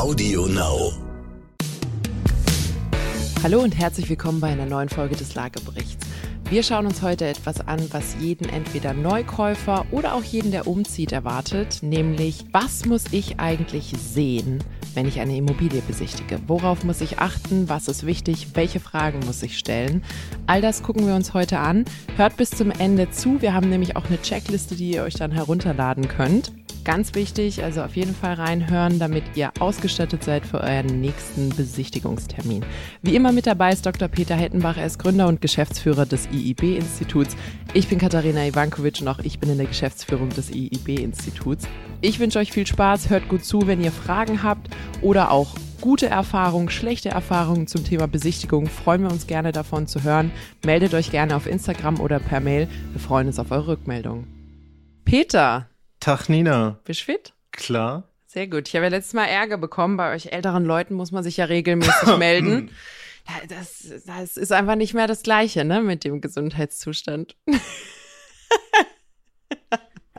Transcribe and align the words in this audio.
Audio 0.00 0.46
Now. 0.46 0.94
Hallo 3.42 3.60
und 3.60 3.78
herzlich 3.78 4.08
willkommen 4.08 4.40
bei 4.40 4.48
einer 4.48 4.64
neuen 4.64 4.88
Folge 4.88 5.14
des 5.14 5.34
Lageberichts. 5.34 6.06
Wir 6.48 6.62
schauen 6.62 6.86
uns 6.86 7.02
heute 7.02 7.26
etwas 7.26 7.60
an, 7.60 7.86
was 7.90 8.16
jeden 8.18 8.48
entweder 8.48 8.94
Neukäufer 8.94 9.84
oder 9.90 10.14
auch 10.14 10.24
jeden, 10.24 10.52
der 10.52 10.66
umzieht, 10.66 11.12
erwartet, 11.12 11.82
nämlich 11.82 12.46
was 12.50 12.86
muss 12.86 13.04
ich 13.10 13.40
eigentlich 13.40 13.92
sehen, 13.98 14.64
wenn 14.94 15.06
ich 15.06 15.20
eine 15.20 15.36
Immobilie 15.36 15.82
besichtige? 15.82 16.40
Worauf 16.46 16.82
muss 16.82 17.02
ich 17.02 17.18
achten? 17.18 17.68
Was 17.68 17.86
ist 17.86 18.06
wichtig? 18.06 18.48
Welche 18.54 18.80
Fragen 18.80 19.20
muss 19.26 19.42
ich 19.42 19.58
stellen? 19.58 20.02
All 20.46 20.62
das 20.62 20.82
gucken 20.82 21.06
wir 21.06 21.14
uns 21.14 21.34
heute 21.34 21.58
an. 21.58 21.84
Hört 22.16 22.38
bis 22.38 22.48
zum 22.48 22.70
Ende 22.70 23.10
zu. 23.10 23.42
Wir 23.42 23.52
haben 23.52 23.68
nämlich 23.68 23.96
auch 23.96 24.06
eine 24.06 24.22
Checkliste, 24.22 24.76
die 24.76 24.92
ihr 24.92 25.02
euch 25.02 25.16
dann 25.16 25.30
herunterladen 25.30 26.08
könnt. 26.08 26.52
Ganz 26.84 27.14
wichtig, 27.14 27.62
also 27.62 27.82
auf 27.82 27.94
jeden 27.94 28.14
Fall 28.14 28.34
reinhören, 28.34 28.98
damit 28.98 29.22
ihr 29.34 29.52
ausgestattet 29.60 30.24
seid 30.24 30.46
für 30.46 30.60
euren 30.60 31.00
nächsten 31.00 31.50
Besichtigungstermin. 31.50 32.64
Wie 33.02 33.14
immer 33.14 33.32
mit 33.32 33.46
dabei 33.46 33.72
ist 33.72 33.84
Dr. 33.84 34.08
Peter 34.08 34.34
Hettenbach, 34.34 34.78
er 34.78 34.86
ist 34.86 34.98
Gründer 34.98 35.28
und 35.28 35.42
Geschäftsführer 35.42 36.06
des 36.06 36.28
IIB-Instituts. 36.32 37.36
Ich 37.74 37.88
bin 37.88 37.98
Katharina 37.98 38.46
Ivankovic 38.46 39.00
und 39.02 39.08
auch 39.08 39.18
ich 39.18 39.38
bin 39.38 39.50
in 39.50 39.58
der 39.58 39.66
Geschäftsführung 39.66 40.30
des 40.30 40.50
IIB-Instituts. 40.50 41.68
Ich 42.00 42.18
wünsche 42.18 42.38
euch 42.38 42.50
viel 42.50 42.66
Spaß, 42.66 43.10
hört 43.10 43.28
gut 43.28 43.44
zu, 43.44 43.66
wenn 43.66 43.82
ihr 43.82 43.92
Fragen 43.92 44.42
habt 44.42 44.70
oder 45.02 45.30
auch 45.30 45.54
gute 45.80 46.06
Erfahrungen, 46.06 46.70
schlechte 46.70 47.10
Erfahrungen 47.10 47.66
zum 47.66 47.84
Thema 47.84 48.06
Besichtigung. 48.08 48.66
Freuen 48.66 49.02
wir 49.02 49.10
uns 49.10 49.26
gerne 49.26 49.52
davon 49.52 49.86
zu 49.86 50.02
hören. 50.02 50.30
Meldet 50.64 50.94
euch 50.94 51.10
gerne 51.10 51.36
auf 51.36 51.46
Instagram 51.46 52.00
oder 52.00 52.18
per 52.18 52.40
Mail. 52.40 52.68
Wir 52.92 53.00
freuen 53.00 53.26
uns 53.26 53.38
auf 53.38 53.50
eure 53.50 53.68
Rückmeldung. 53.68 54.26
Peter, 55.04 55.69
Tag 56.00 56.28
Nina. 56.28 56.80
Bist 56.84 57.02
fit? 57.02 57.34
Klar. 57.52 58.04
Sehr 58.26 58.46
gut. 58.46 58.68
Ich 58.68 58.74
habe 58.74 58.86
ja 58.86 58.90
letztes 58.90 59.12
Mal 59.12 59.26
Ärger 59.26 59.58
bekommen. 59.58 59.98
Bei 59.98 60.14
euch 60.14 60.32
älteren 60.32 60.64
Leuten 60.64 60.94
muss 60.94 61.12
man 61.12 61.22
sich 61.22 61.36
ja 61.36 61.44
regelmäßig 61.44 62.08
melden. 62.18 62.70
Das, 63.48 63.92
das 64.06 64.36
ist 64.36 64.50
einfach 64.50 64.76
nicht 64.76 64.94
mehr 64.94 65.06
das 65.06 65.22
Gleiche, 65.22 65.64
ne, 65.64 65.82
mit 65.82 66.04
dem 66.04 66.20
Gesundheitszustand. 66.20 67.36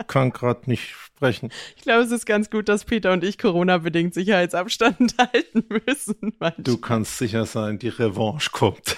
Kann 0.07 0.31
gerade 0.31 0.69
nicht 0.69 0.89
sprechen. 0.89 1.51
Ich 1.75 1.83
glaube, 1.83 2.03
es 2.03 2.11
ist 2.11 2.25
ganz 2.25 2.49
gut, 2.49 2.69
dass 2.69 2.85
Peter 2.85 3.11
und 3.11 3.23
ich 3.23 3.37
Corona-bedingt 3.37 4.13
Sicherheitsabstand 4.13 5.15
halten 5.17 5.65
müssen. 5.67 6.15
Manchmal. 6.39 6.53
Du 6.57 6.77
kannst 6.77 7.17
sicher 7.17 7.45
sein, 7.45 7.79
die 7.79 7.89
Revanche 7.89 8.49
kommt. 8.51 8.97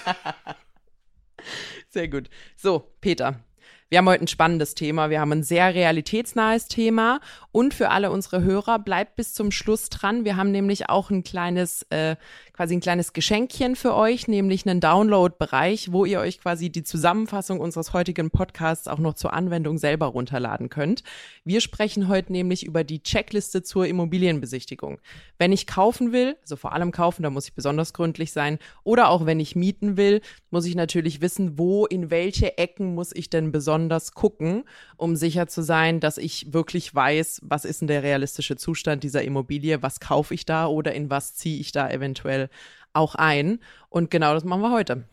Sehr 1.88 2.08
gut. 2.08 2.30
So, 2.56 2.94
Peter, 3.00 3.40
wir 3.90 3.98
haben 3.98 4.08
heute 4.08 4.24
ein 4.24 4.28
spannendes 4.28 4.74
Thema. 4.74 5.10
Wir 5.10 5.20
haben 5.20 5.32
ein 5.32 5.42
sehr 5.42 5.74
realitätsnahes 5.74 6.68
Thema. 6.68 7.20
Und 7.52 7.74
für 7.74 7.90
alle 7.90 8.10
unsere 8.10 8.42
Hörer, 8.42 8.78
bleibt 8.78 9.14
bis 9.14 9.34
zum 9.34 9.50
Schluss 9.50 9.90
dran. 9.90 10.24
Wir 10.24 10.36
haben 10.36 10.50
nämlich 10.50 10.88
auch 10.88 11.10
ein 11.10 11.22
kleines, 11.22 11.82
äh, 11.90 12.16
quasi 12.54 12.74
ein 12.74 12.80
kleines 12.80 13.12
Geschenkchen 13.12 13.76
für 13.76 13.94
euch, 13.94 14.26
nämlich 14.26 14.66
einen 14.66 14.80
Download-Bereich, 14.80 15.92
wo 15.92 16.04
ihr 16.04 16.20
euch 16.20 16.40
quasi 16.40 16.70
die 16.70 16.82
Zusammenfassung 16.82 17.60
unseres 17.60 17.92
heutigen 17.92 18.30
Podcasts 18.30 18.88
auch 18.88 18.98
noch 18.98 19.14
zur 19.14 19.34
Anwendung 19.34 19.76
selber 19.78 20.06
runterladen 20.06 20.70
könnt. 20.70 21.04
Wir 21.44 21.60
sprechen 21.60 22.08
heute 22.08 22.32
nämlich 22.32 22.64
über 22.64 22.84
die 22.84 23.02
Checkliste 23.02 23.62
zur 23.62 23.86
Immobilienbesichtigung. 23.86 24.98
Wenn 25.38 25.52
ich 25.52 25.66
kaufen 25.66 26.12
will, 26.12 26.36
also 26.40 26.56
vor 26.56 26.72
allem 26.72 26.90
kaufen, 26.90 27.22
da 27.22 27.30
muss 27.30 27.46
ich 27.46 27.54
besonders 27.54 27.92
gründlich 27.92 28.32
sein, 28.32 28.58
oder 28.82 29.10
auch 29.10 29.26
wenn 29.26 29.40
ich 29.40 29.54
mieten 29.54 29.96
will, 29.96 30.22
muss 30.50 30.64
ich 30.64 30.74
natürlich 30.74 31.20
wissen, 31.20 31.58
wo, 31.58 31.86
in 31.86 32.10
welche 32.10 32.56
Ecken 32.58 32.94
muss 32.94 33.14
ich 33.14 33.30
denn 33.30 33.52
besonders 33.52 33.73
besonders 33.74 34.12
gucken, 34.12 34.64
um 34.96 35.16
sicher 35.16 35.48
zu 35.48 35.62
sein, 35.62 35.98
dass 35.98 36.16
ich 36.16 36.52
wirklich 36.52 36.94
weiß, 36.94 37.40
was 37.42 37.64
ist 37.64 37.80
denn 37.80 37.88
der 37.88 38.04
realistische 38.04 38.54
Zustand 38.54 39.02
dieser 39.02 39.22
Immobilie, 39.22 39.82
was 39.82 39.98
kaufe 39.98 40.32
ich 40.32 40.44
da 40.44 40.66
oder 40.68 40.94
in 40.94 41.10
was 41.10 41.34
ziehe 41.34 41.58
ich 41.58 41.72
da 41.72 41.90
eventuell 41.90 42.50
auch 42.92 43.16
ein. 43.16 43.58
Und 43.88 44.12
genau 44.12 44.32
das 44.32 44.44
machen 44.44 44.62
wir 44.62 44.70
heute. 44.70 45.04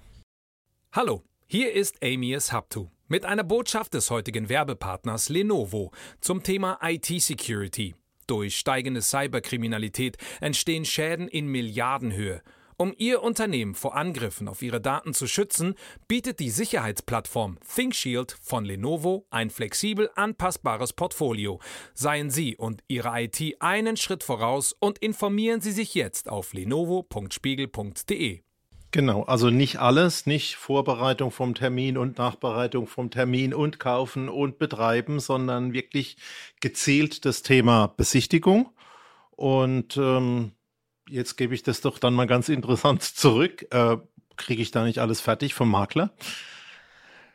Hallo, 0.92 1.24
hier 1.48 1.74
ist 1.74 2.04
Amias 2.04 2.52
Haptu 2.52 2.90
mit 3.08 3.26
einer 3.26 3.44
Botschaft 3.44 3.96
des 3.96 4.12
heutigen 4.12 4.48
Werbepartners 4.48 5.30
Lenovo 5.30 5.92
zum 6.20 6.44
Thema 6.44 6.78
IT-Security. 6.84 7.96
Durch 8.28 8.58
steigende 8.58 9.02
Cyberkriminalität 9.02 10.18
entstehen 10.40 10.86
Schäden 10.86 11.28
in 11.28 11.48
Milliardenhöhe. 11.48 12.44
Um 12.82 12.96
Ihr 12.98 13.22
Unternehmen 13.22 13.76
vor 13.76 13.96
Angriffen 13.96 14.48
auf 14.48 14.64
Ihre 14.64 14.82
Daten 14.82 15.14
zu 15.14 15.28
schützen, 15.28 15.76
bietet 16.08 16.40
die 16.40 16.50
Sicherheitsplattform 16.50 17.60
ThinkShield 17.76 18.36
von 18.42 18.66
Lenovo 18.66 19.28
ein 19.30 19.52
flexibel 19.52 20.10
anpassbares 20.16 20.92
Portfolio. 20.92 21.60
Seien 21.94 22.32
Sie 22.32 22.58
und 22.58 22.82
Ihre 22.88 23.22
IT 23.22 23.40
einen 23.60 23.98
Schritt 23.98 24.24
voraus 24.24 24.76
und 24.80 24.98
informieren 24.98 25.62
Sie 25.62 25.74
sich 25.74 25.94
jetzt 25.94 26.28
auf 26.28 26.54
lenovo.spiegel.de. 26.54 28.42
Genau, 28.90 29.22
also 29.26 29.52
nicht 29.52 29.78
alles, 29.78 30.26
nicht 30.26 30.56
Vorbereitung 30.56 31.30
vom 31.30 31.54
Termin 31.54 32.00
und 32.00 32.18
Nachbereitung 32.18 32.88
vom 32.88 33.12
Termin 33.12 33.54
und 33.54 33.80
Kaufen 33.80 34.28
und 34.28 34.58
Betreiben, 34.58 35.20
sondern 35.20 35.74
wirklich 35.74 36.18
gezielt 36.62 37.26
das 37.26 37.44
Thema 37.44 37.94
Besichtigung. 37.96 38.72
Und 39.36 39.98
ähm, 39.98 40.54
jetzt 41.12 41.38
gebe 41.38 41.54
ich 41.54 41.64
das 41.64 41.82
doch 41.82 42.00
dann 42.00 42.14
mal 42.14 42.28
ganz 42.28 42.50
interessant 42.50 43.04
zurück. 43.04 43.68
Äh, 43.72 43.98
Kriege 44.38 44.62
ich 44.62 44.72
da 44.72 44.86
nicht 44.86 45.00
alles 45.00 45.22
fertig 45.22 45.54
vom 45.54 45.70
Makler? 45.70 46.12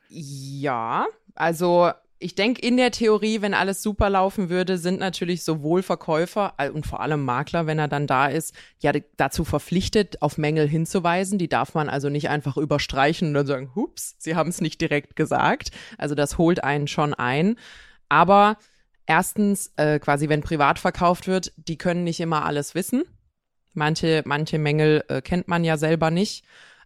Ja, 0.08 1.06
also 1.34 1.90
ich 2.18 2.34
denke, 2.34 2.62
in 2.62 2.78
der 2.78 2.90
Theorie, 2.90 3.42
wenn 3.42 3.52
alles 3.52 3.82
super 3.82 4.08
laufen 4.08 4.48
würde, 4.48 4.78
sind 4.78 4.98
natürlich 4.98 5.44
sowohl 5.44 5.82
Verkäufer 5.82 6.54
und 6.72 6.86
vor 6.86 7.00
allem 7.00 7.24
Makler, 7.24 7.66
wenn 7.66 7.78
er 7.78 7.88
dann 7.88 8.06
da 8.06 8.26
ist, 8.26 8.54
ja 8.80 8.92
dazu 9.18 9.44
verpflichtet, 9.44 10.22
auf 10.22 10.38
Mängel 10.38 10.66
hinzuweisen. 10.66 11.38
Die 11.38 11.48
darf 11.48 11.74
man 11.74 11.88
also 11.88 12.08
nicht 12.08 12.30
einfach 12.30 12.56
überstreichen 12.56 13.28
und 13.28 13.34
dann 13.34 13.46
sagen, 13.46 13.72
hups, 13.74 14.16
sie 14.18 14.34
haben 14.34 14.48
es 14.48 14.60
nicht 14.60 14.80
direkt 14.80 15.14
gesagt. 15.14 15.70
Also 15.98 16.14
das 16.14 16.38
holt 16.38 16.64
einen 16.64 16.88
schon 16.88 17.12
ein. 17.12 17.56
Aber 18.08 18.56
erstens, 19.04 19.72
äh, 19.76 19.98
quasi, 19.98 20.30
wenn 20.30 20.40
privat 20.40 20.78
verkauft 20.78 21.28
wird, 21.28 21.52
die 21.56 21.76
können 21.76 22.04
nicht 22.04 22.20
immer 22.20 22.46
alles 22.46 22.74
wissen. 22.74 23.04
Manche, 23.76 24.22
manche 24.24 24.58
Mängel 24.58 25.04
äh, 25.08 25.20
kennt 25.22 25.48
man 25.48 25.64
ja 25.64 25.76
selber 25.76 26.10
nicht. 26.10 26.44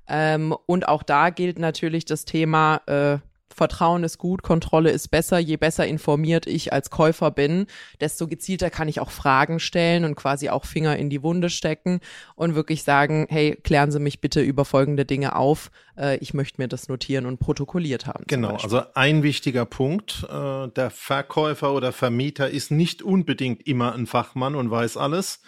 Ähm, 0.08 0.54
und 0.66 0.88
auch 0.88 1.02
da 1.02 1.30
gilt 1.30 1.58
natürlich 1.58 2.04
das 2.04 2.24
Thema, 2.24 2.80
äh, 2.86 3.18
Vertrauen 3.60 4.04
ist 4.04 4.18
gut, 4.18 4.42
Kontrolle 4.42 4.90
ist 4.90 5.08
besser. 5.08 5.38
Je 5.38 5.56
besser 5.56 5.86
informiert 5.86 6.46
ich 6.46 6.72
als 6.72 6.88
Käufer 6.88 7.30
bin, 7.30 7.66
desto 8.00 8.26
gezielter 8.26 8.70
kann 8.70 8.88
ich 8.88 9.00
auch 9.00 9.10
Fragen 9.10 9.60
stellen 9.60 10.04
und 10.04 10.14
quasi 10.14 10.48
auch 10.48 10.64
Finger 10.64 10.96
in 10.96 11.10
die 11.10 11.22
Wunde 11.22 11.50
stecken 11.50 12.00
und 12.36 12.54
wirklich 12.54 12.84
sagen, 12.84 13.26
hey, 13.28 13.58
klären 13.62 13.90
Sie 13.90 13.98
mich 13.98 14.20
bitte 14.20 14.40
über 14.40 14.64
folgende 14.64 15.04
Dinge 15.04 15.36
auf. 15.36 15.70
Äh, 15.96 16.16
ich 16.18 16.32
möchte 16.32 16.60
mir 16.60 16.68
das 16.68 16.88
notieren 16.88 17.26
und 17.26 17.38
protokolliert 17.38 18.06
haben. 18.06 18.24
Genau, 18.28 18.56
also 18.56 18.82
ein 18.94 19.22
wichtiger 19.22 19.66
Punkt. 19.66 20.26
Äh, 20.30 20.68
der 20.68 20.90
Verkäufer 20.90 21.74
oder 21.74 21.92
Vermieter 21.92 22.48
ist 22.48 22.70
nicht 22.70 23.02
unbedingt 23.02 23.66
immer 23.66 23.94
ein 23.94 24.06
Fachmann 24.06 24.54
und 24.54 24.70
weiß 24.70 24.96
alles. 24.96 25.40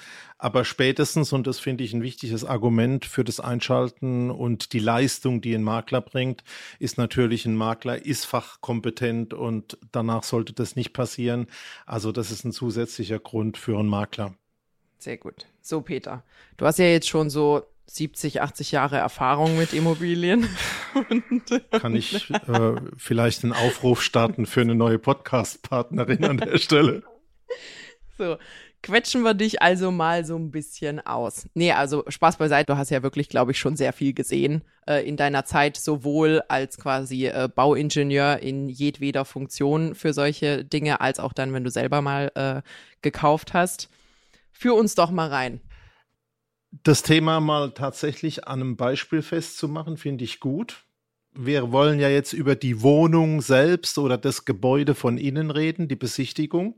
Aber 0.42 0.64
spätestens, 0.64 1.32
und 1.32 1.46
das 1.46 1.60
finde 1.60 1.84
ich 1.84 1.92
ein 1.92 2.02
wichtiges 2.02 2.44
Argument 2.44 3.04
für 3.04 3.22
das 3.22 3.38
Einschalten 3.38 4.28
und 4.28 4.72
die 4.72 4.80
Leistung, 4.80 5.40
die 5.40 5.54
ein 5.54 5.62
Makler 5.62 6.00
bringt, 6.00 6.42
ist 6.80 6.98
natürlich 6.98 7.46
ein 7.46 7.54
Makler 7.54 8.04
ist 8.04 8.24
fachkompetent 8.24 9.34
und 9.34 9.78
danach 9.92 10.24
sollte 10.24 10.52
das 10.52 10.74
nicht 10.74 10.94
passieren. 10.94 11.46
Also 11.86 12.10
das 12.10 12.32
ist 12.32 12.44
ein 12.44 12.50
zusätzlicher 12.50 13.20
Grund 13.20 13.56
für 13.56 13.78
einen 13.78 13.88
Makler. 13.88 14.34
Sehr 14.98 15.16
gut. 15.16 15.46
So, 15.60 15.80
Peter, 15.80 16.24
du 16.56 16.66
hast 16.66 16.80
ja 16.80 16.86
jetzt 16.86 17.08
schon 17.08 17.30
so 17.30 17.62
70, 17.86 18.42
80 18.42 18.72
Jahre 18.72 18.96
Erfahrung 18.96 19.56
mit 19.56 19.72
Immobilien. 19.72 20.48
Kann 21.70 21.94
ich 21.94 22.30
äh, 22.48 22.74
vielleicht 22.96 23.44
einen 23.44 23.52
Aufruf 23.52 24.02
starten 24.02 24.46
für 24.46 24.62
eine 24.62 24.74
neue 24.74 24.98
Podcast-Partnerin 24.98 26.24
an 26.24 26.38
der 26.38 26.58
Stelle? 26.58 27.04
So, 28.18 28.38
quetschen 28.82 29.22
wir 29.22 29.34
dich 29.34 29.62
also 29.62 29.90
mal 29.90 30.24
so 30.24 30.36
ein 30.36 30.50
bisschen 30.50 31.00
aus. 31.00 31.46
Nee, 31.54 31.72
also 31.72 32.04
Spaß 32.08 32.36
beiseite, 32.36 32.72
du 32.72 32.78
hast 32.78 32.90
ja 32.90 33.02
wirklich, 33.02 33.28
glaube 33.28 33.52
ich, 33.52 33.58
schon 33.58 33.76
sehr 33.76 33.92
viel 33.92 34.12
gesehen 34.12 34.62
äh, 34.86 35.06
in 35.06 35.16
deiner 35.16 35.44
Zeit, 35.44 35.76
sowohl 35.76 36.42
als 36.48 36.78
quasi 36.78 37.26
äh, 37.26 37.48
Bauingenieur 37.54 38.40
in 38.40 38.68
jedweder 38.68 39.24
Funktion 39.24 39.94
für 39.94 40.12
solche 40.12 40.64
Dinge, 40.64 41.00
als 41.00 41.20
auch 41.20 41.32
dann, 41.32 41.52
wenn 41.52 41.64
du 41.64 41.70
selber 41.70 42.02
mal 42.02 42.32
äh, 42.34 42.62
gekauft 43.02 43.54
hast. 43.54 43.88
Führ 44.50 44.74
uns 44.74 44.94
doch 44.94 45.10
mal 45.10 45.28
rein. 45.28 45.60
Das 46.84 47.02
Thema 47.02 47.40
mal 47.40 47.72
tatsächlich 47.72 48.46
an 48.48 48.60
einem 48.60 48.76
Beispiel 48.76 49.22
festzumachen, 49.22 49.96
finde 49.96 50.24
ich 50.24 50.40
gut. 50.40 50.84
Wir 51.34 51.72
wollen 51.72 52.00
ja 52.00 52.08
jetzt 52.08 52.32
über 52.32 52.56
die 52.56 52.82
Wohnung 52.82 53.40
selbst 53.40 53.98
oder 53.98 54.18
das 54.18 54.44
Gebäude 54.44 54.94
von 54.94 55.18
innen 55.18 55.50
reden, 55.50 55.88
die 55.88 55.96
Besichtigung. 55.96 56.74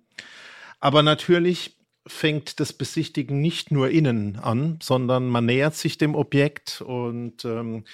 Aber 0.81 1.03
natürlich 1.03 1.77
fängt 2.07 2.61
das 2.61 2.73
Besichtigen 2.73 3.41
nicht 3.41 3.71
nur 3.71 3.91
innen 3.91 4.37
an, 4.37 4.79
sondern 4.83 5.29
man 5.29 5.47
nähert 5.47 5.75
sich 5.75 5.99
dem 5.99 6.15
Objekt 6.15 6.83
und 6.83 7.45
ähm, 7.45 7.85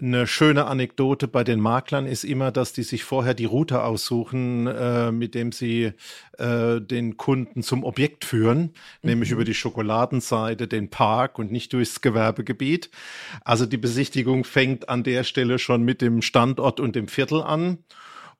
Eine 0.00 0.26
schöne 0.26 0.64
Anekdote 0.64 1.28
bei 1.28 1.44
den 1.44 1.60
Maklern 1.60 2.06
ist 2.06 2.24
immer, 2.24 2.50
dass 2.50 2.72
die 2.72 2.82
sich 2.82 3.04
vorher 3.04 3.34
die 3.34 3.44
Route 3.44 3.84
aussuchen, 3.84 4.66
äh, 4.66 5.12
mit 5.12 5.34
dem 5.34 5.52
sie 5.52 5.92
äh, 6.38 6.80
den 6.80 7.18
Kunden 7.18 7.62
zum 7.62 7.84
Objekt 7.84 8.24
führen, 8.24 8.60
mhm. 9.02 9.10
nämlich 9.10 9.30
über 9.30 9.44
die 9.44 9.54
Schokoladenseite, 9.54 10.66
den 10.66 10.88
Park 10.88 11.38
und 11.38 11.52
nicht 11.52 11.72
durchs 11.74 12.00
Gewerbegebiet. 12.00 12.90
Also 13.44 13.66
die 13.66 13.76
Besichtigung 13.76 14.44
fängt 14.44 14.88
an 14.88 15.02
der 15.04 15.24
Stelle 15.24 15.58
schon 15.58 15.82
mit 15.82 16.00
dem 16.00 16.22
Standort 16.22 16.80
und 16.80 16.96
dem 16.96 17.06
Viertel 17.06 17.42
an. 17.42 17.78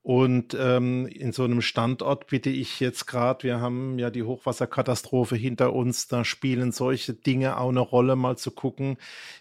Und 0.03 0.57
ähm, 0.59 1.07
in 1.07 1.31
so 1.33 1.45
einem 1.45 1.63
Standort 1.63 2.27
bitte 2.27 2.51
ich 2.51 2.81
jetzt 2.81 3.07
gerade, 3.07 3.45
wir 3.45 3.61
haben 3.61 4.01
ja 4.01 4.11
die 4.11 4.25
Hochwasserkatastrophe 4.25 5.37
hinter 5.37 5.73
uns, 5.73 6.09
da 6.09 6.25
spielen 6.25 6.73
solche 6.73 7.15
Dinge 7.15 7.57
auch 7.57 7.69
eine 7.69 7.81
Rolle, 7.81 8.17
mal 8.17 8.37
zu 8.37 8.51
gucken, 8.51 8.97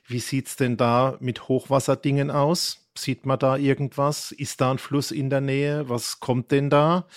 wie 0.06 0.19
sieht's 0.19 0.58
denn 0.58 0.78
da 0.78 1.18
mit 1.19 1.48
Hochwasserdingen 1.48 2.30
aus? 2.30 2.78
Sieht 2.96 3.25
man 3.25 3.40
da 3.40 3.58
irgendwas? 3.58 4.31
Ist 4.31 4.62
da 4.62 4.72
ein 4.72 4.78
Fluss 4.78 5.10
in 5.10 5.31
der 5.31 5.42
Nähe? 5.42 5.90
Was 5.90 6.19
kommt 6.19 6.52
denn 6.52 6.69
da? 6.69 7.08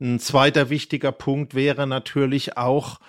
Ein 0.00 0.20
zweiter 0.20 0.70
wichtiger 0.70 1.10
Punkt 1.10 1.54
wäre 1.54 1.86
natürlich 1.88 2.56
auch, 2.56 3.00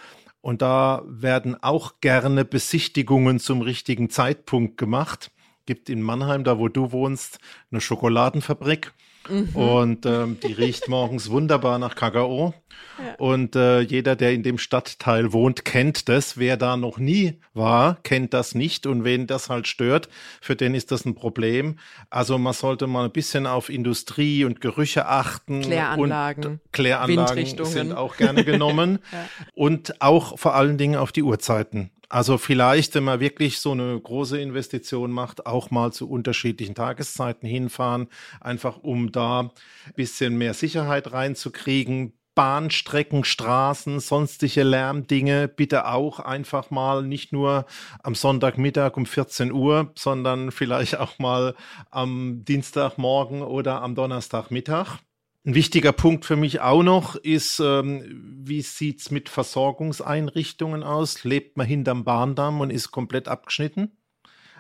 und 0.41 0.61
da 0.61 1.03
werden 1.05 1.61
auch 1.63 2.01
gerne 2.01 2.43
Besichtigungen 2.43 3.39
zum 3.39 3.61
richtigen 3.61 4.09
Zeitpunkt 4.09 4.77
gemacht. 4.77 5.31
Gibt 5.65 5.89
in 5.89 6.01
Mannheim, 6.01 6.43
da 6.43 6.59
wo 6.59 6.67
du 6.67 6.91
wohnst, 6.91 7.39
eine 7.71 7.79
Schokoladenfabrik. 7.79 8.91
Mhm. 9.29 9.55
Und 9.55 10.05
ähm, 10.05 10.37
die 10.41 10.53
riecht 10.53 10.87
morgens 10.87 11.29
wunderbar 11.29 11.79
nach 11.79 11.95
Kakao. 11.95 12.53
Ja. 12.99 13.15
Und 13.17 13.55
äh, 13.55 13.81
jeder, 13.81 14.15
der 14.15 14.33
in 14.33 14.43
dem 14.43 14.57
Stadtteil 14.57 15.33
wohnt, 15.33 15.65
kennt 15.65 16.09
das. 16.09 16.37
Wer 16.37 16.57
da 16.57 16.77
noch 16.77 16.97
nie 16.97 17.39
war, 17.53 17.97
kennt 18.03 18.33
das 18.33 18.55
nicht. 18.55 18.85
Und 18.85 19.03
wen 19.03 19.27
das 19.27 19.49
halt 19.49 19.67
stört, 19.67 20.09
für 20.41 20.55
den 20.55 20.75
ist 20.75 20.91
das 20.91 21.05
ein 21.05 21.15
Problem. 21.15 21.79
Also 22.09 22.37
man 22.37 22.53
sollte 22.53 22.87
mal 22.87 23.05
ein 23.05 23.11
bisschen 23.11 23.47
auf 23.47 23.69
Industrie 23.69 24.45
und 24.45 24.61
Gerüche 24.61 25.07
achten. 25.07 25.61
Kläranlagen. 25.61 26.45
Und 26.45 26.59
Kläranlagen 26.71 27.65
sind 27.65 27.93
auch 27.93 28.17
gerne 28.17 28.43
genommen. 28.43 28.99
ja. 29.11 29.27
Und 29.55 30.01
auch 30.01 30.37
vor 30.37 30.55
allen 30.55 30.77
Dingen 30.77 30.95
auf 30.95 31.11
die 31.11 31.23
Uhrzeiten. 31.23 31.91
Also 32.13 32.37
vielleicht, 32.37 32.93
wenn 32.93 33.05
man 33.05 33.19
wirklich 33.19 33.57
so 33.57 33.71
eine 33.71 33.99
große 33.99 34.39
Investition 34.39 35.09
macht, 35.09 35.47
auch 35.47 35.71
mal 35.71 35.91
zu 35.91 36.07
unterschiedlichen 36.07 36.75
Tageszeiten 36.75 37.49
hinfahren, 37.49 38.07
einfach 38.39 38.77
um 38.83 39.11
da 39.11 39.39
ein 39.39 39.49
bisschen 39.95 40.37
mehr 40.37 40.53
Sicherheit 40.53 41.11
reinzukriegen. 41.11 42.13
Bahnstrecken, 42.35 43.23
Straßen, 43.23 43.99
sonstige 43.99 44.61
Lärmdinge 44.61 45.47
bitte 45.47 45.87
auch 45.87 46.19
einfach 46.19 46.69
mal 46.69 47.01
nicht 47.01 47.33
nur 47.33 47.65
am 48.03 48.13
Sonntagmittag 48.13 48.95
um 48.95 49.07
14 49.07 49.51
Uhr, 49.51 49.91
sondern 49.97 50.51
vielleicht 50.51 50.99
auch 50.99 51.17
mal 51.17 51.55
am 51.89 52.45
Dienstagmorgen 52.45 53.41
oder 53.41 53.81
am 53.81 53.95
Donnerstagmittag. 53.95 54.99
Ein 55.45 55.55
wichtiger 55.55 55.91
Punkt 55.91 56.23
für 56.23 56.37
mich 56.37 56.61
auch 56.61 56.83
noch 56.83 57.15
ist, 57.17 57.59
ähm, 57.59 58.39
wie 58.45 58.61
sieht's 58.61 59.11
mit 59.11 59.27
Versorgungseinrichtungen 59.27 60.83
aus? 60.83 61.25
Lebt 61.25 61.57
man 61.57 61.67
hinterm 61.67 62.05
Bahndamm 62.05 62.61
und 62.61 62.69
ist 62.69 62.91
komplett 62.91 63.27
abgeschnitten? 63.27 63.91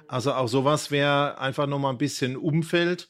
Also 0.09 0.33
auch 0.33 0.47
sowas 0.47 0.91
wäre 0.91 1.39
einfach 1.39 1.67
nochmal 1.67 1.93
ein 1.93 1.97
bisschen 1.97 2.35
Umfeld. 2.35 3.09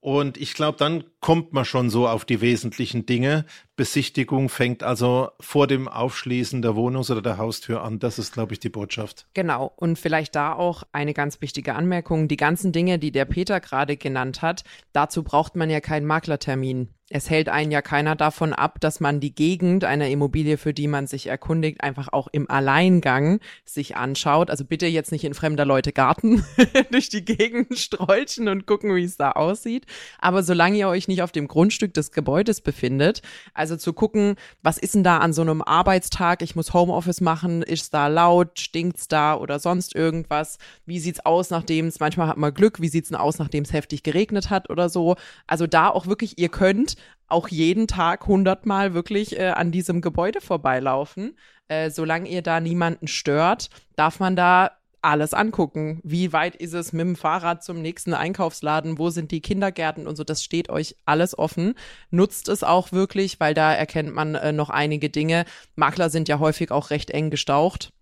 Und 0.00 0.36
ich 0.36 0.54
glaube, 0.54 0.78
dann 0.78 1.04
kommt 1.20 1.52
man 1.52 1.64
schon 1.64 1.88
so 1.88 2.08
auf 2.08 2.24
die 2.24 2.40
wesentlichen 2.40 3.06
Dinge. 3.06 3.44
Besichtigung 3.76 4.48
fängt 4.48 4.82
also 4.82 5.30
vor 5.38 5.68
dem 5.68 5.86
Aufschließen 5.86 6.60
der 6.60 6.74
Wohnungs- 6.74 7.12
oder 7.12 7.22
der 7.22 7.38
Haustür 7.38 7.84
an. 7.84 8.00
Das 8.00 8.18
ist, 8.18 8.32
glaube 8.32 8.52
ich, 8.52 8.58
die 8.58 8.68
Botschaft. 8.68 9.28
Genau. 9.34 9.70
Und 9.76 10.00
vielleicht 10.00 10.34
da 10.34 10.54
auch 10.54 10.82
eine 10.90 11.14
ganz 11.14 11.40
wichtige 11.40 11.76
Anmerkung. 11.76 12.26
Die 12.26 12.36
ganzen 12.36 12.72
Dinge, 12.72 12.98
die 12.98 13.12
der 13.12 13.26
Peter 13.26 13.60
gerade 13.60 13.96
genannt 13.96 14.42
hat, 14.42 14.64
dazu 14.92 15.22
braucht 15.22 15.54
man 15.54 15.70
ja 15.70 15.80
keinen 15.80 16.06
Maklertermin. 16.06 16.88
Es 17.14 17.28
hält 17.28 17.50
einen 17.50 17.70
ja 17.70 17.82
keiner 17.82 18.16
davon 18.16 18.54
ab, 18.54 18.80
dass 18.80 18.98
man 18.98 19.20
die 19.20 19.34
Gegend 19.34 19.84
einer 19.84 20.08
Immobilie, 20.08 20.56
für 20.56 20.72
die 20.72 20.88
man 20.88 21.06
sich 21.06 21.26
erkundigt, 21.26 21.82
einfach 21.82 22.08
auch 22.10 22.26
im 22.32 22.50
Alleingang 22.50 23.40
sich 23.66 23.96
anschaut. 23.96 24.48
Also 24.48 24.64
bitte 24.64 24.86
jetzt 24.86 25.12
nicht 25.12 25.24
in 25.24 25.34
fremder 25.34 25.66
Leute 25.66 25.92
Garten 25.92 26.42
durch 26.90 27.10
die 27.10 27.22
Gegend 27.22 27.78
strolchen 27.78 28.48
und 28.48 28.66
gucken, 28.66 28.96
wie 28.96 29.04
es 29.04 29.18
da 29.18 29.32
aussieht. 29.32 29.84
Aber 30.20 30.42
solange 30.42 30.78
ihr 30.78 30.88
euch 30.88 31.06
nicht 31.06 31.20
auf 31.20 31.32
dem 31.32 31.48
Grundstück 31.48 31.92
des 31.92 32.12
Gebäudes 32.12 32.62
befindet, 32.62 33.20
also 33.52 33.76
zu 33.76 33.92
gucken, 33.92 34.36
was 34.62 34.78
ist 34.78 34.94
denn 34.94 35.04
da 35.04 35.18
an 35.18 35.34
so 35.34 35.42
einem 35.42 35.60
Arbeitstag? 35.60 36.40
Ich 36.40 36.56
muss 36.56 36.72
Homeoffice 36.72 37.20
machen. 37.20 37.60
Ist 37.60 37.92
da 37.92 38.06
laut? 38.06 38.58
Stinkt's 38.58 39.06
da 39.06 39.34
oder 39.34 39.58
sonst 39.58 39.94
irgendwas? 39.94 40.56
Wie 40.86 40.98
sieht's 40.98 41.20
aus, 41.20 41.50
nachdem 41.50 41.88
es, 41.88 42.00
manchmal 42.00 42.28
hat 42.28 42.38
man 42.38 42.54
Glück, 42.54 42.80
wie 42.80 42.88
sieht's 42.88 43.10
denn 43.10 43.18
aus, 43.18 43.38
nachdem 43.38 43.64
es 43.64 43.74
heftig 43.74 44.02
geregnet 44.02 44.48
hat 44.48 44.70
oder 44.70 44.88
so? 44.88 45.16
Also 45.46 45.66
da 45.66 45.90
auch 45.90 46.06
wirklich, 46.06 46.38
ihr 46.38 46.48
könnt 46.48 46.96
auch 47.28 47.48
jeden 47.48 47.86
Tag 47.88 48.26
hundertmal 48.26 48.94
wirklich 48.94 49.38
äh, 49.38 49.48
an 49.48 49.72
diesem 49.72 50.00
Gebäude 50.00 50.40
vorbeilaufen. 50.40 51.36
Äh, 51.68 51.90
solange 51.90 52.28
ihr 52.28 52.42
da 52.42 52.60
niemanden 52.60 53.08
stört, 53.08 53.70
darf 53.96 54.20
man 54.20 54.36
da 54.36 54.72
alles 55.00 55.34
angucken. 55.34 56.00
Wie 56.04 56.32
weit 56.32 56.54
ist 56.54 56.74
es 56.74 56.92
mit 56.92 57.00
dem 57.00 57.16
Fahrrad 57.16 57.64
zum 57.64 57.82
nächsten 57.82 58.14
Einkaufsladen? 58.14 58.98
Wo 58.98 59.10
sind 59.10 59.32
die 59.32 59.40
Kindergärten 59.40 60.06
und 60.06 60.16
so? 60.16 60.24
Das 60.24 60.44
steht 60.44 60.70
euch 60.70 60.96
alles 61.04 61.36
offen. 61.36 61.74
Nutzt 62.10 62.48
es 62.48 62.62
auch 62.62 62.92
wirklich, 62.92 63.40
weil 63.40 63.54
da 63.54 63.72
erkennt 63.72 64.14
man 64.14 64.34
äh, 64.34 64.52
noch 64.52 64.70
einige 64.70 65.10
Dinge. 65.10 65.44
Makler 65.74 66.08
sind 66.10 66.28
ja 66.28 66.38
häufig 66.38 66.70
auch 66.70 66.90
recht 66.90 67.10
eng 67.10 67.30
gestaucht 67.30 67.92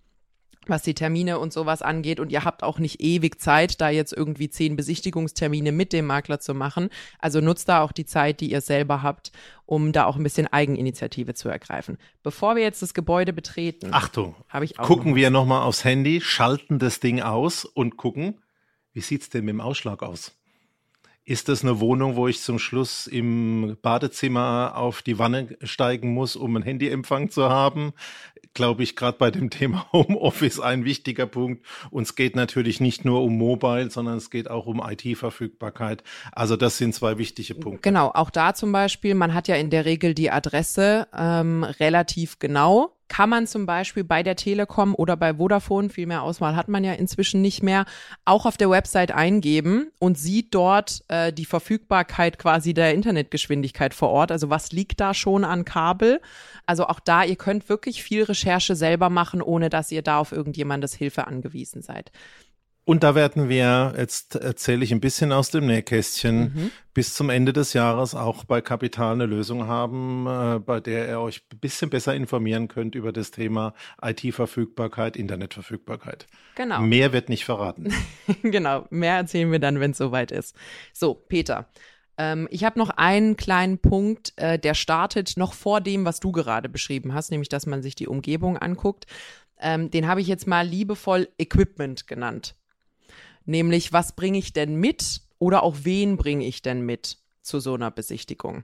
was 0.70 0.82
die 0.82 0.94
Termine 0.94 1.38
und 1.38 1.52
sowas 1.52 1.82
angeht. 1.82 2.20
Und 2.20 2.32
ihr 2.32 2.44
habt 2.44 2.62
auch 2.62 2.78
nicht 2.78 3.00
ewig 3.00 3.40
Zeit, 3.40 3.80
da 3.80 3.90
jetzt 3.90 4.12
irgendwie 4.12 4.48
zehn 4.48 4.76
Besichtigungstermine 4.76 5.72
mit 5.72 5.92
dem 5.92 6.06
Makler 6.06 6.40
zu 6.40 6.54
machen. 6.54 6.88
Also 7.18 7.40
nutzt 7.40 7.68
da 7.68 7.82
auch 7.82 7.92
die 7.92 8.06
Zeit, 8.06 8.40
die 8.40 8.50
ihr 8.50 8.60
selber 8.60 9.02
habt, 9.02 9.32
um 9.66 9.92
da 9.92 10.06
auch 10.06 10.16
ein 10.16 10.22
bisschen 10.22 10.46
Eigeninitiative 10.46 11.34
zu 11.34 11.48
ergreifen. 11.48 11.98
Bevor 12.22 12.56
wir 12.56 12.62
jetzt 12.62 12.82
das 12.82 12.94
Gebäude 12.94 13.32
betreten, 13.32 13.92
Achtung, 13.92 14.34
habe 14.48 14.64
ich 14.64 14.78
auch 14.78 14.86
gucken 14.86 15.10
noch 15.10 15.16
wir 15.16 15.30
nochmal 15.30 15.62
aufs 15.62 15.84
Handy, 15.84 16.20
schalten 16.20 16.78
das 16.78 17.00
Ding 17.00 17.20
aus 17.20 17.64
und 17.64 17.96
gucken, 17.96 18.40
wie 18.92 19.00
sieht's 19.00 19.28
denn 19.28 19.44
mit 19.44 19.52
dem 19.52 19.60
Ausschlag 19.60 20.02
aus? 20.02 20.39
Ist 21.30 21.48
das 21.48 21.62
eine 21.62 21.78
Wohnung, 21.78 22.16
wo 22.16 22.26
ich 22.26 22.42
zum 22.42 22.58
Schluss 22.58 23.06
im 23.06 23.76
Badezimmer 23.82 24.72
auf 24.74 25.00
die 25.00 25.20
Wanne 25.20 25.56
steigen 25.62 26.12
muss, 26.12 26.34
um 26.34 26.56
einen 26.56 26.64
Handyempfang 26.64 27.30
zu 27.30 27.48
haben? 27.48 27.92
Glaube 28.52 28.82
ich, 28.82 28.96
gerade 28.96 29.16
bei 29.16 29.30
dem 29.30 29.48
Thema 29.50 29.86
Homeoffice 29.92 30.58
ein 30.58 30.84
wichtiger 30.84 31.26
Punkt. 31.26 31.64
Und 31.92 32.02
es 32.02 32.16
geht 32.16 32.34
natürlich 32.34 32.80
nicht 32.80 33.04
nur 33.04 33.22
um 33.22 33.38
Mobile, 33.38 33.92
sondern 33.92 34.16
es 34.16 34.30
geht 34.30 34.50
auch 34.50 34.66
um 34.66 34.82
IT-Verfügbarkeit. 34.84 36.02
Also 36.32 36.56
das 36.56 36.78
sind 36.78 36.96
zwei 36.96 37.16
wichtige 37.16 37.54
Punkte. 37.54 37.82
Genau, 37.82 38.10
auch 38.12 38.30
da 38.30 38.52
zum 38.52 38.72
Beispiel, 38.72 39.14
man 39.14 39.32
hat 39.32 39.46
ja 39.46 39.54
in 39.54 39.70
der 39.70 39.84
Regel 39.84 40.14
die 40.14 40.32
Adresse 40.32 41.06
ähm, 41.16 41.62
relativ 41.62 42.40
genau 42.40 42.96
kann 43.10 43.28
man 43.28 43.48
zum 43.48 43.66
Beispiel 43.66 44.04
bei 44.04 44.22
der 44.22 44.36
Telekom 44.36 44.94
oder 44.94 45.16
bei 45.16 45.34
Vodafone, 45.34 45.90
viel 45.90 46.06
mehr 46.06 46.22
Auswahl 46.22 46.54
hat 46.54 46.68
man 46.68 46.84
ja 46.84 46.92
inzwischen 46.92 47.42
nicht 47.42 47.60
mehr, 47.60 47.84
auch 48.24 48.46
auf 48.46 48.56
der 48.56 48.70
Website 48.70 49.10
eingeben 49.10 49.90
und 49.98 50.16
sieht 50.16 50.54
dort 50.54 51.02
äh, 51.08 51.32
die 51.32 51.44
Verfügbarkeit 51.44 52.38
quasi 52.38 52.72
der 52.72 52.94
Internetgeschwindigkeit 52.94 53.94
vor 53.94 54.10
Ort. 54.10 54.30
Also 54.30 54.48
was 54.48 54.70
liegt 54.70 55.00
da 55.00 55.12
schon 55.12 55.44
an 55.44 55.64
Kabel? 55.64 56.20
Also 56.66 56.86
auch 56.86 57.00
da, 57.00 57.24
ihr 57.24 57.34
könnt 57.34 57.68
wirklich 57.68 58.00
viel 58.04 58.22
Recherche 58.22 58.76
selber 58.76 59.10
machen, 59.10 59.42
ohne 59.42 59.70
dass 59.70 59.90
ihr 59.90 60.02
da 60.02 60.18
auf 60.18 60.30
irgendjemandes 60.30 60.94
Hilfe 60.94 61.26
angewiesen 61.26 61.82
seid. 61.82 62.12
Und 62.90 63.04
da 63.04 63.14
werden 63.14 63.48
wir, 63.48 63.94
jetzt 63.96 64.34
erzähle 64.34 64.82
ich 64.82 64.90
ein 64.90 64.98
bisschen 64.98 65.30
aus 65.30 65.52
dem 65.52 65.64
Nähkästchen, 65.64 66.40
mhm. 66.40 66.70
bis 66.92 67.14
zum 67.14 67.30
Ende 67.30 67.52
des 67.52 67.72
Jahres 67.72 68.16
auch 68.16 68.42
bei 68.42 68.60
Kapital 68.60 69.12
eine 69.12 69.26
Lösung 69.26 69.68
haben, 69.68 70.26
äh, 70.26 70.58
bei 70.58 70.80
der 70.80 71.08
ihr 71.08 71.20
euch 71.20 71.40
ein 71.52 71.60
bisschen 71.60 71.88
besser 71.88 72.16
informieren 72.16 72.66
könnt 72.66 72.96
über 72.96 73.12
das 73.12 73.30
Thema 73.30 73.74
IT-Verfügbarkeit, 74.02 75.16
Internetverfügbarkeit. 75.16 76.26
Genau. 76.56 76.80
Mehr 76.80 77.12
wird 77.12 77.28
nicht 77.28 77.44
verraten. 77.44 77.94
genau, 78.42 78.88
mehr 78.90 79.18
erzählen 79.18 79.52
wir 79.52 79.60
dann, 79.60 79.78
wenn 79.78 79.92
es 79.92 79.98
soweit 79.98 80.32
ist. 80.32 80.56
So, 80.92 81.14
Peter. 81.14 81.68
Ähm, 82.18 82.48
ich 82.50 82.64
habe 82.64 82.76
noch 82.76 82.90
einen 82.90 83.36
kleinen 83.36 83.78
Punkt, 83.78 84.32
äh, 84.34 84.58
der 84.58 84.74
startet 84.74 85.34
noch 85.36 85.52
vor 85.52 85.80
dem, 85.80 86.04
was 86.04 86.18
du 86.18 86.32
gerade 86.32 86.68
beschrieben 86.68 87.14
hast, 87.14 87.30
nämlich 87.30 87.50
dass 87.50 87.66
man 87.66 87.82
sich 87.82 87.94
die 87.94 88.08
Umgebung 88.08 88.58
anguckt. 88.58 89.06
Ähm, 89.60 89.92
den 89.92 90.08
habe 90.08 90.20
ich 90.20 90.26
jetzt 90.26 90.48
mal 90.48 90.66
liebevoll 90.66 91.28
Equipment 91.38 92.08
genannt 92.08 92.56
nämlich 93.50 93.92
was 93.92 94.12
bringe 94.12 94.38
ich 94.38 94.52
denn 94.52 94.76
mit 94.76 95.22
oder 95.38 95.62
auch 95.62 95.76
wen 95.82 96.16
bringe 96.16 96.46
ich 96.46 96.62
denn 96.62 96.82
mit 96.82 97.18
zu 97.42 97.60
so 97.60 97.74
einer 97.74 97.90
Besichtigung. 97.90 98.62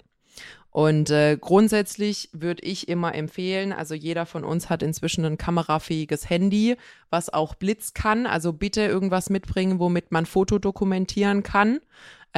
Und 0.70 1.08
äh, 1.08 1.38
grundsätzlich 1.40 2.28
würde 2.32 2.62
ich 2.62 2.88
immer 2.88 3.14
empfehlen, 3.14 3.72
also 3.72 3.94
jeder 3.94 4.26
von 4.26 4.44
uns 4.44 4.68
hat 4.68 4.82
inzwischen 4.82 5.24
ein 5.24 5.38
kamerafähiges 5.38 6.28
Handy, 6.28 6.76
was 7.08 7.32
auch 7.32 7.54
Blitz 7.54 7.94
kann. 7.94 8.26
Also 8.26 8.52
bitte 8.52 8.82
irgendwas 8.82 9.30
mitbringen, 9.30 9.78
womit 9.78 10.12
man 10.12 10.26
Foto 10.26 10.58
dokumentieren 10.58 11.42
kann. 11.42 11.80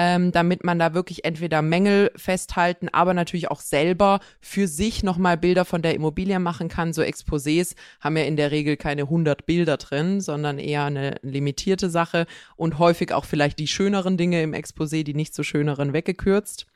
Ähm, 0.00 0.30
damit 0.30 0.62
man 0.62 0.78
da 0.78 0.94
wirklich 0.94 1.24
entweder 1.24 1.60
Mängel 1.60 2.12
festhalten, 2.14 2.88
aber 2.88 3.14
natürlich 3.14 3.50
auch 3.50 3.58
selber 3.58 4.20
für 4.40 4.68
sich 4.68 5.02
nochmal 5.02 5.36
Bilder 5.36 5.64
von 5.64 5.82
der 5.82 5.96
Immobilie 5.96 6.38
machen 6.38 6.68
kann. 6.68 6.92
So 6.92 7.02
Exposés 7.02 7.74
haben 7.98 8.16
ja 8.16 8.22
in 8.22 8.36
der 8.36 8.52
Regel 8.52 8.76
keine 8.76 9.02
100 9.02 9.44
Bilder 9.44 9.76
drin, 9.76 10.20
sondern 10.20 10.60
eher 10.60 10.84
eine 10.84 11.16
limitierte 11.22 11.90
Sache 11.90 12.26
und 12.54 12.78
häufig 12.78 13.12
auch 13.12 13.24
vielleicht 13.24 13.58
die 13.58 13.66
schöneren 13.66 14.16
Dinge 14.16 14.40
im 14.40 14.54
Exposé, 14.54 15.02
die 15.02 15.14
nicht 15.14 15.34
so 15.34 15.42
schöneren 15.42 15.92
weggekürzt. 15.92 16.66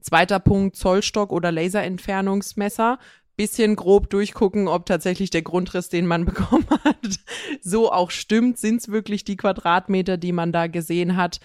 Zweiter 0.00 0.38
Punkt, 0.38 0.76
Zollstock 0.76 1.32
oder 1.32 1.50
Laserentfernungsmesser 1.50 3.00
bisschen 3.36 3.76
grob 3.76 4.10
durchgucken, 4.10 4.66
ob 4.66 4.84
tatsächlich 4.86 5.30
der 5.30 5.42
Grundriss, 5.42 5.88
den 5.88 6.06
man 6.06 6.24
bekommen 6.26 6.66
hat, 6.84 7.20
so 7.60 7.90
auch 7.90 8.10
stimmt. 8.10 8.58
Sind 8.58 8.82
es 8.82 8.88
wirklich 8.88 9.24
die 9.24 9.36
Quadratmeter, 9.36 10.16
die 10.16 10.32
man 10.32 10.52
da 10.52 10.66
gesehen 10.66 11.16
hat? 11.16 11.40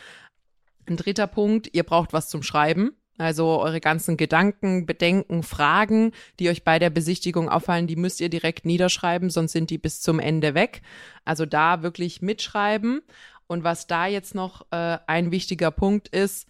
Ein 0.87 0.97
dritter 0.97 1.27
Punkt, 1.27 1.69
ihr 1.73 1.83
braucht 1.83 2.13
was 2.13 2.29
zum 2.29 2.43
Schreiben. 2.43 2.91
Also 3.17 3.61
eure 3.61 3.79
ganzen 3.79 4.17
Gedanken, 4.17 4.85
Bedenken, 4.87 5.43
Fragen, 5.43 6.13
die 6.39 6.49
euch 6.49 6.63
bei 6.63 6.79
der 6.79 6.89
Besichtigung 6.89 7.47
auffallen, 7.47 7.85
die 7.85 7.95
müsst 7.95 8.19
ihr 8.21 8.29
direkt 8.29 8.65
niederschreiben, 8.65 9.29
sonst 9.29 9.51
sind 9.51 9.69
die 9.69 9.77
bis 9.77 10.01
zum 10.01 10.19
Ende 10.19 10.55
weg. 10.55 10.81
Also 11.23 11.45
da 11.45 11.83
wirklich 11.83 12.21
mitschreiben. 12.21 13.01
Und 13.45 13.63
was 13.63 13.85
da 13.85 14.07
jetzt 14.07 14.33
noch 14.33 14.65
äh, 14.71 14.97
ein 15.05 15.31
wichtiger 15.31 15.69
Punkt 15.69 16.07
ist, 16.07 16.47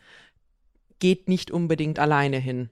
geht 0.99 1.27
nicht 1.27 1.51
unbedingt 1.51 1.99
alleine 1.99 2.37
hin. 2.37 2.69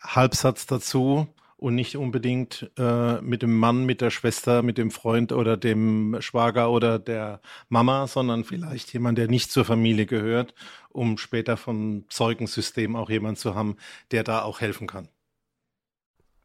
Halbsatz 0.00 0.66
dazu 0.66 1.26
und 1.64 1.74
nicht 1.76 1.96
unbedingt 1.96 2.70
äh, 2.76 3.22
mit 3.22 3.40
dem 3.40 3.56
Mann, 3.56 3.86
mit 3.86 4.02
der 4.02 4.10
Schwester, 4.10 4.62
mit 4.62 4.76
dem 4.76 4.90
Freund 4.90 5.32
oder 5.32 5.56
dem 5.56 6.14
Schwager 6.20 6.70
oder 6.70 6.98
der 6.98 7.40
Mama, 7.70 8.06
sondern 8.06 8.44
vielleicht 8.44 8.92
jemand, 8.92 9.16
der 9.16 9.28
nicht 9.28 9.50
zur 9.50 9.64
Familie 9.64 10.04
gehört, 10.04 10.52
um 10.90 11.16
später 11.16 11.56
vom 11.56 12.04
Zeugensystem 12.10 12.96
auch 12.96 13.08
jemand 13.08 13.38
zu 13.38 13.54
haben, 13.54 13.76
der 14.10 14.24
da 14.24 14.42
auch 14.42 14.60
helfen 14.60 14.86
kann. 14.86 15.08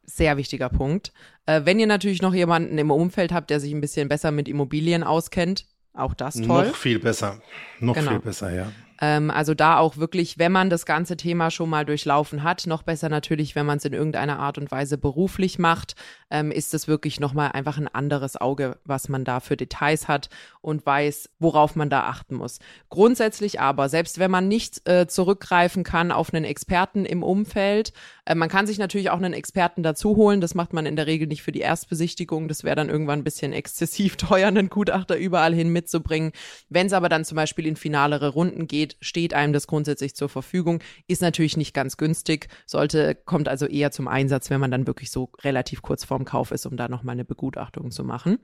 Sehr 0.04 0.38
wichtiger 0.38 0.70
Punkt. 0.70 1.12
Äh, 1.44 1.66
wenn 1.66 1.78
ihr 1.78 1.86
natürlich 1.86 2.22
noch 2.22 2.32
jemanden 2.32 2.78
im 2.78 2.90
Umfeld 2.90 3.30
habt, 3.30 3.50
der 3.50 3.60
sich 3.60 3.74
ein 3.74 3.82
bisschen 3.82 4.08
besser 4.08 4.30
mit 4.30 4.48
Immobilien 4.48 5.02
auskennt, 5.02 5.66
auch 5.92 6.14
das 6.14 6.36
toll. 6.36 6.68
Noch 6.68 6.74
viel 6.74 6.98
besser. 6.98 7.42
Noch 7.78 7.94
genau. 7.94 8.12
viel 8.12 8.20
besser, 8.20 8.54
ja. 8.54 8.72
Ähm, 9.00 9.30
also 9.30 9.54
da 9.54 9.78
auch 9.78 9.96
wirklich, 9.96 10.38
wenn 10.38 10.52
man 10.52 10.70
das 10.70 10.86
ganze 10.86 11.16
Thema 11.16 11.50
schon 11.50 11.70
mal 11.70 11.84
durchlaufen 11.84 12.42
hat, 12.42 12.66
noch 12.66 12.82
besser 12.82 13.08
natürlich, 13.08 13.54
wenn 13.54 13.66
man 13.66 13.78
es 13.78 13.84
in 13.84 13.92
irgendeiner 13.92 14.38
Art 14.38 14.58
und 14.58 14.70
Weise 14.70 14.98
beruflich 14.98 15.58
macht, 15.58 15.94
ähm, 16.30 16.50
ist 16.50 16.74
es 16.74 16.86
wirklich 16.86 17.18
nochmal 17.20 17.52
einfach 17.52 17.78
ein 17.78 17.88
anderes 17.88 18.36
Auge, 18.36 18.78
was 18.84 19.08
man 19.08 19.24
da 19.24 19.40
für 19.40 19.56
Details 19.56 20.08
hat 20.08 20.28
und 20.60 20.84
weiß, 20.84 21.30
worauf 21.38 21.76
man 21.76 21.90
da 21.90 22.04
achten 22.04 22.34
muss. 22.34 22.58
Grundsätzlich 22.88 23.60
aber, 23.60 23.88
selbst 23.88 24.18
wenn 24.18 24.30
man 24.30 24.48
nicht 24.48 24.88
äh, 24.88 25.06
zurückgreifen 25.06 25.82
kann 25.82 26.12
auf 26.12 26.32
einen 26.32 26.44
Experten 26.44 27.04
im 27.04 27.22
Umfeld, 27.22 27.92
äh, 28.30 28.34
man 28.34 28.48
kann 28.48 28.66
sich 28.66 28.78
natürlich 28.78 29.10
auch 29.10 29.18
einen 29.18 29.32
Experten 29.32 29.82
dazu 29.82 30.16
holen. 30.16 30.40
Das 30.40 30.54
macht 30.54 30.72
man 30.72 30.86
in 30.86 30.96
der 30.96 31.06
Regel 31.06 31.26
nicht 31.26 31.42
für 31.42 31.52
die 31.52 31.60
Erstbesichtigung. 31.60 32.48
Das 32.48 32.64
wäre 32.64 32.76
dann 32.76 32.88
irgendwann 32.88 33.20
ein 33.20 33.24
bisschen 33.24 33.52
exzessiv 33.52 34.16
teuer, 34.18 34.48
einen 34.48 34.70
Gutachter 34.70 35.16
überall 35.16 35.54
hin 35.54 35.70
mitzubringen. 35.70 36.32
Wenn 36.68 36.86
es 36.86 36.92
aber 36.92 37.08
dann 37.08 37.24
zum 37.24 37.36
Beispiel 37.36 37.66
in 37.66 37.76
finalere 37.76 38.28
Runden 38.28 38.66
geht, 38.66 38.89
steht 39.00 39.34
einem 39.34 39.52
das 39.52 39.66
grundsätzlich 39.66 40.14
zur 40.14 40.28
Verfügung. 40.28 40.82
Ist 41.06 41.22
natürlich 41.22 41.56
nicht 41.56 41.74
ganz 41.74 41.96
günstig, 41.96 42.48
sollte, 42.66 43.14
kommt 43.14 43.48
also 43.48 43.66
eher 43.66 43.90
zum 43.90 44.08
Einsatz, 44.08 44.50
wenn 44.50 44.60
man 44.60 44.70
dann 44.70 44.86
wirklich 44.86 45.10
so 45.10 45.30
relativ 45.42 45.82
kurz 45.82 46.04
vorm 46.04 46.24
Kauf 46.24 46.50
ist, 46.50 46.66
um 46.66 46.76
da 46.76 46.88
nochmal 46.88 47.14
eine 47.14 47.24
Begutachtung 47.24 47.90
zu 47.90 48.04
machen. 48.04 48.38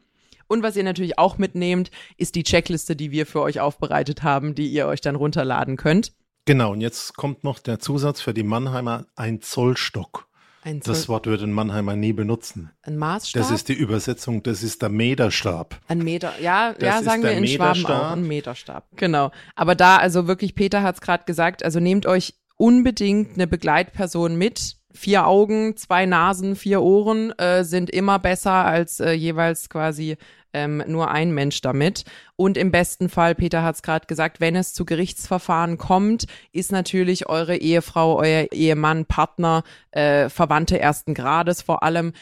Und 0.48 0.62
was 0.62 0.76
ihr 0.76 0.84
natürlich 0.84 1.18
auch 1.18 1.38
mitnehmt, 1.38 1.90
ist 2.16 2.34
die 2.34 2.44
Checkliste, 2.44 2.94
die 2.94 3.10
wir 3.10 3.26
für 3.26 3.42
euch 3.42 3.60
aufbereitet 3.60 4.22
haben, 4.22 4.54
die 4.54 4.68
ihr 4.68 4.86
euch 4.86 5.00
dann 5.00 5.16
runterladen 5.16 5.76
könnt. 5.76 6.12
Genau, 6.44 6.72
und 6.72 6.80
jetzt 6.80 7.16
kommt 7.16 7.42
noch 7.42 7.58
der 7.58 7.80
Zusatz 7.80 8.20
für 8.20 8.32
die 8.32 8.44
Mannheimer, 8.44 9.06
ein 9.16 9.40
Zollstock. 9.40 10.25
Ein 10.66 10.80
das 10.80 11.08
Wort 11.08 11.26
würde 11.26 11.44
ein 11.44 11.52
Mannheimer 11.52 11.94
nie 11.94 12.12
benutzen. 12.12 12.73
Ein 12.82 12.96
Maßstab? 12.96 13.40
Das 13.40 13.52
ist 13.52 13.68
die 13.68 13.73
Übersetzung, 13.75 14.42
das 14.42 14.64
ist 14.64 14.82
der 14.82 14.88
Meterstab. 14.88 15.78
Ein 15.87 15.99
Meter, 15.99 16.32
ja, 16.42 16.73
das 16.73 16.82
ja, 16.82 17.02
sagen 17.04 17.23
wir 17.23 17.30
in 17.30 17.42
Meterstab. 17.42 17.76
Schwaben 17.76 18.00
auch, 18.00 18.11
ein 18.11 18.26
Meterstab. 18.26 18.88
Genau. 18.96 19.30
Aber 19.54 19.76
da, 19.76 19.99
also 19.99 20.26
wirklich, 20.26 20.56
Peter 20.56 20.82
hat 20.82 20.96
es 20.96 21.00
gerade 21.00 21.23
gesagt, 21.25 21.64
also 21.64 21.78
nehmt 21.78 22.04
euch 22.04 22.35
unbedingt 22.56 23.35
eine 23.35 23.46
Begleitperson 23.46 24.35
mit, 24.35 24.76
vier 24.92 25.28
Augen, 25.28 25.76
zwei 25.76 26.04
Nasen, 26.04 26.56
vier 26.56 26.82
Ohren 26.82 27.30
äh, 27.38 27.62
sind 27.62 27.88
immer 27.88 28.18
besser 28.18 28.64
als 28.64 28.99
äh, 28.99 29.12
jeweils 29.12 29.68
quasi 29.68 30.16
ähm, 30.56 30.82
nur 30.86 31.10
ein 31.10 31.32
Mensch 31.32 31.60
damit. 31.60 32.04
Und 32.34 32.56
im 32.56 32.70
besten 32.70 33.10
Fall, 33.10 33.34
Peter 33.34 33.62
hat 33.62 33.75
es 33.75 33.82
gerade 33.82 34.06
gesagt, 34.06 34.40
wenn 34.40 34.56
es 34.56 34.72
zu 34.72 34.86
Gerichtsverfahren 34.86 35.76
kommt, 35.76 36.26
ist 36.50 36.72
natürlich 36.72 37.28
eure 37.28 37.56
Ehefrau, 37.56 38.16
euer 38.16 38.46
Ehemann, 38.52 39.04
Partner, 39.04 39.64
äh, 39.90 40.30
Verwandte 40.30 40.80
ersten 40.80 41.12
Grades 41.12 41.60
vor 41.60 41.82
allem 41.82 42.14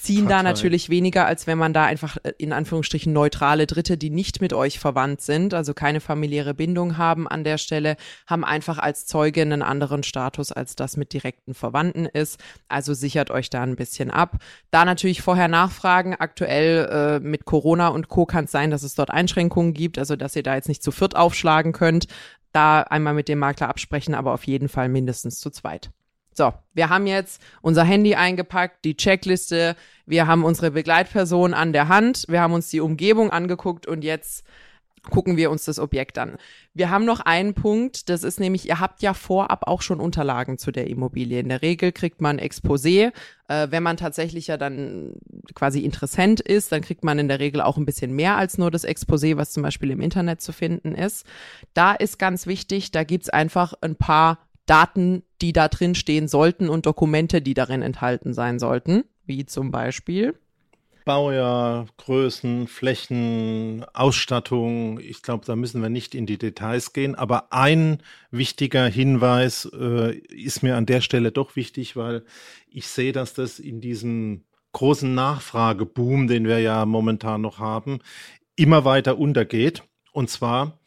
ziehen 0.00 0.26
Partei. 0.26 0.38
da 0.38 0.42
natürlich 0.42 0.88
weniger, 0.88 1.26
als 1.26 1.46
wenn 1.46 1.58
man 1.58 1.72
da 1.72 1.84
einfach 1.84 2.16
äh, 2.22 2.32
in 2.38 2.52
Anführungsstrichen 2.52 3.12
neutrale 3.12 3.66
Dritte, 3.66 3.98
die 3.98 4.10
nicht 4.10 4.40
mit 4.40 4.52
euch 4.52 4.78
verwandt 4.78 5.20
sind, 5.20 5.54
also 5.54 5.74
keine 5.74 6.00
familiäre 6.00 6.54
Bindung 6.54 6.96
haben 6.98 7.28
an 7.28 7.44
der 7.44 7.58
Stelle, 7.58 7.96
haben 8.26 8.44
einfach 8.44 8.78
als 8.78 9.06
Zeuge 9.06 9.42
einen 9.42 9.62
anderen 9.62 10.02
Status, 10.02 10.52
als 10.52 10.76
das 10.76 10.96
mit 10.96 11.12
direkten 11.12 11.54
Verwandten 11.54 12.06
ist. 12.06 12.40
Also 12.68 12.94
sichert 12.94 13.30
euch 13.30 13.50
da 13.50 13.62
ein 13.62 13.76
bisschen 13.76 14.10
ab. 14.10 14.36
Da 14.70 14.84
natürlich 14.84 15.22
vorher 15.22 15.48
nachfragen. 15.48 16.14
Aktuell 16.14 17.20
äh, 17.20 17.20
mit 17.20 17.44
Corona 17.44 17.88
und 17.88 18.08
Co. 18.08 18.26
kann 18.26 18.46
es 18.46 18.52
sein, 18.52 18.70
dass 18.70 18.82
es 18.82 18.94
dort 18.94 19.10
Einschränkungen 19.10 19.74
gibt, 19.74 19.98
also 19.98 20.16
dass 20.16 20.36
ihr 20.36 20.42
da 20.42 20.54
jetzt 20.54 20.68
nicht 20.68 20.82
zu 20.82 20.90
viert 20.90 21.16
aufschlagen 21.16 21.72
könnt. 21.72 22.06
Da 22.52 22.80
einmal 22.80 23.14
mit 23.14 23.28
dem 23.28 23.38
Makler 23.38 23.68
absprechen, 23.68 24.14
aber 24.14 24.32
auf 24.32 24.44
jeden 24.44 24.68
Fall 24.68 24.88
mindestens 24.88 25.38
zu 25.38 25.50
zweit. 25.50 25.90
So, 26.40 26.54
wir 26.72 26.88
haben 26.88 27.06
jetzt 27.06 27.42
unser 27.60 27.84
Handy 27.84 28.14
eingepackt, 28.14 28.86
die 28.86 28.96
Checkliste, 28.96 29.76
wir 30.06 30.26
haben 30.26 30.42
unsere 30.42 30.70
Begleitperson 30.70 31.52
an 31.52 31.74
der 31.74 31.88
Hand, 31.88 32.24
wir 32.28 32.40
haben 32.40 32.54
uns 32.54 32.70
die 32.70 32.80
Umgebung 32.80 33.28
angeguckt 33.28 33.86
und 33.86 34.02
jetzt 34.02 34.46
gucken 35.10 35.36
wir 35.36 35.50
uns 35.50 35.66
das 35.66 35.78
Objekt 35.78 36.16
an. 36.16 36.38
Wir 36.72 36.88
haben 36.88 37.04
noch 37.04 37.20
einen 37.20 37.52
Punkt, 37.52 38.08
das 38.08 38.22
ist 38.22 38.40
nämlich, 38.40 38.66
ihr 38.66 38.80
habt 38.80 39.02
ja 39.02 39.12
vorab 39.12 39.64
auch 39.66 39.82
schon 39.82 40.00
Unterlagen 40.00 40.56
zu 40.56 40.70
der 40.70 40.86
Immobilie. 40.86 41.40
In 41.40 41.50
der 41.50 41.60
Regel 41.60 41.92
kriegt 41.92 42.22
man 42.22 42.38
Exposé. 42.38 43.12
Äh, 43.48 43.66
wenn 43.70 43.82
man 43.82 43.98
tatsächlich 43.98 44.46
ja 44.46 44.56
dann 44.56 45.16
quasi 45.54 45.80
Interessent 45.80 46.40
ist, 46.40 46.72
dann 46.72 46.80
kriegt 46.80 47.04
man 47.04 47.18
in 47.18 47.28
der 47.28 47.38
Regel 47.38 47.60
auch 47.60 47.76
ein 47.76 47.84
bisschen 47.84 48.16
mehr 48.16 48.38
als 48.38 48.56
nur 48.56 48.70
das 48.70 48.86
Exposé, 48.86 49.36
was 49.36 49.52
zum 49.52 49.62
Beispiel 49.62 49.90
im 49.90 50.00
Internet 50.00 50.40
zu 50.40 50.54
finden 50.54 50.94
ist. 50.94 51.26
Da 51.74 51.92
ist 51.92 52.18
ganz 52.18 52.46
wichtig, 52.46 52.92
da 52.92 53.04
gibt's 53.04 53.28
einfach 53.28 53.74
ein 53.82 53.96
paar 53.96 54.38
Daten, 54.66 55.22
die 55.42 55.52
da 55.52 55.68
drin 55.68 55.94
stehen 55.94 56.28
sollten 56.28 56.68
und 56.68 56.86
Dokumente, 56.86 57.42
die 57.42 57.54
darin 57.54 57.82
enthalten 57.82 58.34
sein 58.34 58.58
sollten, 58.58 59.04
wie 59.26 59.46
zum 59.46 59.70
Beispiel 59.70 60.34
Baujahr, 61.04 61.86
Größen, 61.96 62.68
Flächen, 62.68 63.84
Ausstattung. 63.94 65.00
Ich 65.00 65.22
glaube, 65.22 65.44
da 65.44 65.56
müssen 65.56 65.82
wir 65.82 65.88
nicht 65.88 66.14
in 66.14 66.26
die 66.26 66.38
Details 66.38 66.92
gehen. 66.92 67.14
Aber 67.14 67.52
ein 67.52 68.02
wichtiger 68.30 68.86
Hinweis 68.86 69.68
äh, 69.74 70.14
ist 70.16 70.62
mir 70.62 70.76
an 70.76 70.86
der 70.86 71.00
Stelle 71.00 71.32
doch 71.32 71.56
wichtig, 71.56 71.96
weil 71.96 72.24
ich 72.68 72.86
sehe, 72.86 73.12
dass 73.12 73.34
das 73.34 73.58
in 73.58 73.80
diesem 73.80 74.44
großen 74.72 75.12
Nachfrageboom, 75.12 76.28
den 76.28 76.46
wir 76.46 76.60
ja 76.60 76.86
momentan 76.86 77.40
noch 77.40 77.58
haben, 77.58 77.98
immer 78.56 78.84
weiter 78.84 79.18
untergeht. 79.18 79.82
Und 80.12 80.28
zwar 80.30 80.78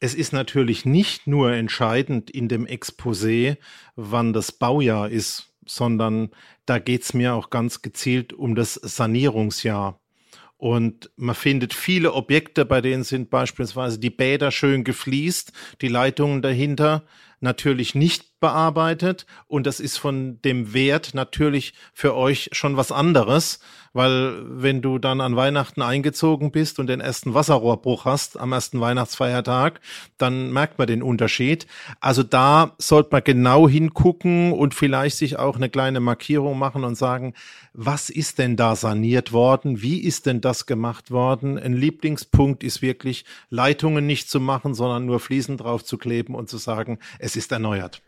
es 0.00 0.14
ist 0.14 0.32
natürlich 0.32 0.86
nicht 0.86 1.26
nur 1.26 1.52
entscheidend 1.52 2.30
in 2.30 2.48
dem 2.48 2.66
Exposé, 2.66 3.58
wann 3.96 4.32
das 4.32 4.50
Baujahr 4.50 5.10
ist, 5.10 5.52
sondern 5.66 6.30
da 6.64 6.78
geht 6.78 7.02
es 7.02 7.14
mir 7.14 7.34
auch 7.34 7.50
ganz 7.50 7.82
gezielt 7.82 8.32
um 8.32 8.54
das 8.54 8.74
Sanierungsjahr. 8.74 10.00
Und 10.56 11.10
man 11.16 11.34
findet 11.34 11.72
viele 11.72 12.12
Objekte, 12.14 12.64
bei 12.64 12.80
denen 12.80 13.04
sind 13.04 13.30
beispielsweise 13.30 13.98
die 13.98 14.10
Bäder 14.10 14.50
schön 14.50 14.84
gefliest, 14.84 15.52
die 15.80 15.88
Leitungen 15.88 16.42
dahinter 16.42 17.04
natürlich 17.40 17.94
nicht 17.94 18.29
bearbeitet. 18.40 19.26
Und 19.46 19.66
das 19.66 19.78
ist 19.80 19.98
von 19.98 20.40
dem 20.42 20.72
Wert 20.74 21.14
natürlich 21.14 21.74
für 21.92 22.16
euch 22.16 22.50
schon 22.52 22.76
was 22.76 22.90
anderes, 22.90 23.60
weil 23.92 24.40
wenn 24.44 24.82
du 24.82 24.98
dann 24.98 25.20
an 25.20 25.36
Weihnachten 25.36 25.82
eingezogen 25.82 26.52
bist 26.52 26.78
und 26.78 26.86
den 26.86 27.00
ersten 27.00 27.34
Wasserrohrbruch 27.34 28.04
hast 28.04 28.38
am 28.38 28.52
ersten 28.52 28.80
Weihnachtsfeiertag, 28.80 29.80
dann 30.16 30.52
merkt 30.52 30.78
man 30.78 30.86
den 30.86 31.02
Unterschied. 31.02 31.66
Also 32.00 32.22
da 32.22 32.74
sollte 32.78 33.10
man 33.12 33.24
genau 33.24 33.68
hingucken 33.68 34.52
und 34.52 34.74
vielleicht 34.74 35.16
sich 35.16 35.38
auch 35.38 35.56
eine 35.56 35.68
kleine 35.68 36.00
Markierung 36.00 36.58
machen 36.58 36.84
und 36.84 36.94
sagen, 36.94 37.34
was 37.72 38.10
ist 38.10 38.38
denn 38.38 38.56
da 38.56 38.76
saniert 38.76 39.32
worden? 39.32 39.82
Wie 39.82 40.00
ist 40.00 40.26
denn 40.26 40.40
das 40.40 40.66
gemacht 40.66 41.10
worden? 41.10 41.58
Ein 41.58 41.74
Lieblingspunkt 41.74 42.64
ist 42.64 42.82
wirklich, 42.82 43.24
Leitungen 43.48 44.06
nicht 44.06 44.30
zu 44.30 44.40
machen, 44.40 44.74
sondern 44.74 45.06
nur 45.06 45.20
Fliesen 45.20 45.56
drauf 45.56 45.84
zu 45.84 45.98
kleben 45.98 46.34
und 46.34 46.48
zu 46.48 46.58
sagen, 46.58 46.98
es 47.18 47.36
ist 47.36 47.52
erneuert. 47.52 48.02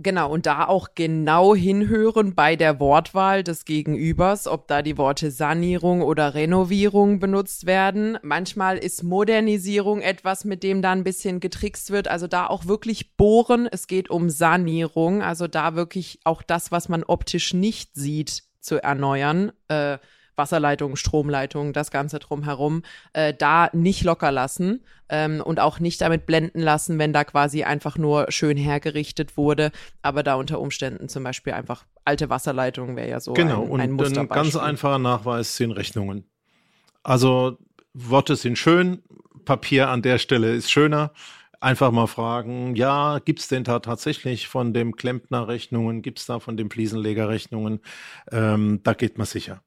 Genau, 0.00 0.30
und 0.30 0.46
da 0.46 0.66
auch 0.68 0.90
genau 0.94 1.56
hinhören 1.56 2.36
bei 2.36 2.54
der 2.54 2.78
Wortwahl 2.78 3.42
des 3.42 3.64
Gegenübers, 3.64 4.46
ob 4.46 4.68
da 4.68 4.80
die 4.80 4.96
Worte 4.96 5.32
Sanierung 5.32 6.02
oder 6.02 6.34
Renovierung 6.34 7.18
benutzt 7.18 7.66
werden. 7.66 8.16
Manchmal 8.22 8.78
ist 8.78 9.02
Modernisierung 9.02 10.00
etwas, 10.00 10.44
mit 10.44 10.62
dem 10.62 10.82
da 10.82 10.92
ein 10.92 11.02
bisschen 11.02 11.40
getrickst 11.40 11.90
wird. 11.90 12.06
Also 12.06 12.28
da 12.28 12.46
auch 12.46 12.66
wirklich 12.66 13.16
bohren. 13.16 13.68
Es 13.70 13.88
geht 13.88 14.08
um 14.08 14.30
Sanierung. 14.30 15.20
Also 15.20 15.48
da 15.48 15.74
wirklich 15.74 16.20
auch 16.22 16.42
das, 16.42 16.70
was 16.70 16.88
man 16.88 17.02
optisch 17.02 17.52
nicht 17.52 17.96
sieht, 17.96 18.44
zu 18.60 18.80
erneuern. 18.80 19.50
Äh, 19.66 19.98
Wasserleitungen, 20.38 20.96
Stromleitungen, 20.96 21.72
das 21.72 21.90
Ganze 21.90 22.18
drumherum, 22.18 22.82
äh, 23.12 23.34
da 23.34 23.68
nicht 23.72 24.04
locker 24.04 24.32
lassen 24.32 24.82
ähm, 25.08 25.42
und 25.44 25.60
auch 25.60 25.80
nicht 25.80 26.00
damit 26.00 26.26
blenden 26.26 26.60
lassen, 26.60 26.98
wenn 26.98 27.12
da 27.12 27.24
quasi 27.24 27.64
einfach 27.64 27.98
nur 27.98 28.30
schön 28.30 28.56
hergerichtet 28.56 29.36
wurde, 29.36 29.72
aber 30.02 30.22
da 30.22 30.34
unter 30.36 30.60
Umständen 30.60 31.08
zum 31.08 31.24
Beispiel 31.24 31.52
einfach 31.52 31.84
alte 32.04 32.30
Wasserleitungen 32.30 32.96
wäre 32.96 33.10
ja 33.10 33.20
so 33.20 33.34
genau, 33.34 33.64
ein, 33.64 33.80
ein 33.80 33.98
und 33.98 34.18
ein 34.18 34.28
ganz 34.28 34.56
einfacher 34.56 34.98
Nachweis 34.98 35.56
sind 35.56 35.72
Rechnungen. 35.72 36.24
Also 37.02 37.58
Worte 37.92 38.36
sind 38.36 38.56
schön, 38.56 39.02
Papier 39.44 39.88
an 39.88 40.02
der 40.02 40.18
Stelle 40.18 40.54
ist 40.54 40.70
schöner 40.70 41.12
einfach 41.60 41.90
mal 41.90 42.06
fragen, 42.06 42.76
ja, 42.76 43.18
gibt 43.18 43.40
es 43.40 43.48
denn 43.48 43.64
da 43.64 43.80
tatsächlich 43.80 44.48
von 44.48 44.72
dem 44.72 44.96
Klempner 44.96 45.48
Rechnungen, 45.48 46.02
gibt 46.02 46.20
es 46.20 46.26
da 46.26 46.40
von 46.40 46.56
dem 46.56 46.70
Fliesenleger 46.70 47.28
Rechnungen? 47.28 47.80
Ähm, 48.30 48.80
da 48.84 48.94
geht 48.94 49.18
man 49.18 49.26
sicher. 49.26 49.62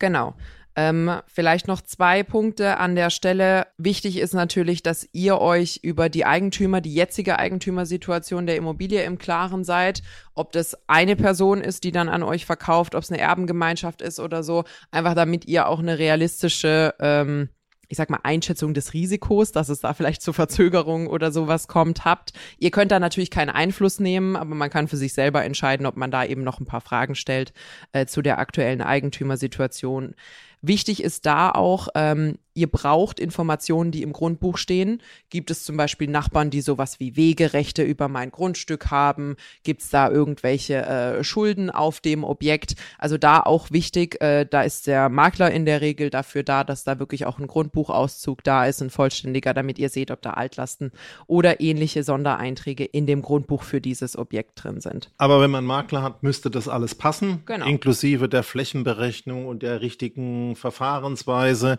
Genau. 0.00 0.34
Ähm, 0.76 1.10
vielleicht 1.26 1.68
noch 1.68 1.82
zwei 1.82 2.22
Punkte 2.22 2.78
an 2.78 2.94
der 2.94 3.10
Stelle. 3.10 3.66
Wichtig 3.76 4.18
ist 4.18 4.34
natürlich, 4.34 4.82
dass 4.82 5.08
ihr 5.12 5.38
euch 5.40 5.80
über 5.82 6.08
die 6.08 6.24
Eigentümer, 6.24 6.80
die 6.80 6.94
jetzige 6.94 7.38
Eigentümersituation 7.38 8.46
der 8.46 8.56
Immobilie 8.56 9.02
im 9.02 9.18
Klaren 9.18 9.64
seid, 9.64 10.02
ob 10.34 10.52
das 10.52 10.78
eine 10.88 11.16
Person 11.16 11.60
ist, 11.60 11.84
die 11.84 11.92
dann 11.92 12.08
an 12.08 12.22
euch 12.22 12.46
verkauft, 12.46 12.94
ob 12.94 13.02
es 13.02 13.10
eine 13.10 13.20
Erbengemeinschaft 13.20 14.00
ist 14.00 14.20
oder 14.20 14.42
so, 14.42 14.64
einfach 14.90 15.14
damit 15.14 15.44
ihr 15.44 15.68
auch 15.68 15.80
eine 15.80 15.98
realistische 15.98 16.94
ähm, 17.00 17.50
ich 17.90 17.96
sag 17.96 18.08
mal, 18.08 18.20
Einschätzung 18.22 18.72
des 18.72 18.94
Risikos, 18.94 19.50
dass 19.50 19.68
es 19.68 19.80
da 19.80 19.94
vielleicht 19.94 20.22
zu 20.22 20.32
Verzögerungen 20.32 21.08
oder 21.08 21.32
sowas 21.32 21.66
kommt, 21.66 22.04
habt. 22.04 22.32
Ihr 22.58 22.70
könnt 22.70 22.92
da 22.92 23.00
natürlich 23.00 23.32
keinen 23.32 23.50
Einfluss 23.50 23.98
nehmen, 23.98 24.36
aber 24.36 24.54
man 24.54 24.70
kann 24.70 24.86
für 24.86 24.96
sich 24.96 25.12
selber 25.12 25.44
entscheiden, 25.44 25.86
ob 25.86 25.96
man 25.96 26.12
da 26.12 26.24
eben 26.24 26.44
noch 26.44 26.60
ein 26.60 26.66
paar 26.66 26.80
Fragen 26.80 27.16
stellt 27.16 27.52
äh, 27.92 28.06
zu 28.06 28.22
der 28.22 28.38
aktuellen 28.38 28.80
Eigentümersituation. 28.80 30.14
Wichtig 30.62 31.02
ist 31.02 31.26
da 31.26 31.50
auch, 31.50 31.88
ähm, 31.96 32.38
ihr 32.60 32.70
braucht 32.70 33.18
Informationen, 33.18 33.90
die 33.90 34.02
im 34.02 34.12
Grundbuch 34.12 34.58
stehen. 34.58 35.00
Gibt 35.30 35.50
es 35.50 35.64
zum 35.64 35.78
Beispiel 35.78 36.10
Nachbarn, 36.10 36.50
die 36.50 36.60
sowas 36.60 37.00
wie 37.00 37.16
Wegerechte 37.16 37.82
über 37.82 38.08
mein 38.08 38.30
Grundstück 38.30 38.90
haben? 38.90 39.36
Gibt 39.64 39.80
es 39.80 39.88
da 39.88 40.10
irgendwelche 40.10 40.74
äh, 40.74 41.24
Schulden 41.24 41.70
auf 41.70 42.00
dem 42.00 42.22
Objekt? 42.22 42.74
Also 42.98 43.16
da 43.16 43.40
auch 43.40 43.70
wichtig, 43.70 44.20
äh, 44.20 44.44
da 44.44 44.60
ist 44.60 44.86
der 44.86 45.08
Makler 45.08 45.50
in 45.50 45.64
der 45.64 45.80
Regel 45.80 46.10
dafür 46.10 46.42
da, 46.42 46.62
dass 46.62 46.84
da 46.84 46.98
wirklich 46.98 47.24
auch 47.24 47.38
ein 47.38 47.46
Grundbuchauszug 47.46 48.44
da 48.44 48.66
ist, 48.66 48.82
ein 48.82 48.90
vollständiger, 48.90 49.54
damit 49.54 49.78
ihr 49.78 49.88
seht, 49.88 50.10
ob 50.10 50.20
da 50.20 50.32
Altlasten 50.34 50.92
oder 51.26 51.60
ähnliche 51.60 52.04
Sondereinträge 52.04 52.84
in 52.84 53.06
dem 53.06 53.22
Grundbuch 53.22 53.62
für 53.62 53.80
dieses 53.80 54.18
Objekt 54.18 54.62
drin 54.62 54.82
sind. 54.82 55.10
Aber 55.16 55.40
wenn 55.40 55.50
man 55.50 55.64
Makler 55.64 56.02
hat, 56.02 56.22
müsste 56.22 56.50
das 56.50 56.68
alles 56.68 56.94
passen, 56.94 57.42
genau. 57.46 57.66
inklusive 57.66 58.28
der 58.28 58.42
Flächenberechnung 58.42 59.46
und 59.46 59.62
der 59.62 59.80
richtigen 59.80 60.56
Verfahrensweise. 60.56 61.78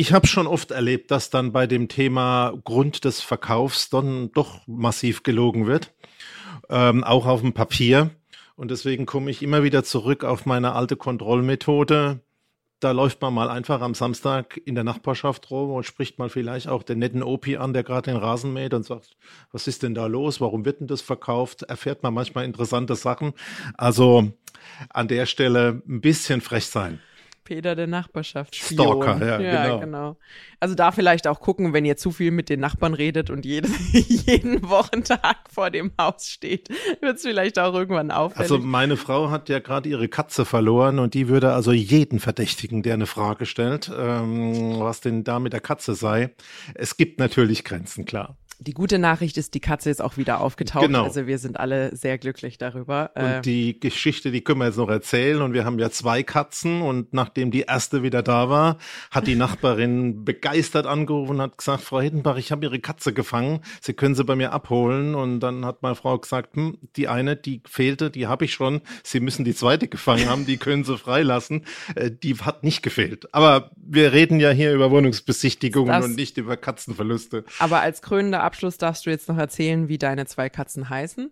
Ich 0.00 0.14
habe 0.14 0.26
schon 0.26 0.46
oft 0.46 0.70
erlebt, 0.70 1.10
dass 1.10 1.28
dann 1.28 1.52
bei 1.52 1.66
dem 1.66 1.88
Thema 1.88 2.54
Grund 2.64 3.04
des 3.04 3.20
Verkaufs 3.20 3.90
dann 3.90 4.32
doch 4.32 4.66
massiv 4.66 5.24
gelogen 5.24 5.66
wird, 5.66 5.92
ähm, 6.70 7.04
auch 7.04 7.26
auf 7.26 7.42
dem 7.42 7.52
Papier. 7.52 8.08
Und 8.56 8.70
deswegen 8.70 9.04
komme 9.04 9.30
ich 9.30 9.42
immer 9.42 9.62
wieder 9.62 9.84
zurück 9.84 10.24
auf 10.24 10.46
meine 10.46 10.72
alte 10.72 10.96
Kontrollmethode. 10.96 12.20
Da 12.80 12.92
läuft 12.92 13.20
man 13.20 13.34
mal 13.34 13.50
einfach 13.50 13.82
am 13.82 13.92
Samstag 13.92 14.58
in 14.64 14.74
der 14.74 14.84
Nachbarschaft 14.84 15.50
rum 15.50 15.70
und 15.70 15.84
spricht 15.84 16.18
mal 16.18 16.30
vielleicht 16.30 16.66
auch 16.66 16.82
den 16.82 16.98
netten 16.98 17.22
Opi 17.22 17.58
an, 17.58 17.74
der 17.74 17.82
gerade 17.82 18.10
den 18.10 18.16
Rasen 18.18 18.54
mäht 18.54 18.72
und 18.72 18.86
sagt, 18.86 19.18
was 19.52 19.66
ist 19.66 19.82
denn 19.82 19.94
da 19.94 20.06
los? 20.06 20.40
Warum 20.40 20.64
wird 20.64 20.80
denn 20.80 20.86
das 20.86 21.02
verkauft? 21.02 21.64
Erfährt 21.64 22.02
man 22.02 22.14
manchmal 22.14 22.46
interessante 22.46 22.94
Sachen. 22.96 23.34
Also 23.76 24.32
an 24.88 25.08
der 25.08 25.26
Stelle 25.26 25.82
ein 25.86 26.00
bisschen 26.00 26.40
frech 26.40 26.68
sein. 26.68 27.00
Peter 27.50 27.74
der 27.74 27.88
Nachbarschaft. 27.88 28.54
Stalker, 28.54 29.18
ja, 29.26 29.40
ja 29.40 29.64
genau. 29.64 29.80
genau. 29.80 30.16
Also 30.60 30.76
da 30.76 30.92
vielleicht 30.92 31.26
auch 31.26 31.40
gucken, 31.40 31.72
wenn 31.72 31.84
ihr 31.84 31.96
zu 31.96 32.12
viel 32.12 32.30
mit 32.30 32.48
den 32.48 32.60
Nachbarn 32.60 32.94
redet 32.94 33.28
und 33.28 33.44
jedes, 33.44 33.72
jeden 33.92 34.68
Wochentag 34.68 35.36
vor 35.52 35.68
dem 35.70 35.90
Haus 36.00 36.28
steht, 36.28 36.68
wird 37.00 37.16
es 37.16 37.22
vielleicht 37.22 37.58
auch 37.58 37.74
irgendwann 37.74 38.12
auffällig. 38.12 38.52
Also 38.52 38.64
meine 38.64 38.96
Frau 38.96 39.30
hat 39.30 39.48
ja 39.48 39.58
gerade 39.58 39.88
ihre 39.88 40.06
Katze 40.06 40.44
verloren 40.44 41.00
und 41.00 41.14
die 41.14 41.26
würde 41.26 41.52
also 41.52 41.72
jeden 41.72 42.20
verdächtigen, 42.20 42.84
der 42.84 42.94
eine 42.94 43.06
Frage 43.06 43.46
stellt, 43.46 43.90
ähm, 43.98 44.78
was 44.78 45.00
denn 45.00 45.24
da 45.24 45.40
mit 45.40 45.52
der 45.52 45.60
Katze 45.60 45.96
sei. 45.96 46.32
Es 46.74 46.96
gibt 46.96 47.18
natürlich 47.18 47.64
Grenzen, 47.64 48.04
klar. 48.04 48.36
Die 48.62 48.74
gute 48.74 48.98
Nachricht 48.98 49.38
ist, 49.38 49.54
die 49.54 49.60
Katze 49.60 49.88
ist 49.88 50.02
auch 50.02 50.18
wieder 50.18 50.42
aufgetaucht. 50.42 50.84
Genau. 50.84 51.04
Also 51.04 51.26
wir 51.26 51.38
sind 51.38 51.58
alle 51.58 51.96
sehr 51.96 52.18
glücklich 52.18 52.58
darüber. 52.58 53.10
Und 53.14 53.24
ähm, 53.24 53.42
die 53.42 53.80
Geschichte, 53.80 54.30
die 54.30 54.42
können 54.42 54.60
wir 54.60 54.66
jetzt 54.66 54.76
noch 54.76 54.90
erzählen. 54.90 55.40
Und 55.40 55.54
wir 55.54 55.64
haben 55.64 55.78
ja 55.78 55.90
zwei 55.90 56.22
Katzen. 56.22 56.82
Und 56.82 57.14
nachdem 57.14 57.50
die 57.50 57.62
erste 57.62 58.02
wieder 58.02 58.22
da 58.22 58.50
war, 58.50 58.76
hat 59.10 59.26
die 59.26 59.34
Nachbarin 59.34 60.24
begeistert 60.26 60.86
angerufen 60.86 61.36
und 61.36 61.40
hat 61.40 61.56
gesagt, 61.56 61.82
Frau 61.82 62.02
Hittenbach, 62.02 62.36
ich 62.36 62.52
habe 62.52 62.66
Ihre 62.66 62.80
Katze 62.80 63.14
gefangen. 63.14 63.60
Sie 63.80 63.94
können 63.94 64.14
sie 64.14 64.24
bei 64.24 64.36
mir 64.36 64.52
abholen. 64.52 65.14
Und 65.14 65.40
dann 65.40 65.64
hat 65.64 65.80
meine 65.80 65.94
Frau 65.94 66.18
gesagt, 66.18 66.54
hm, 66.54 66.76
die 66.96 67.08
eine, 67.08 67.36
die 67.36 67.62
fehlte, 67.66 68.10
die 68.10 68.26
habe 68.26 68.44
ich 68.44 68.52
schon. 68.52 68.82
Sie 69.02 69.20
müssen 69.20 69.46
die 69.46 69.54
zweite 69.54 69.88
gefangen 69.88 70.28
haben. 70.28 70.44
Die 70.44 70.58
können 70.58 70.84
Sie 70.84 70.98
freilassen. 70.98 71.64
Äh, 71.94 72.10
die 72.10 72.36
hat 72.36 72.62
nicht 72.62 72.82
gefehlt. 72.82 73.34
Aber 73.34 73.70
wir 73.76 74.12
reden 74.12 74.38
ja 74.38 74.50
hier 74.50 74.74
über 74.74 74.90
Wohnungsbesichtigungen 74.90 75.88
das, 75.88 76.04
und 76.04 76.16
nicht 76.16 76.36
über 76.36 76.58
Katzenverluste. 76.58 77.44
Aber 77.58 77.80
als 77.80 78.02
krönender 78.02 78.49
Abschluss 78.50 78.78
darfst 78.78 79.06
du 79.06 79.10
jetzt 79.10 79.28
noch 79.28 79.38
erzählen, 79.38 79.86
wie 79.86 79.96
deine 79.96 80.26
zwei 80.26 80.48
Katzen 80.48 80.90
heißen? 80.90 81.30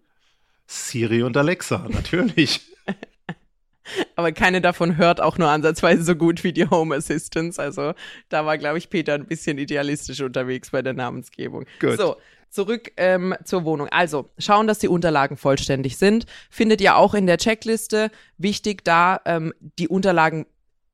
Siri 0.69 1.25
und 1.25 1.37
Alexa, 1.37 1.85
natürlich. 1.89 2.61
Aber 4.15 4.31
keine 4.31 4.61
davon 4.61 4.97
hört 4.97 5.21
auch 5.21 5.37
nur 5.37 5.49
ansatzweise 5.49 6.05
so 6.05 6.15
gut 6.15 6.45
wie 6.45 6.53
die 6.53 6.71
Home 6.71 6.95
Assistants. 6.95 7.59
Also 7.59 7.95
da 8.29 8.47
war, 8.47 8.57
glaube 8.57 8.79
ich, 8.79 8.89
Peter 8.89 9.15
ein 9.15 9.27
bisschen 9.27 9.59
idealistisch 9.59 10.21
unterwegs 10.21 10.71
bei 10.71 10.81
der 10.81 10.95
Namensgebung. 10.95 11.65
Gut. 11.81 11.97
So, 11.97 12.17
zurück 12.51 12.93
ähm, 12.97 13.35
zur 13.43 13.65
Wohnung. 13.65 13.89
Also, 13.89 14.31
schauen, 14.39 14.69
dass 14.69 14.79
die 14.79 14.89
Unterlagen 14.89 15.37
vollständig 15.37 15.97
sind. 15.97 16.27
Findet 16.51 16.81
ihr 16.81 16.95
auch 16.95 17.15
in 17.15 17.27
der 17.27 17.39
Checkliste. 17.39 18.13
Wichtig 18.37 18.85
da, 18.85 19.21
ähm, 19.25 19.53
die 19.81 19.89
Unterlagen 19.89 20.47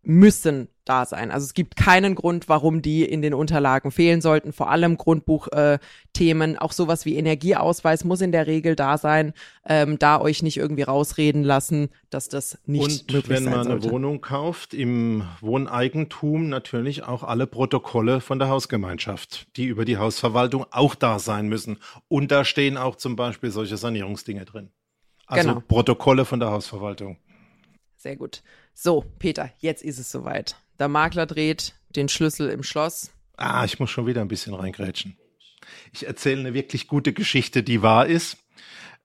müssen 0.05 0.69
da 0.85 1.07
sein. 1.07 1.31
Also 1.31 1.45
es 1.45 1.55
gibt 1.55 1.77
keinen 1.77 2.15
Grund, 2.15 2.49
warum 2.49 2.83
die 2.83 3.05
in 3.05 3.23
den 3.23 3.35
Unterlagen 3.35 3.91
fehlen 3.91 4.21
sollten. 4.21 4.53
Vor 4.53 4.71
allem 4.71 4.97
Grundbuchthemen, 4.97 6.55
äh, 6.55 6.59
auch 6.59 6.73
sowas 6.73 7.05
wie 7.05 7.17
Energieausweis 7.17 8.05
muss 8.05 8.21
in 8.21 8.33
der 8.33 8.47
Regel 8.47 8.77
da 8.77 8.99
sein. 8.99 9.33
Ähm, 9.67 9.99
da 9.99 10.21
euch 10.21 10.43
nicht 10.43 10.59
irgendwie 10.59 10.83
rausreden 10.83 11.43
lassen, 11.43 11.89
dass 12.11 12.29
das 12.29 12.59
nicht 12.67 12.83
Und 12.83 13.13
möglich 13.13 13.29
wenn 13.31 13.45
man 13.45 13.67
eine 13.67 13.85
Wohnung 13.85 14.21
kauft, 14.21 14.75
im 14.75 15.25
Wohneigentum 15.41 16.49
natürlich 16.49 17.05
auch 17.05 17.23
alle 17.23 17.47
Protokolle 17.47 18.21
von 18.21 18.39
der 18.39 18.49
Hausgemeinschaft, 18.49 19.57
die 19.57 19.65
über 19.65 19.85
die 19.85 19.97
Hausverwaltung 19.97 20.67
auch 20.71 20.95
da 20.95 21.19
sein 21.19 21.49
müssen. 21.49 21.79
Und 22.09 22.31
da 22.31 22.45
stehen 22.45 22.77
auch 22.77 22.97
zum 22.97 23.17
Beispiel 23.17 23.51
solche 23.51 23.77
Sanierungsdinge 23.77 24.45
drin. 24.45 24.71
Also 25.27 25.49
genau. 25.49 25.61
Protokolle 25.67 26.25
von 26.27 26.41
der 26.41 26.51
Hausverwaltung. 26.51 27.17
Sehr 27.97 28.17
gut. 28.17 28.43
So, 28.75 29.05
Peter, 29.19 29.51
jetzt 29.61 29.83
ist 29.83 29.99
es 29.99 30.11
soweit. 30.11 30.57
Der 30.79 30.89
Makler 30.89 31.27
dreht 31.27 31.75
den 31.91 32.09
Schlüssel 32.09 32.51
im 32.51 32.65
Schloss. 32.65 33.13
Ah, 33.37 33.65
ich 33.65 33.79
muss 33.79 33.91
schon 33.91 34.07
wieder 34.07 34.21
ein 34.21 34.29
bisschen 34.29 34.53
reingrätschen. 34.53 35.17
Ich 35.93 36.07
erzähle 36.07 36.41
eine 36.41 36.55
wirklich 36.55 36.89
gute 36.89 37.13
Geschichte, 37.13 37.63
die 37.63 37.83
wahr 37.83 38.07
ist. 38.07 38.37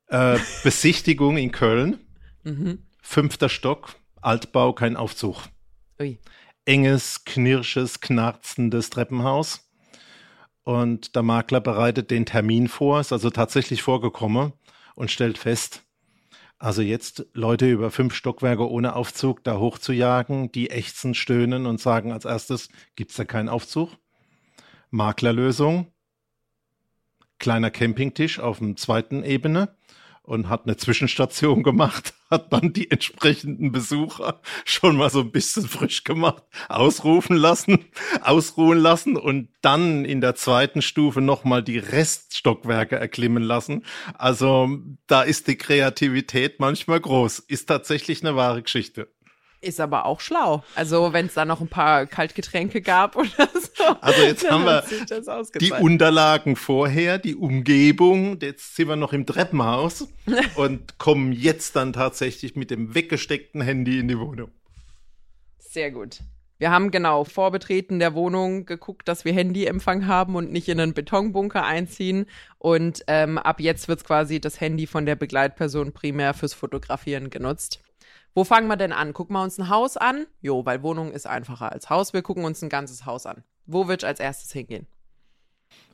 Äh, 0.08 0.40
Besichtigung 0.64 1.38
in 1.38 1.52
Köln. 1.52 2.00
Mhm. 2.44 2.84
Fünfter 3.02 3.48
Stock, 3.48 3.96
Altbau, 4.22 4.74
kein 4.74 4.98
Aufzug. 4.98 5.44
Ui. 6.00 6.20
Enges, 6.66 7.24
knirsches, 7.26 8.02
knarzendes 8.02 8.90
Treppenhaus. 8.90 9.70
Und 10.64 11.16
der 11.16 11.24
Makler 11.24 11.62
bereitet 11.62 12.12
den 12.12 12.26
Termin 12.26 12.68
vor, 12.68 13.00
ist 13.00 13.14
also 13.14 13.30
tatsächlich 13.30 13.82
vorgekommen 13.82 14.54
und 14.96 15.10
stellt 15.10 15.38
fest, 15.38 15.84
also 16.60 16.82
jetzt 16.82 17.26
Leute 17.34 17.72
über 17.72 17.90
fünf 17.90 18.14
Stockwerke 18.14 18.70
ohne 18.70 18.96
Aufzug 18.96 19.44
da 19.46 19.58
hochzujagen, 19.58 20.52
die 20.52 20.70
ächzen, 20.70 21.16
stöhnen 21.16 21.66
und 21.66 21.80
sagen 21.80 22.12
als 22.12 22.26
erstes, 22.26 22.70
gibt's 22.96 23.16
da 23.16 23.24
keinen 23.24 23.50
Aufzug? 23.50 23.98
Maklerlösung, 24.92 25.88
kleiner 27.40 27.72
Campingtisch 27.72 28.40
auf 28.40 28.60
dem 28.60 28.76
zweiten 28.76 29.24
Ebene 29.24 29.76
und 30.30 30.48
hat 30.48 30.66
eine 30.66 30.78
Zwischenstation 30.78 31.64
gemacht, 31.64 32.14
hat 32.30 32.54
dann 32.54 32.72
die 32.72 32.92
entsprechenden 32.92 33.72
Besucher 33.72 34.42
schon 34.64 34.96
mal 34.96 35.10
so 35.10 35.22
ein 35.22 35.32
bisschen 35.32 35.68
frisch 35.68 36.04
gemacht, 36.04 36.44
ausrufen 36.70 37.36
lassen, 37.36 37.86
ausruhen 38.22 38.78
lassen 38.78 39.18
und 39.18 39.50
dann 39.62 40.06
in 40.06 40.22
der 40.22 40.36
zweiten 40.36 40.84
Stufe 40.84 41.20
nochmal 41.20 41.64
die 41.64 41.80
Reststockwerke 41.80 42.96
erklimmen 42.96 43.42
lassen. 43.42 43.84
Also 44.14 44.70
da 45.08 45.24
ist 45.24 45.48
die 45.48 45.58
Kreativität 45.58 46.60
manchmal 46.60 47.00
groß. 47.00 47.40
Ist 47.40 47.66
tatsächlich 47.66 48.22
eine 48.24 48.36
wahre 48.36 48.62
Geschichte. 48.62 49.10
Ist 49.62 49.82
aber 49.82 50.06
auch 50.06 50.22
schlau. 50.22 50.64
Also, 50.76 51.12
wenn 51.12 51.26
es 51.26 51.34
da 51.34 51.44
noch 51.44 51.60
ein 51.60 51.68
paar 51.68 52.06
Kaltgetränke 52.06 52.82
gab 52.82 53.18
oder 53.18 53.50
so. 53.54 53.84
Also, 54.00 54.22
jetzt 54.22 54.50
haben 54.50 54.64
wir 54.64 54.84
die 55.60 55.74
Unterlagen 55.74 56.56
vorher, 56.56 57.18
die 57.18 57.36
Umgebung. 57.36 58.40
Jetzt 58.42 58.78
sind 58.78 58.88
wir 58.88 58.96
noch 58.96 59.12
im 59.12 59.26
Treppenhaus 59.26 60.08
und 60.56 60.98
kommen 60.98 61.34
jetzt 61.34 61.76
dann 61.76 61.92
tatsächlich 61.92 62.56
mit 62.56 62.72
dem 62.72 62.96
weggesteckten 62.96 63.60
Handy 63.62 64.00
in 64.00 64.08
die 64.08 64.18
Wohnung. 64.18 64.52
Sehr 65.58 65.92
gut. 65.92 66.20
Wir 66.58 66.72
haben 66.72 66.92
genau 66.92 67.24
vor 67.24 67.52
Betreten 67.52 68.00
der 68.00 68.14
Wohnung 68.14 68.66
geguckt, 68.66 69.08
dass 69.08 69.24
wir 69.24 69.32
Handyempfang 69.34 70.08
haben 70.08 70.36
und 70.36 70.52
nicht 70.52 70.68
in 70.68 70.80
einen 70.80 70.94
Betonbunker 70.94 71.66
einziehen. 71.66 72.26
Und 72.58 73.04
ähm, 73.08 73.38
ab 73.38 73.62
jetzt 73.62 73.88
wird 73.88 74.04
quasi 74.04 74.42
das 74.42 74.60
Handy 74.60 74.86
von 74.86 75.06
der 75.06 75.16
Begleitperson 75.16 75.94
primär 75.94 76.34
fürs 76.34 76.54
Fotografieren 76.54 77.30
genutzt. 77.30 77.80
Wo 78.40 78.46
fangen 78.46 78.70
wir 78.70 78.78
denn 78.78 78.94
an? 78.94 79.12
Gucken 79.12 79.36
wir 79.36 79.44
uns 79.44 79.58
ein 79.58 79.68
Haus 79.68 79.98
an? 79.98 80.26
Jo, 80.40 80.66
weil 80.66 80.82
Wohnung 80.82 81.12
ist 81.12 81.28
einfacher 81.28 81.74
als 81.74 81.90
Haus. 81.90 82.14
Wir 82.14 82.22
gucken 82.22 82.46
uns 82.46 82.62
ein 82.62 82.70
ganzes 82.70 83.06
Haus 83.06 83.26
an. 83.26 83.44
Wo 83.66 83.90
wird 83.90 84.06
als 84.06 84.22
erstes 84.22 84.54
hingehen? 84.54 84.88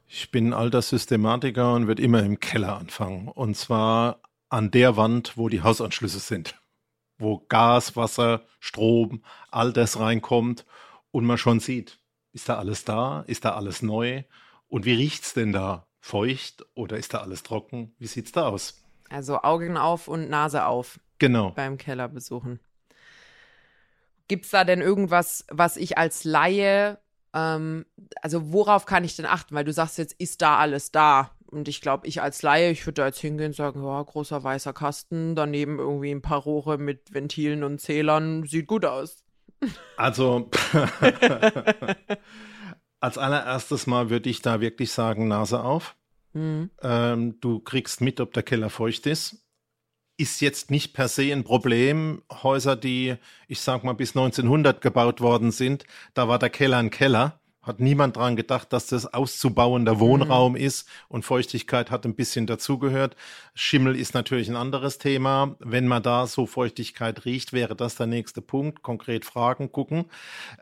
Ich 0.08 0.30
bin 0.30 0.54
alter 0.54 0.84
Systematiker 0.84 1.74
und 1.74 1.88
würde 1.88 2.04
immer 2.04 2.22
im 2.22 2.40
Keller 2.40 2.78
anfangen. 2.78 3.30
Und 3.30 3.58
zwar 3.58 4.20
an 4.50 4.70
der 4.70 4.96
Wand, 4.96 5.38
wo 5.38 5.50
die 5.50 5.64
Hausanschlüsse 5.64 6.20
sind. 6.20 6.62
Wo 7.18 7.44
Gas, 7.50 7.96
Wasser, 7.96 8.44
Strom, 8.60 9.24
all 9.50 9.74
das 9.74 10.00
reinkommt 10.00 10.68
und 11.10 11.26
man 11.26 11.40
schon 11.40 11.60
sieht, 11.60 11.98
ist 12.32 12.48
da 12.48 12.60
alles 12.60 12.86
da? 12.86 13.22
Ist 13.22 13.46
da 13.46 13.56
alles 13.56 13.82
neu? 13.82 14.22
Und 14.68 14.86
wie 14.86 14.94
riecht's 14.94 15.34
denn 15.34 15.52
da? 15.52 15.88
Feucht 16.00 16.64
oder 16.76 16.98
ist 16.98 17.16
da 17.16 17.22
alles 17.22 17.42
trocken? 17.42 17.96
Wie 17.98 18.06
sieht's 18.06 18.34
da 18.34 18.50
aus? 18.50 18.85
Also 19.10 19.42
Augen 19.42 19.78
auf 19.78 20.08
und 20.08 20.30
Nase 20.30 20.66
auf. 20.66 21.00
Genau. 21.20 21.52
Beim 21.52 21.78
Keller 21.78 22.08
besuchen. 22.08 22.60
Gibt 24.28 24.46
es 24.46 24.52
da 24.52 24.64
denn 24.64 24.82
irgendwas, 24.82 25.46
was 25.50 25.78
ich 25.78 25.98
als 25.98 26.24
Laie, 26.24 26.98
ähm, 27.34 27.86
also 28.22 28.52
worauf 28.52 28.86
kann 28.86 29.04
ich 29.04 29.16
denn 29.16 29.26
achten? 29.26 29.54
Weil 29.54 29.66
du 29.66 29.74
sagst 29.74 29.98
jetzt, 29.98 30.14
ist 30.14 30.42
da 30.42 30.58
alles 30.58 30.92
da? 30.92 31.32
Und 31.46 31.68
ich 31.68 31.80
glaube, 31.80 32.08
ich 32.08 32.22
als 32.22 32.42
Laie, 32.42 32.72
ich 32.72 32.86
würde 32.86 33.02
da 33.02 33.06
jetzt 33.08 33.20
hingehen 33.20 33.48
und 33.48 33.56
sagen, 33.56 33.84
ja, 33.84 34.02
großer 34.02 34.44
weißer 34.44 34.74
Kasten, 34.74 35.36
daneben 35.36 35.80
irgendwie 35.80 36.12
ein 36.12 36.22
paar 36.22 36.40
Rohre 36.40 36.78
mit 36.78 37.14
Ventilen 37.14 37.64
und 37.64 37.80
Zählern, 37.80 38.44
sieht 38.46 38.68
gut 38.68 38.86
aus. 38.86 39.24
Also, 39.98 40.52
als 43.00 43.18
allererstes 43.18 43.88
Mal 43.88 44.10
würde 44.10 44.30
ich 44.30 44.42
da 44.42 44.60
wirklich 44.60 44.92
sagen, 44.92 45.28
Nase 45.30 45.64
auf. 45.64 45.96
Mhm. 46.36 46.70
Ähm, 46.82 47.40
du 47.42 47.60
kriegst 47.60 48.02
mit, 48.02 48.20
ob 48.20 48.34
der 48.34 48.44
Keller 48.44 48.70
feucht 48.70 49.08
ist 49.08 49.46
ist 50.18 50.42
jetzt 50.42 50.72
nicht 50.72 50.94
per 50.94 51.08
se 51.08 51.32
ein 51.32 51.44
Problem. 51.44 52.24
Häuser, 52.32 52.76
die, 52.76 53.16
ich 53.48 53.60
sag 53.60 53.84
mal, 53.84 53.94
bis 53.94 54.16
1900 54.16 54.82
gebaut 54.82 55.22
worden 55.22 55.52
sind, 55.52 55.86
da 56.14 56.28
war 56.28 56.40
der 56.40 56.50
Keller 56.50 56.78
ein 56.78 56.90
Keller. 56.90 57.40
Hat 57.66 57.80
niemand 57.80 58.16
dran 58.16 58.36
gedacht, 58.36 58.72
dass 58.72 58.86
das 58.86 59.12
auszubauender 59.12 60.00
Wohnraum 60.00 60.52
mhm. 60.52 60.60
ist 60.60 60.88
und 61.08 61.26
Feuchtigkeit 61.26 61.90
hat 61.90 62.06
ein 62.06 62.16
bisschen 62.16 62.46
dazugehört. 62.46 63.16
Schimmel 63.56 63.96
ist 63.96 64.14
natürlich 64.14 64.50
ein 64.50 64.56
anderes 64.56 65.00
Thema. 65.00 65.56
Wenn 65.60 65.88
man 65.88 66.04
da 66.04 66.28
so 66.28 66.46
Feuchtigkeit 66.46 67.26
riecht, 67.26 67.54
wäre 67.54 67.76
das 67.76 67.96
der 67.96 68.06
nächste 68.06 68.42
Punkt. 68.42 68.84
Konkret 68.84 69.26
Fragen 69.26 69.72
gucken. 69.72 70.06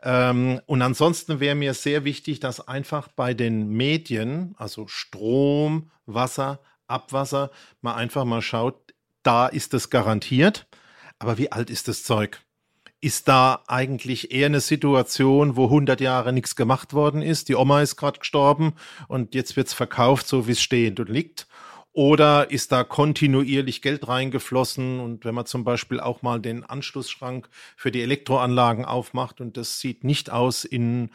Ähm, 0.02 0.60
und 0.64 0.80
ansonsten 0.80 1.40
wäre 1.40 1.54
mir 1.54 1.74
sehr 1.74 2.04
wichtig, 2.04 2.40
dass 2.40 2.66
einfach 2.66 3.08
bei 3.08 3.34
den 3.34 3.68
Medien, 3.68 4.54
also 4.56 4.86
Strom, 4.86 5.90
Wasser, 6.06 6.60
Abwasser, 6.86 7.50
man 7.82 7.96
einfach 7.96 8.24
mal 8.24 8.40
schaut, 8.40 8.94
da 9.22 9.46
ist 9.46 9.74
es 9.74 9.90
garantiert. 9.90 10.66
Aber 11.18 11.36
wie 11.36 11.52
alt 11.52 11.68
ist 11.68 11.88
das 11.88 12.02
Zeug? 12.02 12.43
Ist 13.04 13.28
da 13.28 13.62
eigentlich 13.66 14.32
eher 14.32 14.46
eine 14.46 14.60
Situation, 14.60 15.56
wo 15.56 15.64
100 15.64 16.00
Jahre 16.00 16.32
nichts 16.32 16.56
gemacht 16.56 16.94
worden 16.94 17.20
ist? 17.20 17.50
Die 17.50 17.54
Oma 17.54 17.82
ist 17.82 17.96
gerade 17.96 18.18
gestorben 18.18 18.72
und 19.08 19.34
jetzt 19.34 19.58
wird 19.58 19.66
es 19.66 19.74
verkauft, 19.74 20.26
so 20.26 20.46
wie 20.46 20.52
es 20.52 20.62
stehend 20.62 20.98
und 21.00 21.10
liegt. 21.10 21.46
Oder 21.92 22.50
ist 22.50 22.72
da 22.72 22.82
kontinuierlich 22.82 23.82
Geld 23.82 24.08
reingeflossen? 24.08 25.00
Und 25.00 25.26
wenn 25.26 25.34
man 25.34 25.44
zum 25.44 25.64
Beispiel 25.64 26.00
auch 26.00 26.22
mal 26.22 26.40
den 26.40 26.64
Anschlussschrank 26.64 27.50
für 27.76 27.90
die 27.90 28.00
Elektroanlagen 28.00 28.86
aufmacht 28.86 29.42
und 29.42 29.58
das 29.58 29.80
sieht 29.80 30.02
nicht 30.02 30.30
aus 30.30 30.64
in 30.64 31.10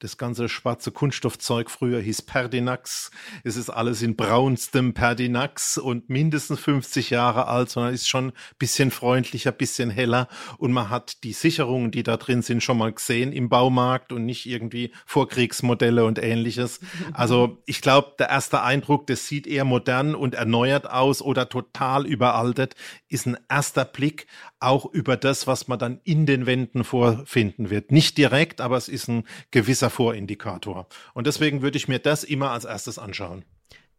das 0.00 0.18
ganze 0.18 0.48
schwarze 0.48 0.90
Kunststoffzeug 0.90 1.70
früher 1.70 2.00
hieß 2.00 2.22
Perdinax. 2.22 3.10
Es 3.42 3.56
ist 3.56 3.70
alles 3.70 4.02
in 4.02 4.16
braunstem 4.16 4.92
Perdinax 4.92 5.78
und 5.78 6.10
mindestens 6.10 6.60
50 6.60 7.10
Jahre 7.10 7.46
alt, 7.46 7.70
sondern 7.70 7.94
ist 7.94 8.08
schon 8.08 8.28
ein 8.28 8.32
bisschen 8.58 8.90
freundlicher, 8.90 9.52
bisschen 9.52 9.90
heller. 9.90 10.28
Und 10.58 10.72
man 10.72 10.90
hat 10.90 11.22
die 11.24 11.32
Sicherungen, 11.32 11.90
die 11.90 12.02
da 12.02 12.16
drin 12.16 12.42
sind, 12.42 12.62
schon 12.62 12.78
mal 12.78 12.92
gesehen 12.92 13.32
im 13.32 13.48
Baumarkt 13.48 14.12
und 14.12 14.24
nicht 14.24 14.46
irgendwie 14.46 14.92
Vorkriegsmodelle 15.06 16.04
und 16.04 16.18
ähnliches. 16.22 16.80
Also 17.12 17.62
ich 17.66 17.80
glaube, 17.80 18.14
der 18.18 18.28
erste 18.28 18.62
Eindruck, 18.62 19.06
das 19.06 19.28
sieht 19.28 19.46
eher 19.46 19.64
modern 19.64 20.14
und 20.14 20.34
erneuert 20.34 20.90
aus 20.90 21.22
oder 21.22 21.48
total 21.48 22.06
überaltet, 22.06 22.74
ist 23.08 23.26
ein 23.26 23.36
erster 23.48 23.84
Blick 23.84 24.26
auch 24.58 24.86
über 24.86 25.16
das, 25.16 25.46
was 25.46 25.68
man 25.68 25.78
dann 25.78 26.00
in 26.04 26.26
den 26.26 26.46
Wänden 26.46 26.82
vorfinden 26.82 27.70
wird. 27.70 27.92
Nicht 27.92 28.18
direkt, 28.18 28.60
aber 28.60 28.76
es 28.76 28.88
ist 28.88 29.08
ein 29.08 29.24
gewisser 29.50 29.83
Vorindikator. 29.90 30.86
Und 31.14 31.26
deswegen 31.26 31.62
würde 31.62 31.76
ich 31.76 31.88
mir 31.88 31.98
das 31.98 32.24
immer 32.24 32.50
als 32.50 32.64
erstes 32.64 32.98
anschauen. 32.98 33.44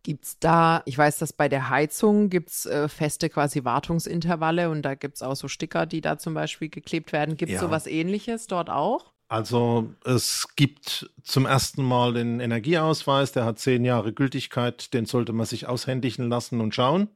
Gibt 0.03 0.25
es 0.25 0.39
da, 0.39 0.83
ich 0.85 0.97
weiß, 0.97 1.17
dass 1.17 1.33
bei 1.33 1.49
der 1.49 1.69
Heizung 1.69 2.29
gibt 2.29 2.49
es 2.49 2.67
äh, 2.67 2.87
feste 2.87 3.27
quasi 3.27 3.63
Wartungsintervalle 3.63 4.69
und 4.69 4.83
da 4.83 4.93
gibt 4.93 5.15
es 5.15 5.23
auch 5.23 5.35
so 5.35 5.47
Sticker, 5.47 5.87
die 5.87 6.01
da 6.01 6.19
zum 6.19 6.35
Beispiel 6.35 6.69
geklebt 6.69 7.11
werden. 7.11 7.37
Gibt 7.37 7.49
es 7.49 7.55
ja. 7.55 7.61
sowas 7.61 7.87
ähnliches 7.87 8.45
dort 8.45 8.69
auch? 8.69 9.15
Also 9.27 9.89
es 10.03 10.49
gibt 10.55 11.09
zum 11.23 11.47
ersten 11.47 11.83
Mal 11.83 12.13
den 12.13 12.39
Energieausweis, 12.39 13.31
der 13.31 13.45
hat 13.45 13.57
zehn 13.57 13.83
Jahre 13.83 14.13
Gültigkeit, 14.13 14.93
den 14.93 15.05
sollte 15.05 15.33
man 15.33 15.47
sich 15.47 15.65
aushändigen 15.67 16.29
lassen 16.29 16.61
und 16.61 16.75
schauen. 16.75 17.09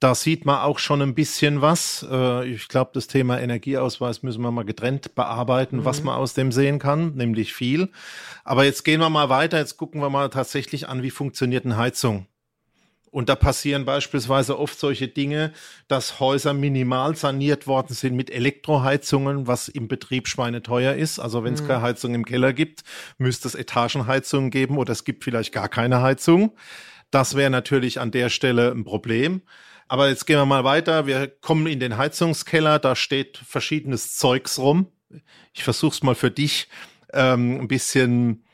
Da 0.00 0.14
sieht 0.14 0.44
man 0.44 0.58
auch 0.58 0.78
schon 0.78 1.00
ein 1.00 1.14
bisschen 1.14 1.62
was. 1.62 2.04
Äh, 2.10 2.48
ich 2.48 2.68
glaube, 2.68 2.90
das 2.94 3.06
Thema 3.06 3.40
Energieausweis 3.40 4.22
müssen 4.22 4.42
wir 4.42 4.50
mal 4.50 4.64
getrennt 4.64 5.14
bearbeiten, 5.14 5.78
mhm. 5.78 5.84
was 5.84 6.02
man 6.02 6.16
aus 6.16 6.34
dem 6.34 6.52
sehen 6.52 6.78
kann, 6.78 7.14
nämlich 7.14 7.54
viel. 7.54 7.90
Aber 8.42 8.64
jetzt 8.64 8.84
gehen 8.84 9.00
wir 9.00 9.08
mal 9.08 9.28
weiter. 9.28 9.58
Jetzt 9.58 9.76
gucken 9.76 10.00
wir 10.00 10.10
mal 10.10 10.28
tatsächlich 10.28 10.88
an, 10.88 11.02
wie 11.02 11.10
funktioniert 11.10 11.64
eine 11.64 11.76
Heizung. 11.76 12.26
Und 13.14 13.28
da 13.28 13.36
passieren 13.36 13.84
beispielsweise 13.84 14.58
oft 14.58 14.76
solche 14.76 15.06
Dinge, 15.06 15.52
dass 15.86 16.18
Häuser 16.18 16.52
minimal 16.52 17.14
saniert 17.14 17.68
worden 17.68 17.94
sind 17.94 18.16
mit 18.16 18.28
Elektroheizungen, 18.28 19.46
was 19.46 19.68
im 19.68 19.86
Betrieb 19.86 20.26
schweineteuer 20.26 20.94
ist. 20.94 21.20
Also 21.20 21.44
wenn 21.44 21.54
es 21.54 21.62
mhm. 21.62 21.68
keine 21.68 21.82
Heizung 21.82 22.12
im 22.16 22.24
Keller 22.24 22.52
gibt, 22.52 22.82
müsste 23.16 23.46
es 23.46 23.54
Etagenheizungen 23.54 24.50
geben 24.50 24.78
oder 24.78 24.90
es 24.90 25.04
gibt 25.04 25.22
vielleicht 25.22 25.52
gar 25.52 25.68
keine 25.68 26.02
Heizung. 26.02 26.56
Das 27.12 27.36
wäre 27.36 27.50
natürlich 27.50 28.00
an 28.00 28.10
der 28.10 28.30
Stelle 28.30 28.72
ein 28.72 28.82
Problem. 28.82 29.42
Aber 29.88 30.08
jetzt 30.08 30.26
gehen 30.26 30.38
wir 30.38 30.46
mal 30.46 30.64
weiter. 30.64 31.06
Wir 31.06 31.28
kommen 31.28 31.66
in 31.66 31.80
den 31.80 31.96
Heizungskeller. 31.96 32.78
Da 32.78 32.96
steht 32.96 33.38
verschiedenes 33.38 34.16
Zeugs 34.16 34.58
rum. 34.58 34.88
Ich 35.52 35.64
versuche 35.64 35.94
es 35.94 36.02
mal 36.02 36.14
für 36.14 36.30
dich 36.30 36.68
ähm, 37.12 37.60
ein 37.60 37.68
bisschen 37.68 38.44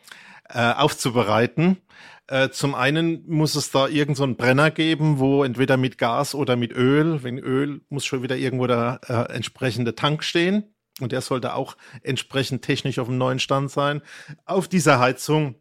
äh, 0.49 0.73
aufzubereiten. 0.73 1.79
Äh, 2.27 2.51
zum 2.51 2.75
einen 2.75 3.25
muss 3.29 3.57
es 3.57 3.71
da 3.71 3.89
irgend 3.89 4.17
so 4.17 4.27
Brenner 4.35 4.71
geben, 4.71 5.19
wo 5.19 5.43
entweder 5.43 5.77
mit 5.77 5.99
Gas 5.99 6.35
oder 6.35 6.57
mit 6.57 6.73
Öl, 6.73 7.23
wenn 7.23 7.39
Öl 7.39 7.81
muss 7.89 8.05
schon 8.05 8.23
wieder 8.23 8.37
irgendwo 8.37 8.67
der 8.67 9.01
äh, 9.09 9.35
entsprechende 9.35 9.95
Tank 9.95 10.23
stehen. 10.23 10.75
Und 11.01 11.13
der 11.13 11.23
sollte 11.23 11.55
auch 11.55 11.77
entsprechend 12.03 12.63
technisch 12.63 12.99
auf 12.99 13.09
dem 13.09 13.19
neuen 13.19 13.39
Stand 13.39 13.71
sein. 13.71 14.03
Auf 14.45 14.69
dieser 14.69 15.01
Heizung 15.01 15.57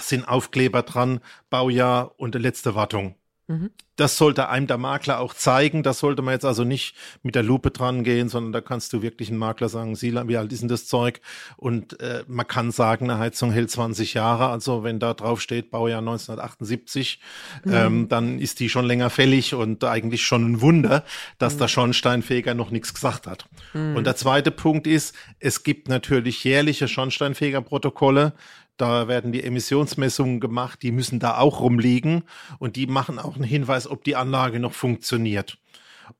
sind 0.00 0.26
Aufkleber 0.26 0.82
dran, 0.82 1.20
Baujahr 1.50 2.18
und 2.18 2.34
letzte 2.34 2.74
Wartung. 2.74 3.14
Mhm. 3.52 3.70
Das 3.96 4.16
sollte 4.16 4.48
einem 4.48 4.66
der 4.66 4.78
Makler 4.78 5.20
auch 5.20 5.34
zeigen. 5.34 5.82
Das 5.82 5.98
sollte 5.98 6.22
man 6.22 6.32
jetzt 6.32 6.46
also 6.46 6.64
nicht 6.64 6.96
mit 7.22 7.34
der 7.34 7.42
Lupe 7.42 7.70
dran 7.70 8.04
gehen, 8.04 8.30
sondern 8.30 8.52
da 8.52 8.62
kannst 8.62 8.92
du 8.94 9.02
wirklich 9.02 9.28
einen 9.28 9.38
Makler 9.38 9.68
sagen, 9.68 9.94
Sila, 9.94 10.26
wie 10.28 10.38
alt 10.38 10.50
ist 10.50 10.62
denn 10.62 10.68
das 10.70 10.86
Zeug? 10.86 11.20
Und 11.58 12.00
äh, 12.00 12.24
man 12.26 12.46
kann 12.46 12.70
sagen, 12.70 13.10
eine 13.10 13.18
Heizung 13.18 13.52
hält 13.52 13.70
20 13.70 14.14
Jahre. 14.14 14.48
Also 14.48 14.82
wenn 14.82 14.98
da 14.98 15.12
drauf 15.12 15.42
steht, 15.42 15.70
Baujahr 15.70 15.98
1978, 15.98 17.20
mhm. 17.64 17.72
ähm, 17.74 18.08
dann 18.08 18.38
ist 18.38 18.60
die 18.60 18.70
schon 18.70 18.86
länger 18.86 19.10
fällig 19.10 19.54
und 19.54 19.84
eigentlich 19.84 20.24
schon 20.24 20.52
ein 20.52 20.60
Wunder, 20.62 21.04
dass 21.38 21.56
mhm. 21.56 21.58
der 21.58 21.68
Schornsteinfeger 21.68 22.54
noch 22.54 22.70
nichts 22.70 22.94
gesagt 22.94 23.26
hat. 23.26 23.46
Mhm. 23.74 23.96
Und 23.96 24.04
der 24.04 24.16
zweite 24.16 24.50
Punkt 24.50 24.86
ist, 24.86 25.14
es 25.38 25.64
gibt 25.64 25.88
natürlich 25.88 26.42
jährliche 26.44 26.88
Schornsteinfegerprotokolle. 26.88 28.32
Da 28.76 29.08
werden 29.08 29.32
die 29.32 29.44
Emissionsmessungen 29.44 30.40
gemacht, 30.40 30.82
die 30.82 30.92
müssen 30.92 31.20
da 31.20 31.38
auch 31.38 31.60
rumliegen 31.60 32.24
und 32.58 32.76
die 32.76 32.86
machen 32.86 33.18
auch 33.18 33.36
einen 33.36 33.44
Hinweis, 33.44 33.86
ob 33.88 34.04
die 34.04 34.16
Anlage 34.16 34.60
noch 34.60 34.72
funktioniert. 34.72 35.58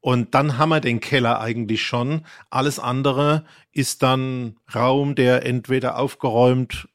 Und 0.00 0.34
dann 0.34 0.58
haben 0.58 0.70
wir 0.70 0.80
den 0.80 1.00
Keller 1.00 1.40
eigentlich 1.40 1.82
schon. 1.82 2.24
Alles 2.50 2.78
andere 2.78 3.44
ist 3.72 4.02
dann 4.02 4.56
Raum, 4.74 5.14
der 5.14 5.44
entweder 5.44 5.98
aufgeräumt, 5.98 6.88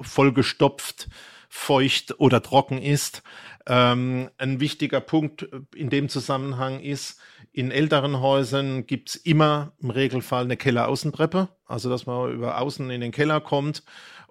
vollgestopft, 0.00 1.08
feucht 1.48 2.18
oder 2.18 2.42
trocken 2.42 2.78
ist. 2.78 3.22
Ähm, 3.66 4.30
ein 4.38 4.58
wichtiger 4.58 5.00
Punkt 5.00 5.48
in 5.74 5.90
dem 5.90 6.08
Zusammenhang 6.08 6.80
ist, 6.80 7.20
in 7.52 7.70
älteren 7.70 8.20
Häusern 8.20 8.86
gibt's 8.86 9.14
immer 9.14 9.72
im 9.78 9.90
Regelfall 9.90 10.44
eine 10.44 10.56
Kelleraußentreppe, 10.56 11.48
also 11.66 11.90
dass 11.90 12.06
man 12.06 12.32
über 12.32 12.58
außen 12.58 12.90
in 12.90 13.02
den 13.02 13.12
Keller 13.12 13.40
kommt. 13.40 13.84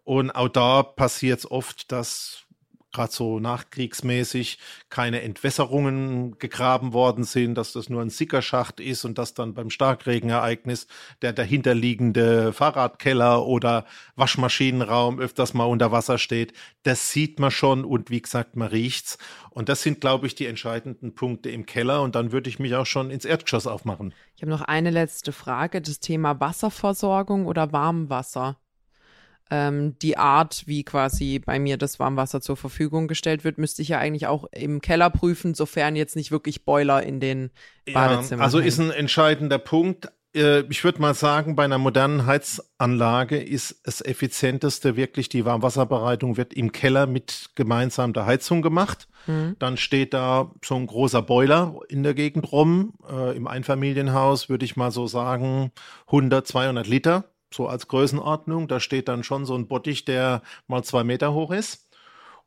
Und 0.03 0.31
auch 0.31 0.49
da 0.49 0.83
passiert 0.83 1.39
es 1.39 1.49
oft, 1.49 1.91
dass 1.91 2.45
gerade 2.91 3.11
so 3.11 3.39
nachkriegsmäßig 3.39 4.59
keine 4.89 5.21
Entwässerungen 5.21 6.37
gegraben 6.39 6.93
worden 6.93 7.23
sind, 7.23 7.55
dass 7.55 7.73
das 7.73 7.89
nur 7.89 8.01
ein 8.01 8.09
Sickerschacht 8.09 8.79
ist 8.79 9.05
und 9.05 9.17
dass 9.17 9.33
dann 9.33 9.53
beim 9.53 9.69
Starkregenereignis 9.69 10.87
der 11.21 11.33
dahinterliegende 11.33 12.53
Fahrradkeller 12.53 13.45
oder 13.45 13.85
Waschmaschinenraum 14.15 15.19
öfters 15.19 15.53
mal 15.53 15.65
unter 15.65 15.91
Wasser 15.91 16.17
steht. 16.17 16.53
Das 16.83 17.11
sieht 17.11 17.39
man 17.39 17.51
schon 17.51 17.85
und 17.85 18.09
wie 18.09 18.21
gesagt, 18.21 18.55
man 18.55 18.67
riecht's. 18.67 19.17
Und 19.49 19.69
das 19.69 19.81
sind, 19.81 20.01
glaube 20.01 20.27
ich, 20.27 20.35
die 20.35 20.45
entscheidenden 20.45 21.13
Punkte 21.15 21.49
im 21.49 21.65
Keller. 21.65 22.01
Und 22.01 22.15
dann 22.15 22.31
würde 22.31 22.49
ich 22.49 22.59
mich 22.59 22.75
auch 22.75 22.85
schon 22.85 23.11
ins 23.11 23.25
Erdgeschoss 23.25 23.67
aufmachen. 23.67 24.13
Ich 24.35 24.41
habe 24.41 24.51
noch 24.51 24.61
eine 24.61 24.91
letzte 24.91 25.31
Frage, 25.31 25.81
das 25.81 25.99
Thema 25.99 26.39
Wasserversorgung 26.39 27.45
oder 27.45 27.71
Warmwasser 27.71 28.57
ähm, 29.51 29.99
die 29.99 30.17
Art, 30.17 30.63
wie 30.65 30.83
quasi 30.83 31.39
bei 31.39 31.59
mir 31.59 31.77
das 31.77 31.99
Warmwasser 31.99 32.39
zur 32.39 32.55
Verfügung 32.55 33.09
gestellt 33.09 33.43
wird, 33.43 33.57
müsste 33.57 33.81
ich 33.81 33.89
ja 33.89 33.99
eigentlich 33.99 34.25
auch 34.25 34.45
im 34.53 34.79
Keller 34.79 35.09
prüfen, 35.09 35.53
sofern 35.53 35.97
jetzt 35.97 36.15
nicht 36.15 36.31
wirklich 36.31 36.63
Boiler 36.63 37.03
in 37.03 37.19
den 37.19 37.51
Badezimmern. 37.93 38.39
Ja, 38.39 38.45
also 38.45 38.59
hängen. 38.59 38.67
ist 38.69 38.79
ein 38.79 38.91
entscheidender 38.91 39.59
Punkt. 39.59 40.07
Äh, 40.33 40.61
ich 40.69 40.85
würde 40.85 41.01
mal 41.01 41.13
sagen, 41.13 41.57
bei 41.57 41.65
einer 41.65 41.79
modernen 41.79 42.25
Heizanlage 42.25 43.37
ist 43.37 43.81
das 43.83 43.99
effizienteste 43.99 44.95
wirklich 44.95 45.27
die 45.27 45.43
Warmwasserbereitung 45.43 46.37
wird 46.37 46.53
im 46.53 46.71
Keller 46.71 47.05
mit 47.05 47.49
gemeinsam 47.55 48.13
der 48.13 48.25
Heizung 48.25 48.61
gemacht. 48.61 49.09
Mhm. 49.27 49.57
Dann 49.59 49.75
steht 49.75 50.13
da 50.13 50.53
so 50.63 50.75
ein 50.75 50.87
großer 50.87 51.21
Boiler 51.21 51.77
in 51.89 52.03
der 52.03 52.13
Gegend 52.13 52.53
rum. 52.53 52.93
Äh, 53.05 53.35
Im 53.35 53.47
Einfamilienhaus 53.47 54.47
würde 54.47 54.63
ich 54.63 54.77
mal 54.77 54.91
so 54.91 55.07
sagen 55.07 55.73
100, 56.07 56.47
200 56.47 56.87
Liter 56.87 57.25
so 57.53 57.67
als 57.67 57.87
Größenordnung. 57.87 58.67
Da 58.67 58.79
steht 58.79 59.07
dann 59.07 59.23
schon 59.23 59.45
so 59.45 59.55
ein 59.55 59.67
Bottich, 59.67 60.05
der 60.05 60.41
mal 60.67 60.83
zwei 60.83 61.03
Meter 61.03 61.33
hoch 61.33 61.51
ist. 61.51 61.87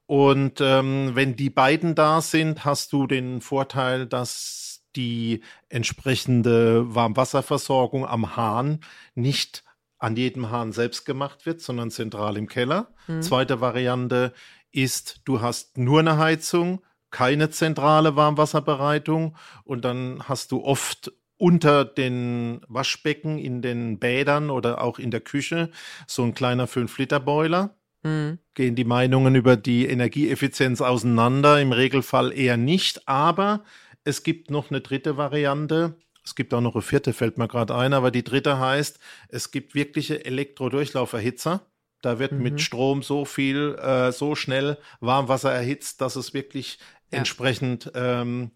Und 0.07 0.61
ähm, 0.61 1.13
wenn 1.15 1.37
die 1.37 1.51
beiden 1.51 1.95
da 1.95 2.21
sind, 2.21 2.65
hast 2.65 2.93
du 2.93 3.07
den 3.07 3.41
Vorteil, 3.41 4.07
dass 4.07 4.83
die 4.97 5.43
entsprechende 5.69 6.95
Warmwasserversorgung 6.95 8.07
am 8.07 8.37
Hahn 8.37 8.81
nicht 9.15 9.65
an 9.99 10.17
jedem 10.17 10.51
Hahn 10.51 10.73
selbst 10.73 11.07
gemacht 11.07 11.47
wird, 11.47 11.61
sondern 11.61 11.91
zentral 11.91 12.37
im 12.37 12.49
Keller. 12.49 12.89
Mhm. 13.07 13.23
Zweite 13.23 13.61
Variante 13.61 14.35
ist, 14.71 15.21
du 15.25 15.41
hast 15.41 15.79
nur 15.79 16.01
eine 16.01 16.19
Heizung, 16.19 16.83
keine 17.11 17.49
zentrale 17.49 18.17
Warmwasserbereitung 18.17 19.37
und 19.63 19.85
dann 19.85 20.25
hast 20.29 20.53
du 20.53 20.63
oft 20.63 21.13
unter 21.45 21.85
den 21.85 22.63
Waschbecken 22.69 23.37
in 23.37 23.61
den 23.61 23.99
Bädern 23.99 24.49
oder 24.49 24.81
auch 24.81 24.99
in 24.99 25.11
der 25.11 25.21
Küche 25.21 25.69
so 26.07 26.23
ein 26.23 26.33
kleiner 26.33 26.67
5-Liter-Boiler. 26.67 27.77
Mhm. 28.03 28.39
Gehen 28.55 28.75
die 28.77 28.87
Meinungen 28.87 29.35
über 29.35 29.59
die 29.59 29.87
Energieeffizienz 29.87 30.81
auseinander? 30.81 31.61
Im 31.61 31.73
Regelfall 31.73 32.33
eher 32.33 32.57
nicht, 32.57 33.07
aber 33.07 33.63
es 34.05 34.23
gibt 34.23 34.51
noch 34.51 34.71
eine 34.71 34.81
dritte 34.81 35.19
Variante. 35.19 35.97
Es 36.25 36.35
gibt 36.35 36.55
auch 36.55 36.63
noch 36.63 36.77
eine 36.77 36.81
vierte, 36.81 37.13
fällt 37.13 37.37
mir 37.37 37.47
gerade 37.47 37.75
ein, 37.75 37.93
aber 37.93 38.11
die 38.11 38.25
dritte 38.25 38.59
heißt, 38.59 38.99
es 39.29 39.51
gibt 39.51 39.75
wirkliche 39.75 40.25
Elektrodurchlauferhitzer. 40.25 41.61
Da 42.01 42.19
wird 42.19 42.33
mhm. 42.33 42.43
mit 42.43 42.63
Strom 42.63 43.03
so 43.03 43.27
viel, 43.27 43.75
äh, 43.75 44.13
so 44.13 44.35
schnell 44.35 44.79
Warmwasser 45.01 45.53
erhitzt, 45.53 46.01
dass 46.01 46.17
es 46.17 46.33
wirklich 46.33 46.79
ja. 47.13 47.19
entsprechend 47.19 47.93
ähm, 47.95 48.53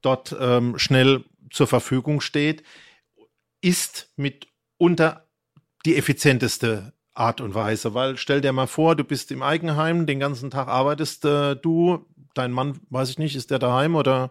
dort 0.00 0.34
ähm, 0.40 0.78
schnell 0.78 1.24
zur 1.50 1.66
Verfügung 1.66 2.20
steht, 2.20 2.62
ist 3.60 4.12
mitunter 4.16 5.28
die 5.84 5.96
effizienteste 5.96 6.92
Art 7.14 7.40
und 7.40 7.54
Weise, 7.54 7.94
weil 7.94 8.16
stell 8.16 8.40
dir 8.40 8.52
mal 8.52 8.66
vor, 8.66 8.96
du 8.96 9.04
bist 9.04 9.30
im 9.30 9.42
Eigenheim, 9.42 10.06
den 10.06 10.20
ganzen 10.20 10.50
Tag 10.50 10.68
arbeitest 10.68 11.24
äh, 11.24 11.56
du, 11.56 12.06
dein 12.34 12.52
Mann, 12.52 12.80
weiß 12.90 13.10
ich 13.10 13.18
nicht, 13.18 13.36
ist 13.36 13.50
der 13.50 13.58
daheim 13.58 13.96
oder 13.96 14.30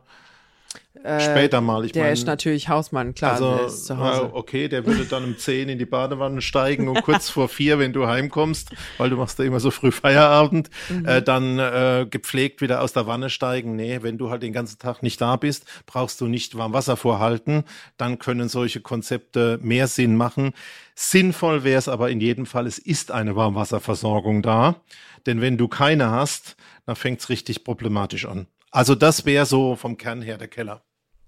äh, 1.03 1.21
Später 1.21 1.61
mal. 1.61 1.85
Ich 1.85 1.93
der 1.93 2.03
mein, 2.03 2.13
ist 2.13 2.27
natürlich 2.27 2.67
Hausmann, 2.67 3.13
klar. 3.13 3.33
Also, 3.33 3.55
der 3.55 3.67
zu 3.69 3.97
Hause. 3.97 4.29
okay, 4.33 4.67
der 4.67 4.85
würde 4.85 5.05
dann 5.05 5.23
um 5.23 5.37
10 5.37 5.69
in 5.69 5.79
die 5.79 5.85
Badewanne 5.85 6.41
steigen 6.41 6.89
und 6.89 7.01
kurz 7.03 7.29
vor 7.29 7.47
vier, 7.47 7.79
wenn 7.79 7.93
du 7.93 8.07
heimkommst, 8.07 8.71
weil 8.97 9.09
du 9.09 9.15
machst 9.15 9.39
da 9.39 9.43
immer 9.43 9.59
so 9.59 9.71
früh 9.71 9.91
Feierabend, 9.91 10.69
mhm. 10.89 11.05
äh, 11.05 11.21
dann 11.21 11.57
äh, 11.57 12.05
gepflegt 12.09 12.61
wieder 12.61 12.81
aus 12.81 12.91
der 12.91 13.07
Wanne 13.07 13.29
steigen. 13.29 13.75
Nee, 13.75 13.99
wenn 14.01 14.17
du 14.17 14.29
halt 14.29 14.43
den 14.43 14.51
ganzen 14.51 14.77
Tag 14.77 15.01
nicht 15.01 15.21
da 15.21 15.37
bist, 15.37 15.65
brauchst 15.85 16.19
du 16.19 16.27
nicht 16.27 16.57
warm 16.57 16.73
Wasser 16.73 16.97
vorhalten. 16.97 17.63
Dann 17.97 18.19
können 18.19 18.49
solche 18.49 18.81
Konzepte 18.81 19.57
mehr 19.61 19.87
Sinn 19.87 20.17
machen. 20.17 20.51
Sinnvoll 20.95 21.63
wäre 21.63 21.79
es 21.79 21.87
aber 21.87 22.09
in 22.09 22.19
jedem 22.19 22.45
Fall, 22.45 22.67
es 22.67 22.77
ist 22.77 23.11
eine 23.11 23.37
Warmwasserversorgung 23.37 24.41
da. 24.41 24.81
Denn 25.25 25.39
wenn 25.39 25.57
du 25.57 25.69
keine 25.69 26.11
hast, 26.11 26.57
dann 26.85 26.97
fängt 26.97 27.21
es 27.21 27.29
richtig 27.29 27.63
problematisch 27.63 28.25
an. 28.25 28.47
Also 28.71 28.95
das 28.95 29.25
wäre 29.25 29.45
so 29.45 29.75
vom 29.75 29.97
Kern 29.97 30.21
her 30.21 30.37
der 30.37 30.47
Keller. 30.47 30.83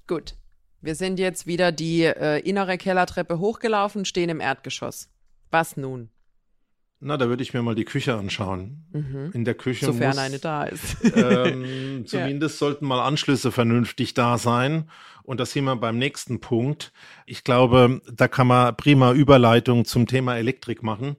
Gut. 0.08 0.36
Wir 0.82 0.95
sind 0.95 1.19
jetzt 1.19 1.45
wieder 1.45 1.71
die 1.71 2.04
äh, 2.04 2.39
innere 2.39 2.77
Kellertreppe 2.77 3.39
hochgelaufen, 3.39 4.04
stehen 4.04 4.30
im 4.30 4.39
Erdgeschoss. 4.39 5.10
Was 5.51 5.77
nun? 5.77 6.10
Na, 7.04 7.17
da 7.17 7.27
würde 7.30 7.41
ich 7.41 7.54
mir 7.54 7.63
mal 7.63 7.73
die 7.73 7.84
Küche 7.86 8.15
anschauen. 8.15 8.86
Mhm. 8.91 9.32
In 9.34 9.43
der 9.43 9.56
Küche 9.56 9.88
Sofern 9.88 10.10
muss, 10.10 10.17
eine 10.19 10.38
da 10.38 10.65
ist. 10.65 10.97
ähm, 11.15 12.04
zumindest 12.06 12.56
ja. 12.56 12.67
sollten 12.67 12.86
mal 12.86 13.01
Anschlüsse 13.01 13.51
vernünftig 13.51 14.13
da 14.13 14.38
sein. 14.38 14.88
Und 15.23 15.39
das 15.39 15.51
sind 15.51 15.65
wir 15.65 15.75
beim 15.75 15.97
nächsten 15.97 16.39
Punkt. 16.41 16.93
Ich 17.25 17.43
glaube, 17.43 18.01
da 18.12 18.27
kann 18.27 18.47
man 18.47 18.75
prima 18.77 19.13
Überleitung 19.13 19.86
zum 19.86 20.06
Thema 20.06 20.38
Elektrik 20.38 20.84
machen. 20.84 21.15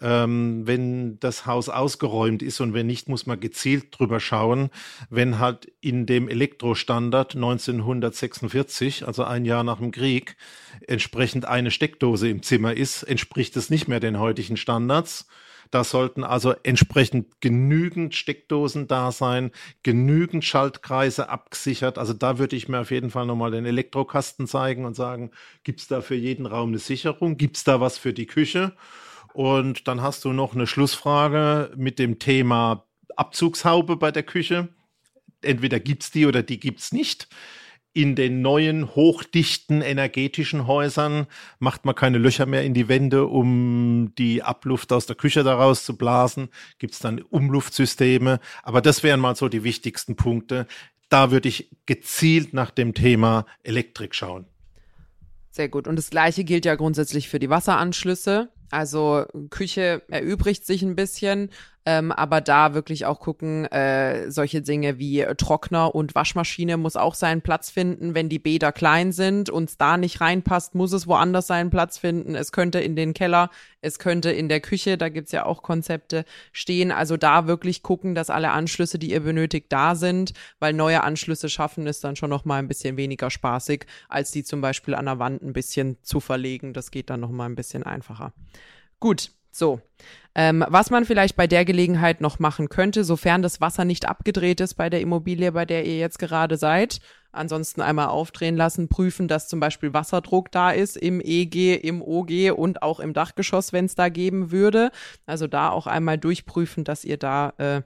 Ähm, 0.00 0.66
wenn 0.66 1.18
das 1.20 1.46
Haus 1.46 1.68
ausgeräumt 1.68 2.42
ist 2.42 2.60
und 2.60 2.74
wenn 2.74 2.86
nicht, 2.86 3.08
muss 3.08 3.26
man 3.26 3.40
gezielt 3.40 3.98
drüber 3.98 4.20
schauen. 4.20 4.70
Wenn 5.08 5.38
halt 5.38 5.72
in 5.80 6.06
dem 6.06 6.28
Elektrostandard 6.28 7.34
1946, 7.34 9.06
also 9.06 9.24
ein 9.24 9.44
Jahr 9.44 9.64
nach 9.64 9.78
dem 9.78 9.92
Krieg, 9.92 10.36
entsprechend 10.86 11.46
eine 11.46 11.70
Steckdose 11.70 12.28
im 12.28 12.42
Zimmer 12.42 12.74
ist, 12.74 13.02
entspricht 13.04 13.56
es 13.56 13.70
nicht 13.70 13.88
mehr 13.88 14.00
den 14.00 14.18
heutigen 14.18 14.56
Standards. 14.56 15.26
Da 15.70 15.84
sollten 15.84 16.24
also 16.24 16.54
entsprechend 16.62 17.40
genügend 17.40 18.14
Steckdosen 18.14 18.86
da 18.86 19.10
sein, 19.12 19.50
genügend 19.82 20.44
Schaltkreise 20.44 21.28
abgesichert. 21.28 21.98
Also 21.98 22.12
da 22.12 22.38
würde 22.38 22.56
ich 22.56 22.68
mir 22.68 22.80
auf 22.80 22.90
jeden 22.90 23.10
Fall 23.10 23.26
nochmal 23.26 23.50
den 23.50 23.66
Elektrokasten 23.66 24.46
zeigen 24.46 24.84
und 24.84 24.94
sagen, 24.94 25.30
gibt 25.64 25.80
es 25.80 25.88
da 25.88 26.00
für 26.00 26.14
jeden 26.14 26.46
Raum 26.46 26.70
eine 26.70 26.78
Sicherung? 26.78 27.36
Gibt 27.36 27.56
es 27.56 27.64
da 27.64 27.80
was 27.80 27.98
für 27.98 28.12
die 28.12 28.26
Küche? 28.26 28.72
Und 29.36 29.86
dann 29.86 30.00
hast 30.00 30.24
du 30.24 30.32
noch 30.32 30.54
eine 30.54 30.66
Schlussfrage 30.66 31.70
mit 31.76 31.98
dem 31.98 32.18
Thema 32.18 32.86
Abzugshaube 33.16 33.96
bei 33.96 34.10
der 34.10 34.22
Küche. 34.22 34.68
Entweder 35.42 35.78
gibt 35.78 36.04
es 36.04 36.10
die 36.10 36.24
oder 36.24 36.42
die 36.42 36.58
gibt 36.58 36.80
es 36.80 36.92
nicht 36.92 37.28
in 37.96 38.14
den 38.14 38.42
neuen 38.42 38.94
hochdichten 38.94 39.80
energetischen 39.80 40.66
Häusern 40.66 41.26
macht 41.60 41.86
man 41.86 41.94
keine 41.94 42.18
Löcher 42.18 42.44
mehr 42.44 42.62
in 42.62 42.74
die 42.74 42.88
Wände, 42.88 43.24
um 43.24 44.12
die 44.18 44.42
Abluft 44.42 44.92
aus 44.92 45.06
der 45.06 45.16
Küche 45.16 45.42
daraus 45.42 45.86
zu 45.86 45.96
blasen. 45.96 46.50
Gibt 46.78 46.92
es 46.92 47.00
dann 47.00 47.22
Umluftsysteme. 47.22 48.38
Aber 48.62 48.82
das 48.82 49.02
wären 49.02 49.18
mal 49.18 49.34
so 49.34 49.48
die 49.48 49.64
wichtigsten 49.64 50.14
Punkte. 50.14 50.66
Da 51.08 51.30
würde 51.30 51.48
ich 51.48 51.70
gezielt 51.86 52.52
nach 52.52 52.70
dem 52.70 52.92
Thema 52.92 53.46
Elektrik 53.62 54.14
schauen. 54.14 54.44
Sehr 55.50 55.70
gut. 55.70 55.88
Und 55.88 55.96
das 55.96 56.10
Gleiche 56.10 56.44
gilt 56.44 56.66
ja 56.66 56.74
grundsätzlich 56.74 57.30
für 57.30 57.38
die 57.38 57.48
Wasseranschlüsse. 57.48 58.50
Also 58.70 59.26
Küche 59.50 60.02
erübrigt 60.08 60.66
sich 60.66 60.82
ein 60.82 60.96
bisschen, 60.96 61.50
ähm, 61.88 62.10
aber 62.10 62.40
da 62.40 62.74
wirklich 62.74 63.06
auch 63.06 63.20
gucken, 63.20 63.64
äh, 63.66 64.28
solche 64.28 64.60
Dinge 64.60 64.98
wie 64.98 65.24
Trockner 65.38 65.94
und 65.94 66.16
Waschmaschine 66.16 66.76
muss 66.76 66.96
auch 66.96 67.14
seinen 67.14 67.42
Platz 67.42 67.70
finden. 67.70 68.16
Wenn 68.16 68.28
die 68.28 68.40
Bäder 68.40 68.72
klein 68.72 69.12
sind 69.12 69.50
und 69.50 69.70
es 69.70 69.78
da 69.78 69.96
nicht 69.96 70.20
reinpasst, 70.20 70.74
muss 70.74 70.92
es 70.92 71.06
woanders 71.06 71.46
seinen 71.46 71.70
Platz 71.70 71.96
finden. 71.96 72.34
Es 72.34 72.50
könnte 72.50 72.80
in 72.80 72.96
den 72.96 73.14
Keller, 73.14 73.50
es 73.82 74.00
könnte 74.00 74.32
in 74.32 74.48
der 74.48 74.58
Küche, 74.58 74.98
da 74.98 75.08
gibt's 75.08 75.30
ja 75.30 75.46
auch 75.46 75.62
Konzepte 75.62 76.24
stehen. 76.50 76.90
Also 76.90 77.16
da 77.16 77.46
wirklich 77.46 77.84
gucken, 77.84 78.16
dass 78.16 78.30
alle 78.30 78.50
Anschlüsse, 78.50 78.98
die 78.98 79.12
ihr 79.12 79.20
benötigt, 79.20 79.66
da 79.68 79.94
sind, 79.94 80.32
weil 80.58 80.72
neue 80.72 81.04
Anschlüsse 81.04 81.48
schaffen 81.48 81.86
ist 81.86 82.02
dann 82.02 82.16
schon 82.16 82.30
noch 82.30 82.44
mal 82.44 82.58
ein 82.58 82.66
bisschen 82.68 82.96
weniger 82.96 83.30
spaßig, 83.30 83.86
als 84.08 84.32
die 84.32 84.42
zum 84.42 84.60
Beispiel 84.60 84.96
an 84.96 85.04
der 85.04 85.20
Wand 85.20 85.40
ein 85.40 85.52
bisschen 85.52 85.98
zu 86.02 86.18
verlegen. 86.18 86.72
Das 86.72 86.90
geht 86.90 87.10
dann 87.10 87.20
noch 87.20 87.30
mal 87.30 87.46
ein 87.46 87.54
bisschen 87.54 87.84
einfacher. 87.84 88.32
Gut, 88.98 89.30
So, 89.56 89.80
ähm, 90.34 90.62
was 90.68 90.90
man 90.90 91.06
vielleicht 91.06 91.34
bei 91.34 91.46
der 91.46 91.64
Gelegenheit 91.64 92.20
noch 92.20 92.38
machen 92.38 92.68
könnte, 92.68 93.04
sofern 93.04 93.40
das 93.40 93.62
Wasser 93.62 93.86
nicht 93.86 94.06
abgedreht 94.06 94.60
ist 94.60 94.74
bei 94.74 94.90
der 94.90 95.00
Immobilie, 95.00 95.52
bei 95.52 95.64
der 95.64 95.86
ihr 95.86 95.96
jetzt 95.96 96.18
gerade 96.18 96.58
seid, 96.58 97.00
ansonsten 97.32 97.80
einmal 97.80 98.08
aufdrehen 98.08 98.54
lassen, 98.54 98.88
prüfen, 98.88 99.28
dass 99.28 99.48
zum 99.48 99.58
Beispiel 99.58 99.94
Wasserdruck 99.94 100.52
da 100.52 100.72
ist 100.72 100.98
im 100.98 101.22
EG, 101.24 101.74
im 101.74 102.02
OG 102.02 102.52
und 102.54 102.82
auch 102.82 103.00
im 103.00 103.14
Dachgeschoss, 103.14 103.72
wenn 103.72 103.86
es 103.86 103.94
da 103.94 104.10
geben 104.10 104.50
würde. 104.50 104.90
Also 105.24 105.46
da 105.46 105.70
auch 105.70 105.86
einmal 105.86 106.18
durchprüfen, 106.18 106.84
dass 106.84 107.02
ihr 107.02 107.16
da 107.16 107.54
äh, 107.56 107.80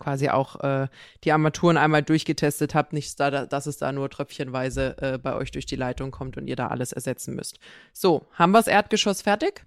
quasi 0.00 0.28
auch 0.28 0.58
äh, 0.64 0.88
die 1.22 1.30
Armaturen 1.30 1.76
einmal 1.76 2.02
durchgetestet 2.02 2.74
habt, 2.74 2.92
nicht 2.92 3.20
da, 3.20 3.46
dass 3.46 3.66
es 3.66 3.76
da 3.76 3.92
nur 3.92 4.10
tröpfchenweise 4.10 4.96
äh, 5.00 5.18
bei 5.18 5.36
euch 5.36 5.52
durch 5.52 5.66
die 5.66 5.76
Leitung 5.76 6.10
kommt 6.10 6.36
und 6.36 6.48
ihr 6.48 6.56
da 6.56 6.66
alles 6.66 6.90
ersetzen 6.90 7.36
müsst. 7.36 7.60
So, 7.92 8.26
haben 8.32 8.50
wir 8.50 8.58
das 8.58 8.66
Erdgeschoss 8.66 9.22
fertig? 9.22 9.64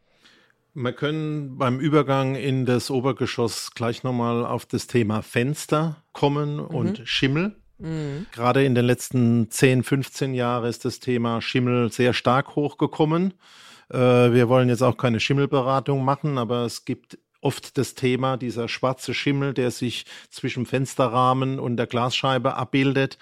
Wir 0.75 0.93
können 0.93 1.57
beim 1.57 1.79
Übergang 1.79 2.35
in 2.35 2.65
das 2.65 2.89
Obergeschoss 2.89 3.71
gleich 3.75 4.03
nochmal 4.03 4.43
auf 4.43 4.65
das 4.65 4.87
Thema 4.87 5.21
Fenster 5.21 6.03
kommen 6.13 6.55
mhm. 6.55 6.65
und 6.65 7.01
Schimmel. 7.05 7.55
Mhm. 7.77 8.25
Gerade 8.31 8.65
in 8.65 8.73
den 8.73 8.85
letzten 8.85 9.51
10, 9.51 9.83
15 9.83 10.33
Jahren 10.33 10.65
ist 10.65 10.83
das 10.83 10.99
Thema 10.99 11.41
Schimmel 11.41 11.91
sehr 11.91 12.13
stark 12.13 12.55
hochgekommen. 12.55 13.35
Äh, 13.91 13.97
wir 13.97 14.49
wollen 14.49 14.69
jetzt 14.69 14.81
auch 14.81 14.97
keine 14.97 15.19
Schimmelberatung 15.19 16.03
machen, 16.03 16.39
aber 16.39 16.65
es 16.65 16.85
gibt 16.85 17.19
oft 17.39 17.77
das 17.77 17.93
Thema 17.93 18.37
dieser 18.37 18.67
schwarze 18.67 19.13
Schimmel, 19.13 19.53
der 19.53 19.69
sich 19.69 20.05
zwischen 20.29 20.65
Fensterrahmen 20.65 21.59
und 21.59 21.77
der 21.77 21.87
Glasscheibe 21.87 22.55
abbildet 22.55 23.19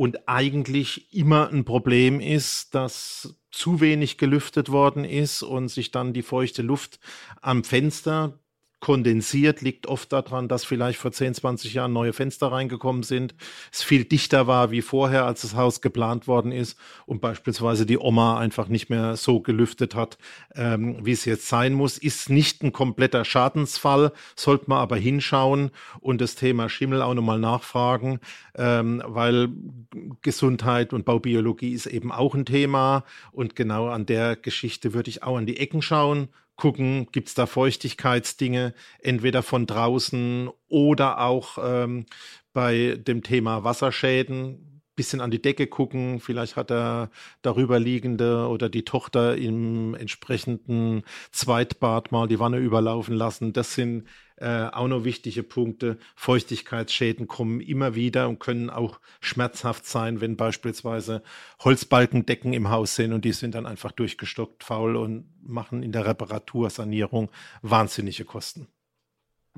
und 0.00 0.26
eigentlich 0.30 1.14
immer 1.14 1.50
ein 1.50 1.66
Problem 1.66 2.20
ist, 2.20 2.74
dass 2.74 3.36
zu 3.50 3.82
wenig 3.82 4.16
gelüftet 4.16 4.72
worden 4.72 5.04
ist 5.04 5.42
und 5.42 5.68
sich 5.68 5.90
dann 5.90 6.14
die 6.14 6.22
feuchte 6.22 6.62
Luft 6.62 7.00
am 7.42 7.64
Fenster 7.64 8.38
kondensiert, 8.80 9.60
liegt 9.60 9.86
oft 9.86 10.12
daran, 10.12 10.48
dass 10.48 10.64
vielleicht 10.64 10.98
vor 10.98 11.12
10, 11.12 11.34
20 11.34 11.74
Jahren 11.74 11.92
neue 11.92 12.14
Fenster 12.14 12.50
reingekommen 12.50 13.02
sind, 13.02 13.34
es 13.70 13.82
viel 13.82 14.04
dichter 14.04 14.46
war 14.46 14.70
wie 14.70 14.80
vorher, 14.80 15.26
als 15.26 15.42
das 15.42 15.54
Haus 15.54 15.82
geplant 15.82 16.26
worden 16.26 16.50
ist 16.50 16.78
und 17.04 17.20
beispielsweise 17.20 17.84
die 17.84 17.98
Oma 17.98 18.38
einfach 18.38 18.68
nicht 18.68 18.88
mehr 18.88 19.16
so 19.16 19.40
gelüftet 19.40 19.94
hat, 19.94 20.16
ähm, 20.54 20.98
wie 21.04 21.12
es 21.12 21.26
jetzt 21.26 21.48
sein 21.48 21.74
muss. 21.74 21.98
Ist 21.98 22.30
nicht 22.30 22.62
ein 22.62 22.72
kompletter 22.72 23.24
Schadensfall, 23.26 24.12
sollte 24.34 24.64
man 24.68 24.78
aber 24.78 24.96
hinschauen 24.96 25.70
und 26.00 26.20
das 26.22 26.34
Thema 26.34 26.70
Schimmel 26.70 27.02
auch 27.02 27.14
nochmal 27.14 27.38
nachfragen, 27.38 28.20
ähm, 28.56 29.02
weil 29.06 29.50
Gesundheit 30.22 30.94
und 30.94 31.04
Baubiologie 31.04 31.72
ist 31.72 31.86
eben 31.86 32.10
auch 32.10 32.34
ein 32.34 32.46
Thema 32.46 33.04
und 33.30 33.56
genau 33.56 33.88
an 33.88 34.06
der 34.06 34.36
Geschichte 34.36 34.94
würde 34.94 35.10
ich 35.10 35.22
auch 35.22 35.36
an 35.36 35.46
die 35.46 35.58
Ecken 35.58 35.82
schauen 35.82 36.28
gucken, 36.60 37.08
gibt 37.10 37.28
es 37.28 37.34
da 37.34 37.46
Feuchtigkeitsdinge, 37.46 38.74
entweder 39.00 39.42
von 39.42 39.66
draußen 39.66 40.48
oder 40.68 41.20
auch 41.20 41.58
ähm, 41.60 42.06
bei 42.52 42.96
dem 42.96 43.24
Thema 43.24 43.64
Wasserschäden 43.64 44.69
bisschen 45.00 45.22
an 45.22 45.30
die 45.30 45.40
Decke 45.40 45.66
gucken. 45.66 46.20
Vielleicht 46.20 46.56
hat 46.56 46.70
er 46.70 47.10
darüberliegende 47.40 48.46
oder 48.48 48.68
die 48.68 48.84
Tochter 48.84 49.34
im 49.34 49.94
entsprechenden 49.94 51.04
Zweitbad 51.30 52.12
mal 52.12 52.28
die 52.28 52.38
Wanne 52.38 52.58
überlaufen 52.58 53.14
lassen. 53.14 53.54
Das 53.54 53.74
sind 53.74 54.06
äh, 54.36 54.66
auch 54.66 54.88
noch 54.88 55.04
wichtige 55.04 55.42
Punkte. 55.42 55.96
Feuchtigkeitsschäden 56.16 57.28
kommen 57.28 57.62
immer 57.62 57.94
wieder 57.94 58.28
und 58.28 58.40
können 58.40 58.68
auch 58.68 59.00
schmerzhaft 59.20 59.86
sein, 59.86 60.20
wenn 60.20 60.36
beispielsweise 60.36 61.22
Holzbalkendecken 61.60 62.52
im 62.52 62.68
Haus 62.68 62.94
sind 62.94 63.14
und 63.14 63.24
die 63.24 63.32
sind 63.32 63.54
dann 63.54 63.64
einfach 63.64 63.92
durchgestockt 63.92 64.64
faul 64.64 64.96
und 64.96 65.30
machen 65.42 65.82
in 65.82 65.92
der 65.92 66.04
Reparatursanierung 66.04 67.30
wahnsinnige 67.62 68.26
Kosten 68.26 68.68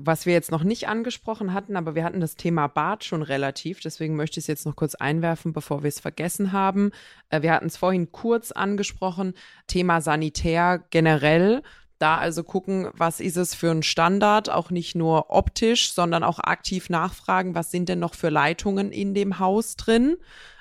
was 0.05 0.25
wir 0.25 0.33
jetzt 0.33 0.51
noch 0.51 0.63
nicht 0.63 0.87
angesprochen 0.87 1.53
hatten, 1.53 1.75
aber 1.75 1.95
wir 1.95 2.03
hatten 2.03 2.19
das 2.19 2.35
Thema 2.35 2.67
Bad 2.67 3.03
schon 3.03 3.21
relativ, 3.21 3.79
deswegen 3.79 4.15
möchte 4.15 4.39
ich 4.39 4.43
es 4.43 4.47
jetzt 4.47 4.65
noch 4.65 4.75
kurz 4.75 4.95
einwerfen, 4.95 5.53
bevor 5.53 5.83
wir 5.83 5.87
es 5.87 5.99
vergessen 5.99 6.51
haben. 6.51 6.91
Äh, 7.29 7.41
wir 7.41 7.53
hatten 7.53 7.67
es 7.67 7.77
vorhin 7.77 8.11
kurz 8.11 8.51
angesprochen, 8.51 9.33
Thema 9.67 10.01
Sanitär 10.01 10.83
generell. 10.89 11.63
Da 11.99 12.17
also 12.17 12.43
gucken, 12.43 12.89
was 12.93 13.19
ist 13.19 13.37
es 13.37 13.55
für 13.55 13.71
ein 13.71 13.83
Standard, 13.83 14.49
auch 14.49 14.71
nicht 14.71 14.93
nur 14.95 15.29
optisch, 15.29 15.93
sondern 15.93 16.23
auch 16.23 16.39
aktiv 16.39 16.89
nachfragen, 16.89 17.55
was 17.55 17.71
sind 17.71 17.87
denn 17.87 17.99
noch 17.99 18.15
für 18.15 18.29
Leitungen 18.29 18.91
in 18.91 19.13
dem 19.13 19.39
Haus 19.39 19.75
drin 19.75 20.17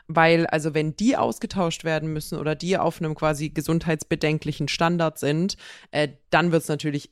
weil 0.09 0.47
also 0.47 0.75
wenn 0.75 0.95
die 0.97 1.17
ausgetauscht 1.17 1.85
werden 1.85 2.13
müssen 2.13 2.39
oder 2.39 2.55
die 2.55 2.77
auf 2.77 3.01
einem 3.01 3.15
quasi 3.15 3.49
gesundheitsbedenklichen 3.49 4.69
Standard 4.69 5.19
sind, 5.19 5.57
äh, 5.91 6.09
dann 6.31 6.53
wird 6.53 6.63
es 6.63 6.69
natürlich 6.69 7.11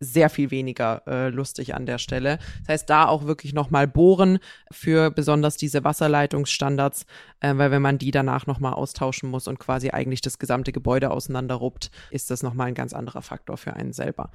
sehr 0.00 0.30
viel 0.30 0.50
weniger 0.50 1.02
äh, 1.06 1.28
lustig 1.28 1.74
an 1.74 1.84
der 1.84 1.98
Stelle. 1.98 2.38
Das 2.60 2.68
heißt, 2.68 2.90
da 2.90 3.06
auch 3.06 3.26
wirklich 3.26 3.52
nochmal 3.52 3.86
bohren 3.86 4.38
für 4.70 5.10
besonders 5.10 5.58
diese 5.58 5.84
Wasserleitungsstandards, 5.84 7.04
äh, 7.40 7.54
weil 7.56 7.70
wenn 7.70 7.82
man 7.82 7.98
die 7.98 8.10
danach 8.10 8.46
nochmal 8.46 8.72
austauschen 8.72 9.30
muss 9.30 9.46
und 9.46 9.58
quasi 9.58 9.90
eigentlich 9.90 10.22
das 10.22 10.38
gesamte 10.38 10.72
Gebäude 10.72 11.10
auseinanderruppt, 11.10 11.90
ist 12.10 12.30
das 12.30 12.42
nochmal 12.42 12.68
ein 12.68 12.74
ganz 12.74 12.94
anderer 12.94 13.20
Faktor 13.20 13.58
für 13.58 13.74
einen 13.74 13.92
selber. 13.92 14.30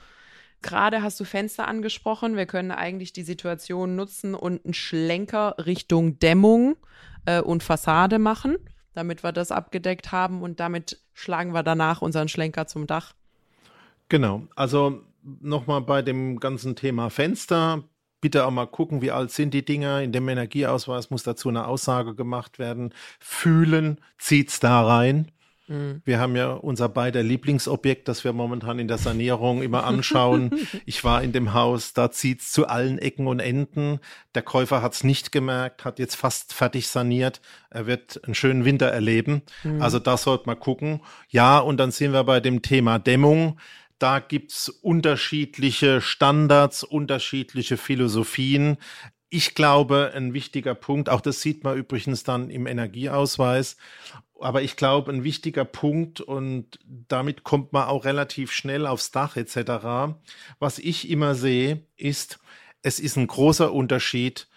Gerade 0.61 1.01
hast 1.01 1.19
du 1.19 1.25
Fenster 1.25 1.67
angesprochen. 1.67 2.37
Wir 2.37 2.45
können 2.45 2.71
eigentlich 2.71 3.11
die 3.11 3.23
Situation 3.23 3.95
nutzen 3.95 4.35
und 4.35 4.65
einen 4.65 4.73
Schlenker 4.73 5.55
Richtung 5.65 6.19
Dämmung 6.19 6.75
äh, 7.25 7.41
und 7.41 7.63
Fassade 7.63 8.19
machen, 8.19 8.57
damit 8.93 9.23
wir 9.23 9.31
das 9.31 9.51
abgedeckt 9.51 10.11
haben 10.11 10.41
und 10.41 10.59
damit 10.59 11.01
schlagen 11.13 11.53
wir 11.53 11.63
danach 11.63 12.01
unseren 12.01 12.27
Schlenker 12.27 12.67
zum 12.67 12.87
Dach. 12.87 13.13
Genau, 14.09 14.43
also 14.55 15.01
nochmal 15.41 15.81
bei 15.81 16.01
dem 16.01 16.39
ganzen 16.39 16.75
Thema 16.75 17.09
Fenster. 17.09 17.83
Bitte 18.21 18.45
auch 18.45 18.51
mal 18.51 18.65
gucken, 18.65 19.01
wie 19.01 19.11
alt 19.11 19.31
sind 19.31 19.53
die 19.53 19.65
Dinger. 19.65 20.01
In 20.01 20.11
dem 20.11 20.27
Energieausweis 20.29 21.09
muss 21.09 21.23
dazu 21.23 21.49
eine 21.49 21.67
Aussage 21.67 22.15
gemacht 22.15 22.59
werden. 22.59 22.93
Fühlen, 23.19 23.99
zieht's 24.17 24.59
da 24.59 24.85
rein. 24.85 25.31
Mhm. 25.67 26.01
Wir 26.05 26.19
haben 26.19 26.35
ja 26.35 26.53
unser 26.53 26.89
beider 26.89 27.23
Lieblingsobjekt, 27.23 28.07
das 28.07 28.23
wir 28.23 28.33
momentan 28.33 28.79
in 28.79 28.87
der 28.87 28.97
Sanierung 28.97 29.61
immer 29.61 29.83
anschauen. 29.83 30.51
ich 30.85 31.03
war 31.03 31.23
in 31.23 31.31
dem 31.31 31.53
Haus, 31.53 31.93
da 31.93 32.11
zieht's 32.11 32.51
zu 32.51 32.67
allen 32.67 32.99
Ecken 32.99 33.27
und 33.27 33.39
Enden. 33.39 33.99
Der 34.35 34.43
Käufer 34.43 34.81
hat's 34.81 35.03
nicht 35.03 35.31
gemerkt, 35.31 35.85
hat 35.85 35.99
jetzt 35.99 36.15
fast 36.15 36.53
fertig 36.53 36.87
saniert. 36.87 37.41
Er 37.69 37.87
wird 37.87 38.23
einen 38.23 38.35
schönen 38.35 38.65
Winter 38.65 38.87
erleben. 38.87 39.41
Mhm. 39.63 39.81
Also 39.81 39.99
da 39.99 40.17
sollte 40.17 40.45
man 40.45 40.59
gucken. 40.59 41.01
Ja, 41.29 41.57
und 41.59 41.77
dann 41.77 41.91
sind 41.91 42.13
wir 42.13 42.23
bei 42.23 42.39
dem 42.39 42.61
Thema 42.61 42.99
Dämmung. 42.99 43.59
Da 43.99 44.19
gibt's 44.19 44.69
unterschiedliche 44.69 46.01
Standards, 46.01 46.83
unterschiedliche 46.83 47.77
Philosophien. 47.77 48.77
Ich 49.29 49.55
glaube, 49.55 50.11
ein 50.13 50.33
wichtiger 50.33 50.75
Punkt, 50.75 51.09
auch 51.09 51.21
das 51.21 51.41
sieht 51.41 51.63
man 51.63 51.77
übrigens 51.77 52.23
dann 52.23 52.49
im 52.49 52.67
Energieausweis, 52.67 53.77
aber 54.39 54.61
ich 54.61 54.75
glaube, 54.75 55.11
ein 55.11 55.23
wichtiger 55.23 55.65
Punkt 55.65 56.21
und 56.21 56.79
damit 56.85 57.43
kommt 57.43 57.73
man 57.73 57.87
auch 57.87 58.05
relativ 58.05 58.51
schnell 58.51 58.85
aufs 58.85 59.11
Dach 59.11 59.37
etc. 59.37 60.15
Was 60.59 60.79
ich 60.79 61.09
immer 61.09 61.35
sehe, 61.35 61.85
ist, 61.95 62.39
es 62.81 62.99
ist 62.99 63.17
ein 63.17 63.27
großer 63.27 63.73
Unterschied, 63.73 64.47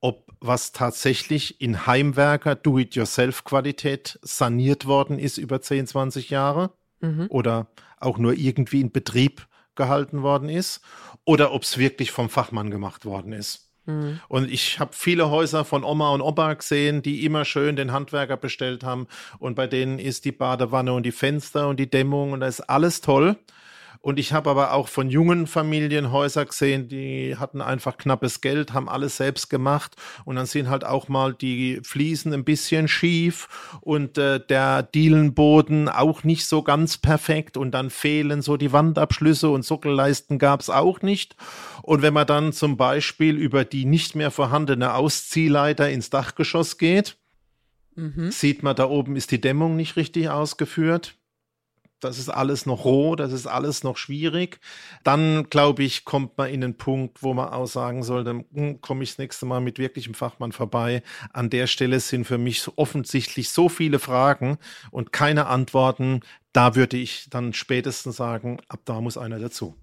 ob 0.00 0.32
was 0.40 0.72
tatsächlich 0.72 1.60
in 1.60 1.86
Heimwerker 1.86 2.54
Do-it-yourself-Qualität 2.54 4.18
saniert 4.22 4.86
worden 4.86 5.18
ist 5.18 5.38
über 5.38 5.60
10, 5.60 5.86
20 5.86 6.30
Jahre 6.30 6.72
mhm. 7.00 7.26
oder 7.28 7.68
auch 7.98 8.18
nur 8.18 8.34
irgendwie 8.34 8.80
in 8.80 8.92
Betrieb 8.92 9.46
gehalten 9.74 10.22
worden 10.22 10.48
ist 10.48 10.80
oder 11.24 11.52
ob 11.52 11.62
es 11.62 11.78
wirklich 11.78 12.10
vom 12.10 12.28
Fachmann 12.28 12.70
gemacht 12.70 13.04
worden 13.04 13.32
ist. 13.32 13.70
Mhm. 13.86 14.20
Und 14.28 14.50
ich 14.50 14.80
habe 14.80 14.92
viele 14.94 15.30
Häuser 15.30 15.64
von 15.64 15.84
Oma 15.84 16.10
und 16.10 16.20
Opa 16.20 16.54
gesehen, 16.54 17.02
die 17.02 17.24
immer 17.24 17.44
schön 17.44 17.76
den 17.76 17.92
Handwerker 17.92 18.36
bestellt 18.36 18.84
haben 18.84 19.06
und 19.38 19.54
bei 19.54 19.66
denen 19.66 19.98
ist 19.98 20.24
die 20.24 20.32
Badewanne 20.32 20.92
und 20.92 21.04
die 21.04 21.12
Fenster 21.12 21.68
und 21.68 21.78
die 21.78 21.90
Dämmung 21.90 22.32
und 22.32 22.40
da 22.40 22.46
ist 22.46 22.60
alles 22.60 23.00
toll. 23.00 23.36
Und 24.00 24.18
ich 24.18 24.32
habe 24.32 24.50
aber 24.50 24.72
auch 24.72 24.88
von 24.88 25.10
jungen 25.10 25.46
Familien 25.46 26.12
Häuser 26.12 26.44
gesehen, 26.44 26.88
die 26.88 27.36
hatten 27.36 27.60
einfach 27.60 27.96
knappes 27.96 28.40
Geld, 28.40 28.72
haben 28.72 28.88
alles 28.88 29.16
selbst 29.16 29.50
gemacht 29.50 29.96
und 30.24 30.36
dann 30.36 30.46
sind 30.46 30.68
halt 30.68 30.84
auch 30.84 31.08
mal 31.08 31.34
die 31.34 31.80
Fliesen 31.82 32.32
ein 32.32 32.44
bisschen 32.44 32.88
schief 32.88 33.48
und 33.80 34.18
äh, 34.18 34.40
der 34.40 34.82
Dielenboden 34.82 35.88
auch 35.88 36.24
nicht 36.24 36.46
so 36.46 36.62
ganz 36.62 36.98
perfekt 36.98 37.56
und 37.56 37.72
dann 37.72 37.90
fehlen 37.90 38.42
so 38.42 38.56
die 38.56 38.72
Wandabschlüsse 38.72 39.48
und 39.48 39.64
Sockelleisten 39.64 40.38
gab 40.38 40.60
es 40.60 40.70
auch 40.70 41.02
nicht. 41.02 41.36
Und 41.82 42.02
wenn 42.02 42.14
man 42.14 42.26
dann 42.26 42.52
zum 42.52 42.76
Beispiel 42.76 43.36
über 43.36 43.64
die 43.64 43.84
nicht 43.84 44.14
mehr 44.14 44.30
vorhandene 44.30 44.94
Ausziehleiter 44.94 45.90
ins 45.90 46.10
Dachgeschoss 46.10 46.78
geht, 46.78 47.16
mhm. 47.94 48.30
sieht 48.30 48.62
man, 48.62 48.76
da 48.76 48.88
oben 48.88 49.16
ist 49.16 49.30
die 49.30 49.40
Dämmung 49.40 49.76
nicht 49.76 49.96
richtig 49.96 50.28
ausgeführt 50.30 51.16
das 52.00 52.18
ist 52.18 52.28
alles 52.28 52.66
noch 52.66 52.84
roh, 52.84 53.16
das 53.16 53.32
ist 53.32 53.46
alles 53.46 53.82
noch 53.82 53.96
schwierig. 53.96 54.60
Dann, 55.04 55.48
glaube 55.50 55.82
ich, 55.82 56.04
kommt 56.04 56.36
man 56.36 56.50
in 56.50 56.62
einen 56.62 56.76
Punkt, 56.76 57.22
wo 57.22 57.34
man 57.34 57.48
auch 57.48 57.66
sagen 57.66 58.02
sollte, 58.02 58.44
hm, 58.52 58.80
komme 58.80 59.02
ich 59.02 59.10
das 59.10 59.18
nächste 59.18 59.46
Mal 59.46 59.60
mit 59.60 59.78
wirklichem 59.78 60.14
Fachmann 60.14 60.52
vorbei. 60.52 61.02
An 61.32 61.50
der 61.50 61.66
Stelle 61.66 62.00
sind 62.00 62.26
für 62.26 62.38
mich 62.38 62.60
so 62.60 62.72
offensichtlich 62.76 63.48
so 63.50 63.68
viele 63.68 63.98
Fragen 63.98 64.58
und 64.90 65.12
keine 65.12 65.46
Antworten. 65.46 66.20
Da 66.52 66.74
würde 66.74 66.96
ich 66.96 67.28
dann 67.30 67.52
spätestens 67.52 68.16
sagen, 68.16 68.58
ab 68.68 68.80
da 68.84 69.00
muss 69.00 69.18
einer 69.18 69.38
dazu. 69.38 69.74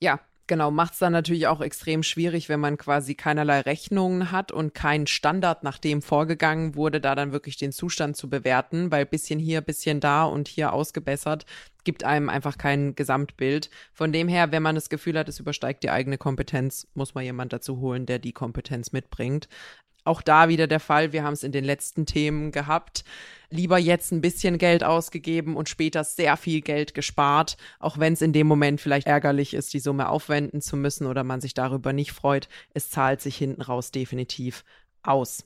Ja, 0.00 0.20
Genau, 0.48 0.70
macht 0.70 0.92
es 0.92 1.00
dann 1.00 1.12
natürlich 1.12 1.48
auch 1.48 1.60
extrem 1.60 2.04
schwierig, 2.04 2.48
wenn 2.48 2.60
man 2.60 2.78
quasi 2.78 3.16
keinerlei 3.16 3.62
Rechnungen 3.62 4.30
hat 4.30 4.52
und 4.52 4.74
kein 4.74 5.08
Standard, 5.08 5.64
nach 5.64 5.78
dem 5.78 6.02
vorgegangen 6.02 6.76
wurde, 6.76 7.00
da 7.00 7.16
dann 7.16 7.32
wirklich 7.32 7.56
den 7.56 7.72
Zustand 7.72 8.16
zu 8.16 8.30
bewerten, 8.30 8.92
weil 8.92 9.06
bisschen 9.06 9.40
hier, 9.40 9.60
bisschen 9.60 9.98
da 9.98 10.22
und 10.22 10.46
hier 10.46 10.72
ausgebessert, 10.72 11.46
gibt 11.82 12.04
einem 12.04 12.28
einfach 12.28 12.58
kein 12.58 12.94
Gesamtbild. 12.94 13.70
Von 13.92 14.12
dem 14.12 14.28
her, 14.28 14.52
wenn 14.52 14.62
man 14.62 14.76
das 14.76 14.88
Gefühl 14.88 15.18
hat, 15.18 15.28
es 15.28 15.40
übersteigt 15.40 15.82
die 15.82 15.90
eigene 15.90 16.16
Kompetenz, 16.16 16.86
muss 16.94 17.14
man 17.14 17.24
jemand 17.24 17.52
dazu 17.52 17.80
holen, 17.80 18.06
der 18.06 18.20
die 18.20 18.32
Kompetenz 18.32 18.92
mitbringt. 18.92 19.48
Auch 20.06 20.22
da 20.22 20.48
wieder 20.48 20.68
der 20.68 20.78
Fall, 20.78 21.12
wir 21.12 21.24
haben 21.24 21.32
es 21.32 21.42
in 21.42 21.50
den 21.50 21.64
letzten 21.64 22.06
Themen 22.06 22.52
gehabt. 22.52 23.04
Lieber 23.50 23.76
jetzt 23.76 24.12
ein 24.12 24.20
bisschen 24.20 24.56
Geld 24.56 24.84
ausgegeben 24.84 25.56
und 25.56 25.68
später 25.68 26.04
sehr 26.04 26.36
viel 26.36 26.60
Geld 26.60 26.94
gespart, 26.94 27.56
auch 27.80 27.98
wenn 27.98 28.12
es 28.12 28.22
in 28.22 28.32
dem 28.32 28.46
Moment 28.46 28.80
vielleicht 28.80 29.08
ärgerlich 29.08 29.52
ist, 29.52 29.74
die 29.74 29.80
Summe 29.80 30.08
aufwenden 30.08 30.60
zu 30.60 30.76
müssen 30.76 31.06
oder 31.06 31.24
man 31.24 31.40
sich 31.40 31.54
darüber 31.54 31.92
nicht 31.92 32.12
freut. 32.12 32.48
Es 32.72 32.88
zahlt 32.88 33.20
sich 33.20 33.36
hinten 33.36 33.62
raus 33.62 33.90
definitiv 33.90 34.64
aus. 35.02 35.44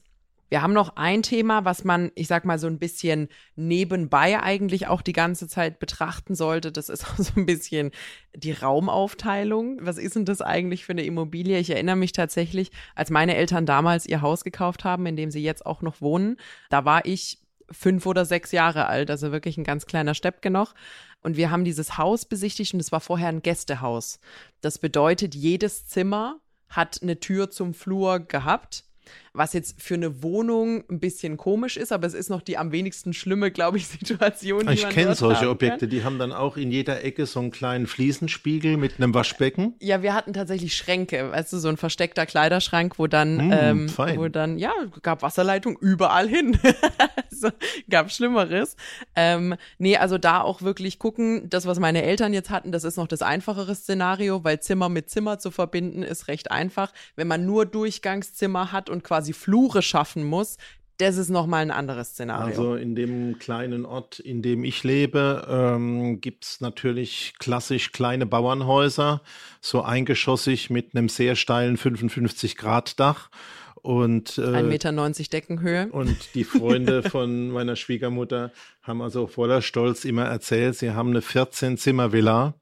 Wir 0.51 0.63
haben 0.63 0.73
noch 0.73 0.97
ein 0.97 1.23
Thema, 1.23 1.65
was 1.65 1.85
man, 1.85 2.11
ich 2.17 2.27
sag 2.27 2.45
mal, 2.45 2.59
so 2.59 2.67
ein 2.67 2.79
bisschen 2.79 3.29
nebenbei 3.55 4.43
eigentlich 4.43 4.89
auch 4.89 5.01
die 5.01 5.13
ganze 5.13 5.49
Zeit 5.49 5.79
betrachten 5.79 6.35
sollte. 6.35 6.73
Das 6.73 6.89
ist 6.89 7.05
auch 7.09 7.17
so 7.17 7.33
ein 7.37 7.47
bisschen 7.47 7.93
die 8.35 8.53
Raumaufteilung. 8.53 9.79
Was 9.81 9.97
ist 9.97 10.17
denn 10.17 10.25
das 10.25 10.43
eigentlich 10.43 10.85
für 10.85 10.93
eine 10.93 11.05
Immobilie? 11.05 11.59
Ich 11.59 11.71
erinnere 11.71 11.97
mich 11.97 12.13
tatsächlich, 12.13 12.73
als 12.95 13.11
meine 13.11 13.37
Eltern 13.37 13.65
damals 13.65 14.07
ihr 14.07 14.23
Haus 14.23 14.45
gekauft 14.45 14.85
haben, 14.85 15.07
in 15.07 15.17
dem 15.17 15.31
sie 15.31 15.43
jetzt 15.43 15.65
auch 15.65 15.83
noch 15.83 16.01
wohnen, 16.01 16.37
da 16.69 16.85
war 16.85 17.07
ich 17.07 17.39
fünf 17.71 18.05
oder 18.07 18.25
sechs 18.25 18.51
Jahre 18.51 18.87
alt, 18.87 19.11
also 19.11 19.31
wirklich 19.31 19.57
ein 19.57 19.65
ganz 19.65 19.87
kleiner 19.87 20.15
Steppke 20.15 20.51
noch. 20.51 20.75
Und 21.23 21.37
wir 21.37 21.53
haben 21.53 21.65
dieses 21.65 21.97
Haus 21.97 22.25
besichtigt 22.25 22.75
und 22.75 22.81
es 22.81 22.91
war 22.91 23.01
vorher 23.01 23.29
ein 23.29 23.43
Gästehaus. 23.43 24.19
Das 24.61 24.81
bedeutet, 24.81 25.37
jedes 25.37 25.87
Zimmer 25.87 26.41
hat 26.69 27.01
eine 27.03 27.21
Tür 27.21 27.51
zum 27.51 27.73
Flur 27.73 28.19
gehabt 28.19 28.85
was 29.33 29.53
jetzt 29.53 29.81
für 29.81 29.95
eine 29.95 30.23
Wohnung 30.23 30.85
ein 30.91 31.01
bisschen 31.01 31.37
komisch 31.37 31.77
ist, 31.77 31.93
aber 31.93 32.07
es 32.07 32.15
ist 32.15 32.31
noch 32.31 32.43
die 32.43 32.59
am 32.59 32.73
wenigsten 32.73 33.13
schlimme, 33.13 33.51
glaube 33.51 33.79
ich, 33.79 33.87
Situation. 33.89 34.69
Ich 34.71 34.89
kenne 34.89 35.15
solche 35.15 35.49
Objekte, 35.49 35.89
die 35.89 36.05
haben 36.05 36.19
dann 36.19 36.33
auch 36.33 36.57
in 36.57 36.71
jeder 36.71 37.05
Ecke 37.05 37.27
so 37.27 37.41
einen 37.41 37.51
kleinen 37.51 37.87
Fliesenspiegel 37.87 38.77
mit 38.77 38.99
einem 38.99 39.15
Waschbecken. 39.15 39.75
Ja, 39.81 40.03
wir 40.03 40.15
hatten 40.15 40.33
tatsächlich 40.33 40.75
Schränke, 40.75 41.31
weißt 41.31 41.53
du, 41.53 41.59
so 41.59 41.69
ein 41.69 41.77
versteckter 41.77 42.27
Kleiderschrank, 42.27 42.99
wo 42.99 43.07
dann, 43.07 43.49
mm, 43.49 43.53
ähm, 43.53 43.93
wo 44.17 44.29
dann, 44.29 44.59
ja, 44.59 44.73
gab 45.03 45.23
Wasserleitung 45.23 45.79
überall 45.79 46.29
hin. 46.29 46.59
also, 47.31 47.51
gab 47.89 48.11
Schlimmeres. 48.11 48.77
Ähm, 49.15 49.55
nee, 49.79 49.97
also 49.97 50.19
da 50.19 50.41
auch 50.41 50.63
wirklich 50.63 50.99
gucken, 50.99 51.49
das, 51.49 51.67
was 51.67 51.79
meine 51.79 52.03
Eltern 52.03 52.33
jetzt 52.33 52.51
hatten, 52.51 52.73
das 52.73 52.85
ist 52.85 52.97
noch 52.97 53.07
das 53.07 53.23
einfachere 53.23 53.75
Szenario, 53.75 54.45
weil 54.45 54.61
Zimmer 54.61 54.89
mit 54.89 55.11
Zimmer 55.11 55.39
zu 55.39 55.51
verbinden 55.51 56.03
ist 56.03 56.29
recht 56.29 56.51
einfach. 56.51 56.93
Wenn 57.17 57.29
man 57.29 57.47
nur 57.47 57.67
Durchgangszimmer 57.67 58.73
hat 58.73 58.91
und 58.91 59.00
quasi 59.01 59.21
quasi 59.21 59.33
Flure 59.33 59.83
schaffen 59.83 60.25
muss, 60.25 60.57
das 60.99 61.17
ist 61.17 61.31
nochmal 61.31 61.63
ein 61.63 61.71
anderes 61.71 62.11
Szenario. 62.11 62.47
Also 62.47 62.75
in 62.75 62.95
dem 62.95 63.39
kleinen 63.39 63.87
Ort, 63.87 64.19
in 64.19 64.43
dem 64.43 64.65
ich 64.65 64.85
lebe, 64.85 65.47
ähm, 65.49 66.21
gibt 66.21 66.45
es 66.45 66.61
natürlich 66.61 67.35
klassisch 67.39 67.93
kleine 67.93 68.27
Bauernhäuser, 68.27 69.23
so 69.63 69.81
eingeschossig 69.81 70.69
mit 70.69 70.95
einem 70.95 71.09
sehr 71.09 71.37
steilen 71.37 71.79
55-Grad-Dach. 71.79 73.31
Und, 73.77 74.37
äh, 74.37 74.43
1,90 74.43 74.63
Meter 74.65 75.31
Deckenhöhe. 75.33 75.89
Und 75.91 76.35
die 76.35 76.45
Freunde 76.45 77.03
von 77.09 77.51
meiner 77.51 77.77
Schwiegermutter 77.77 78.53
haben 78.83 79.01
also 79.01 79.27
voller 79.27 79.63
Stolz 79.63 80.05
immer 80.05 80.27
erzählt, 80.27 80.77
sie 80.77 80.91
haben 80.91 81.11
eine 81.11 81.21
14-Zimmer-Villa. 81.21 82.55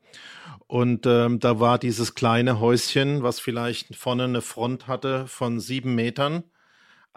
Und 0.68 1.06
ähm, 1.06 1.40
da 1.40 1.60
war 1.60 1.78
dieses 1.78 2.14
kleine 2.14 2.60
Häuschen, 2.60 3.22
was 3.22 3.40
vielleicht 3.40 3.96
vorne 3.96 4.24
eine 4.24 4.42
Front 4.42 4.86
hatte 4.86 5.26
von 5.26 5.60
sieben 5.60 5.94
Metern 5.94 6.44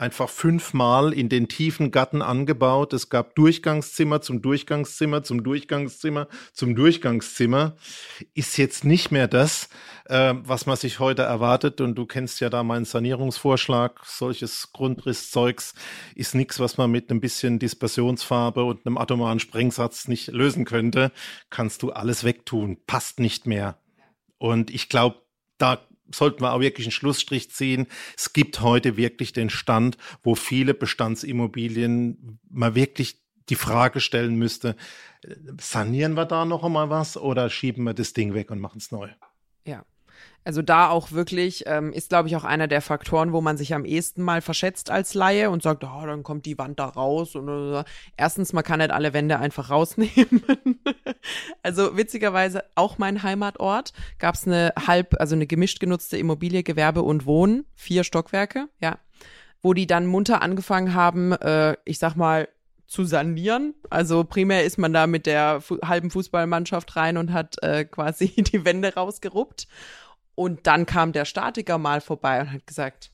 einfach 0.02 0.30
fünfmal 0.30 1.14
in 1.14 1.30
den 1.30 1.47
tiefen 1.47 1.91
Gatten 1.91 2.24
angebaut. 2.24 2.91
Es 2.91 3.10
gab 3.10 3.36
Durchgangszimmer 3.36 4.22
zum 4.22 4.41
Durchgangszimmer, 4.41 5.22
zum 5.22 5.43
Durchgangszimmer, 5.43 6.28
zum 6.54 6.76
Durchgangszimmer. 6.76 7.76
Ist 8.34 8.58
jetzt 8.58 8.84
nicht 8.84 9.12
mehr 9.12 9.28
das, 9.28 9.70
äh, 10.06 10.34
was 10.43 10.66
man 10.66 10.76
sich 10.76 10.99
heute 10.99 11.22
erwartet. 11.22 11.82
Und 11.82 11.93
du 11.95 12.08
kennst 12.08 12.39
ja 12.39 12.49
da 12.49 12.64
meinen 12.64 12.86
Sanierungsvorschlag. 12.86 14.02
Solches 14.04 14.72
Grundrisszeugs 14.74 15.76
ist 16.16 16.34
nichts, 16.34 16.60
was 16.60 16.78
man 16.78 16.89
mit 16.89 17.12
einem 17.12 17.22
bisschen 17.22 17.60
Dispersionsfarbe 17.60 18.64
und 18.64 18.88
einem 18.88 18.97
atomaren 18.97 19.39
Sprengsatz 19.39 20.08
nicht 20.08 20.30
lösen 20.30 20.66
könnte. 20.66 21.12
Kannst 21.52 21.84
du 21.84 21.91
alles 21.91 22.24
wegtun. 22.24 22.80
Passt 22.88 23.20
nicht 23.20 23.45
mehr. 23.45 23.78
Und 24.39 24.72
ich 24.72 24.89
glaube, 24.89 25.18
da 25.60 25.80
sollten 26.14 26.41
wir 26.43 26.53
auch 26.53 26.59
wirklich 26.59 26.88
einen 26.88 26.91
Schlussstrich 26.91 27.51
ziehen. 27.51 27.88
Es 28.18 28.34
gibt 28.34 28.62
heute 28.62 28.97
wirklich 28.97 29.34
den 29.34 29.49
Stand, 29.49 29.97
wo 30.24 30.36
viele 30.36 30.74
Bestandsimmobilien 30.74 32.39
mal 32.49 32.76
wirklich 32.76 33.22
die 33.49 33.55
Frage 33.55 33.99
stellen 33.99 34.36
müsste, 34.36 34.76
sanieren 35.59 36.14
wir 36.14 36.26
da 36.26 36.45
noch 36.45 36.64
einmal 36.64 36.89
was 36.89 37.18
oder 37.18 37.49
schieben 37.49 37.84
wir 37.84 37.93
das 37.93 38.14
Ding 38.14 38.34
weg 38.34 38.49
und 38.49 38.59
machen 38.59 38.78
es 38.78 38.91
neu? 38.91 39.09
Ja. 39.66 39.86
Also 40.44 40.64
da 40.64 40.90
auch 40.90 41.12
wirklich 41.12 41.66
ähm, 41.68 41.94
ist, 41.94 42.10
glaube 42.10 42.28
ich, 42.28 42.36
auch 42.36 42.44
einer 42.44 42.68
der 42.68 42.82
Faktoren, 42.82 43.32
wo 43.32 43.42
man 43.42 43.58
sich 43.58 43.76
am 43.76 43.86
ehesten 43.86 44.24
mal 44.24 44.42
verschätzt 44.42 44.90
als 44.90 45.14
Laie 45.14 45.52
und 45.52 45.62
sagt, 45.62 45.84
oh, 45.84 46.06
dann 46.06 46.24
kommt 46.24 46.48
die 46.48 46.58
Wand 46.58 46.80
da 46.80 46.86
raus. 46.86 47.36
Und, 47.36 47.48
und, 47.48 47.86
Erstens, 48.18 48.52
man 48.52 48.64
kann 48.64 48.80
nicht 48.80 48.90
alle 48.90 49.14
Wände 49.14 49.38
einfach 49.38 49.70
rausnehmen. 49.70 50.44
also 51.64 51.96
witzigerweise 51.96 52.64
auch 52.74 52.98
mein 52.98 53.22
Heimatort 53.22 53.94
gab 54.18 54.34
es 54.34 54.48
eine 54.48 54.74
halb, 54.88 55.16
also 55.20 55.36
eine 55.36 55.46
gemischt 55.46 55.80
genutzte 55.80 56.18
Immobilie, 56.18 56.64
Gewerbe 56.64 57.04
und 57.04 57.28
Wohnen, 57.28 57.66
vier 57.76 58.04
Stockwerke, 58.04 58.68
ja, 58.80 58.98
wo 59.62 59.76
die 59.76 59.86
dann 59.86 60.08
munter 60.08 60.42
angefangen 60.42 60.96
haben, 60.96 61.34
äh, 61.34 61.76
ich 61.86 62.00
sag 62.00 62.16
mal, 62.16 62.48
zu 62.92 63.06
sanieren. 63.06 63.74
Also 63.90 64.26
primär 64.26 64.66
ist 64.66 64.78
man 64.78 64.92
da 64.92 65.08
mit 65.08 65.26
der 65.26 65.62
fu 65.62 65.78
halben 65.82 66.12
Fußballmannschaft 66.12 66.96
rein 66.98 67.16
und 67.16 67.32
hat 67.32 67.56
äh, 67.64 67.86
quasi 67.86 68.28
die 68.38 68.66
Wände 68.66 68.94
rausgeruppt. 68.94 69.68
Und 70.36 70.68
dann 70.68 70.86
kam 70.86 71.12
der 71.12 71.26
Statiker 71.26 71.78
mal 71.78 72.02
vorbei 72.02 72.42
und 72.42 72.52
hat 72.52 72.68
gesagt, 72.68 73.12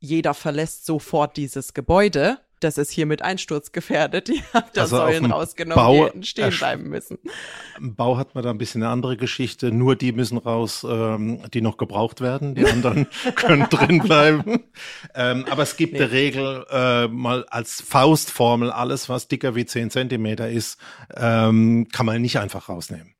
jeder 0.00 0.34
verlässt 0.34 0.86
sofort 0.86 1.36
dieses 1.36 1.74
Gebäude. 1.74 2.38
Das 2.60 2.76
ist 2.76 2.90
hier 2.90 3.06
mit 3.06 3.22
Einsturz 3.22 3.70
gefährdet. 3.70 4.28
Ihr 4.28 4.42
habt 4.52 4.76
da 4.76 4.82
also 4.82 4.96
Säulen 4.96 5.26
rausgenommen, 5.26 5.84
Bau, 5.84 5.94
die 5.94 6.02
hätten 6.02 6.22
stehen 6.24 6.50
bleiben 6.50 6.88
müssen. 6.88 7.18
Im 7.78 7.94
Bau 7.94 8.16
hat 8.16 8.34
man 8.34 8.42
da 8.42 8.50
ein 8.50 8.58
bisschen 8.58 8.82
eine 8.82 8.90
andere 8.90 9.16
Geschichte. 9.16 9.70
Nur 9.70 9.94
die 9.94 10.10
müssen 10.10 10.38
raus, 10.38 10.84
ähm, 10.88 11.42
die 11.54 11.60
noch 11.60 11.76
gebraucht 11.76 12.20
werden. 12.20 12.56
Die 12.56 12.66
anderen 12.66 13.06
können 13.36 13.68
drin 13.70 14.00
bleiben. 14.00 14.64
Ähm, 15.14 15.46
aber 15.48 15.62
es 15.62 15.76
gibt 15.76 15.92
nee. 15.92 16.00
eine 16.00 16.10
Regel, 16.10 16.66
äh, 16.70 17.06
mal 17.06 17.44
als 17.46 17.80
Faustformel, 17.80 18.72
alles 18.72 19.08
was 19.08 19.28
dicker 19.28 19.54
wie 19.54 19.64
10 19.64 19.90
Zentimeter 19.90 20.48
ist, 20.50 20.78
ähm, 21.14 21.86
kann 21.92 22.06
man 22.06 22.20
nicht 22.20 22.40
einfach 22.40 22.68
rausnehmen. 22.68 23.14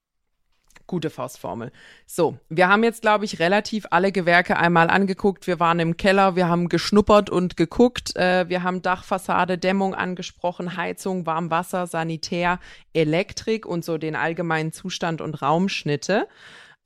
Gute 0.89 1.11
Faustformel. 1.11 1.70
So, 2.07 2.39
wir 2.49 2.68
haben 2.68 2.82
jetzt, 2.82 3.03
glaube 3.03 3.26
ich, 3.26 3.39
relativ 3.41 3.86
alle 3.91 4.11
Gewerke 4.11 4.57
einmal 4.57 4.89
angeguckt. 4.89 5.47
Wir 5.47 5.61
waren 5.61 5.80
im 5.80 5.99
Keller, 5.99 6.34
wir 6.34 6.49
haben 6.49 6.70
geschnuppert 6.70 7.28
und 7.28 7.59
geguckt. 7.59 8.16
Äh, 8.16 8.49
wir 8.49 8.62
haben 8.62 8.80
Dachfassade, 8.80 9.59
Dämmung 9.59 9.95
angesprochen, 9.95 10.78
Heizung, 10.78 11.26
Warmwasser, 11.26 11.86
Sanitär, 11.86 12.59
Elektrik 12.95 13.66
und 13.66 13.84
so 13.84 13.99
den 13.99 14.16
allgemeinen 14.16 14.72
Zustand 14.72 15.20
und 15.20 15.43
Raumschnitte. 15.43 16.26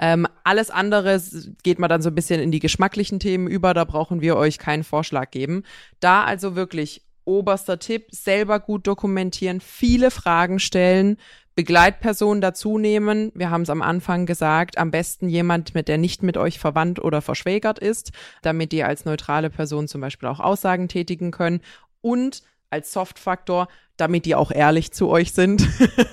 Ähm, 0.00 0.26
alles 0.42 0.70
andere 0.70 1.22
geht 1.62 1.78
mal 1.78 1.86
dann 1.86 2.02
so 2.02 2.10
ein 2.10 2.14
bisschen 2.16 2.40
in 2.40 2.50
die 2.50 2.58
geschmacklichen 2.58 3.20
Themen 3.20 3.46
über. 3.46 3.72
Da 3.72 3.84
brauchen 3.84 4.20
wir 4.20 4.36
euch 4.36 4.58
keinen 4.58 4.82
Vorschlag 4.82 5.30
geben. 5.30 5.62
Da 6.00 6.24
also 6.24 6.56
wirklich 6.56 7.02
oberster 7.24 7.78
Tipp, 7.78 8.06
selber 8.10 8.60
gut 8.60 8.86
dokumentieren, 8.86 9.60
viele 9.60 10.10
Fragen 10.10 10.58
stellen, 10.58 11.18
Begleitperson 11.54 12.40
dazu 12.40 12.78
nehmen. 12.78 13.30
Wir 13.34 13.50
haben 13.50 13.62
es 13.62 13.70
am 13.70 13.82
Anfang 13.82 14.26
gesagt, 14.26 14.78
am 14.78 14.90
besten 14.90 15.28
jemand, 15.28 15.74
mit 15.74 15.88
der 15.88 15.98
nicht 15.98 16.22
mit 16.22 16.36
euch 16.36 16.58
verwandt 16.58 16.98
oder 16.98 17.20
verschwägert 17.20 17.78
ist, 17.78 18.12
damit 18.42 18.72
ihr 18.72 18.86
als 18.86 19.04
neutrale 19.04 19.50
Person 19.50 19.88
zum 19.88 20.00
Beispiel 20.00 20.28
auch 20.28 20.40
Aussagen 20.40 20.88
tätigen 20.88 21.30
können. 21.30 21.60
Und 22.00 22.42
als 22.72 22.92
Softfaktor 22.92 23.68
damit 23.96 24.24
die 24.24 24.34
auch 24.34 24.50
ehrlich 24.50 24.92
zu 24.92 25.08
euch 25.08 25.32
sind. 25.32 25.68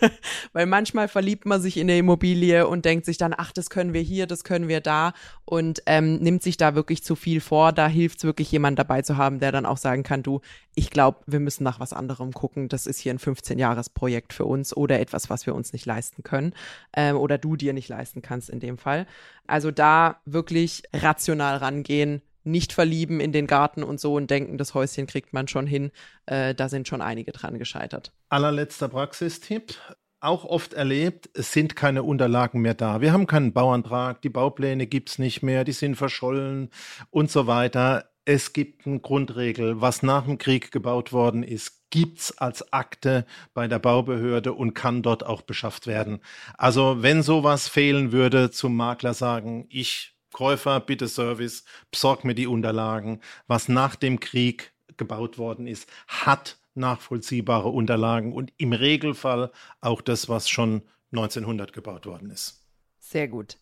Weil 0.54 0.66
manchmal 0.66 1.08
verliebt 1.08 1.46
man 1.46 1.62
sich 1.62 1.78
in 1.78 1.90
eine 1.90 1.98
Immobilie 1.98 2.68
und 2.68 2.86
denkt 2.86 3.06
sich 3.06 3.18
dann, 3.18 3.34
ach, 3.36 3.52
das 3.52 3.70
können 3.70 3.94
wir 3.94 4.02
hier, 4.02 4.28
das 4.28 4.44
können 4.44 4.68
wir 4.68 4.82
da 4.82 5.14
und 5.46 5.82
ähm, 5.86 6.18
nimmt 6.18 6.44
sich 6.44 6.58
da 6.58 6.76
wirklich 6.76 7.04
zu 7.04 7.16
viel 7.16 7.42
vor. 7.42 7.72
Da 7.72 7.88
hilft 7.88 8.20
es 8.20 8.24
wirklich, 8.26 8.52
jemand 8.52 8.78
dabei 8.78 9.02
zu 9.02 9.18
haben, 9.18 9.40
der 9.40 9.52
dann 9.52 9.66
auch 9.66 9.78
sagen 9.78 10.04
kann, 10.04 10.24
du, 10.24 10.42
ich 10.76 10.92
glaube, 10.92 11.20
wir 11.26 11.40
müssen 11.40 11.64
nach 11.64 11.80
was 11.80 11.94
anderem 11.94 12.34
gucken. 12.34 12.70
Das 12.70 12.86
ist 12.86 13.00
hier 13.00 13.14
ein 13.14 13.20
15-Jahres-Projekt 13.20 14.34
für 14.34 14.46
uns 14.46 14.76
oder 14.76 15.00
etwas, 15.00 15.30
was 15.30 15.46
wir 15.46 15.56
uns 15.56 15.74
nicht 15.74 15.86
leisten 15.86 16.24
können 16.24 16.54
ähm, 16.96 17.16
oder 17.18 17.38
du 17.38 17.56
dir 17.56 17.74
nicht 17.74 17.90
leisten 17.90 18.22
kannst 18.22 18.50
in 18.50 18.60
dem 18.60 18.78
Fall. 18.78 19.08
Also 19.48 19.72
da 19.72 20.18
wirklich 20.26 20.84
rational 20.94 21.58
rangehen, 21.58 22.22
nicht 22.52 22.74
verlieben 22.74 23.20
in 23.20 23.32
den 23.32 23.48
Garten 23.48 23.84
und 23.84 24.00
so 24.00 24.16
und 24.16 24.30
denken, 24.30 24.58
das 24.58 24.74
Häuschen 24.74 25.08
kriegt 25.08 25.34
man 25.34 25.48
schon 25.48 25.68
hin. 25.68 25.92
Äh, 26.26 26.56
da 26.56 26.70
sind 26.70 26.88
schon 26.88 27.02
einige 27.02 27.32
dran 27.32 27.58
gescheitert. 27.60 28.12
Allerletzter 28.30 28.90
Praxistipp. 28.90 29.76
auch 30.22 30.44
oft 30.44 30.74
erlebt, 30.74 31.30
es 31.34 31.54
sind 31.54 31.78
keine 31.78 32.04
Unterlagen 32.04 32.62
mehr 32.62 32.74
da. 32.74 33.00
Wir 33.00 33.14
haben 33.14 33.26
keinen 33.26 33.54
Bauantrag, 33.54 34.22
die 34.22 34.30
Baupläne 34.30 34.86
gibt 34.86 35.10
es 35.10 35.20
nicht 35.20 35.44
mehr, 35.44 35.64
die 35.64 35.72
sind 35.72 35.96
verschollen 35.96 36.72
und 37.10 37.32
so 37.32 37.48
weiter. 37.48 38.10
Es 38.26 38.52
gibt 38.54 38.86
eine 38.86 39.00
Grundregel, 39.00 39.80
was 39.80 40.04
nach 40.04 40.26
dem 40.26 40.38
Krieg 40.38 40.72
gebaut 40.72 41.14
worden 41.14 41.42
ist, 41.42 41.90
gibt's 41.90 42.38
als 42.38 42.72
Akte 42.74 43.26
bei 43.54 43.68
der 43.68 43.80
Baubehörde 43.80 44.54
und 44.54 44.74
kann 44.74 45.02
dort 45.02 45.26
auch 45.26 45.42
beschafft 45.42 45.88
werden. 45.88 46.20
Also 46.58 47.02
wenn 47.02 47.24
sowas 47.24 47.68
fehlen 47.68 48.12
würde, 48.12 48.52
zum 48.52 48.76
Makler 48.76 49.14
sagen, 49.14 49.66
ich 49.70 50.19
Käufer, 50.40 50.80
bitte 50.80 51.10
Service, 51.10 51.66
besorg 51.92 52.24
mir 52.24 52.34
die 52.34 52.48
Unterlagen. 52.48 53.20
Was 53.48 53.68
nach 53.68 53.98
dem 53.98 54.22
Krieg 54.22 54.72
gebaut 54.96 55.38
worden 55.38 55.68
ist, 55.68 55.90
hat 56.08 56.58
nachvollziehbare 56.76 57.68
Unterlagen 57.68 58.32
und 58.32 58.54
im 58.56 58.72
Regelfall 58.72 59.52
auch 59.82 60.00
das, 60.00 60.30
was 60.30 60.48
schon 60.48 60.84
1900 61.12 61.74
gebaut 61.74 62.06
worden 62.06 62.30
ist. 62.30 62.66
Sehr 63.00 63.28
gut. 63.28 63.58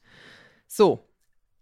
So, 0.68 1.07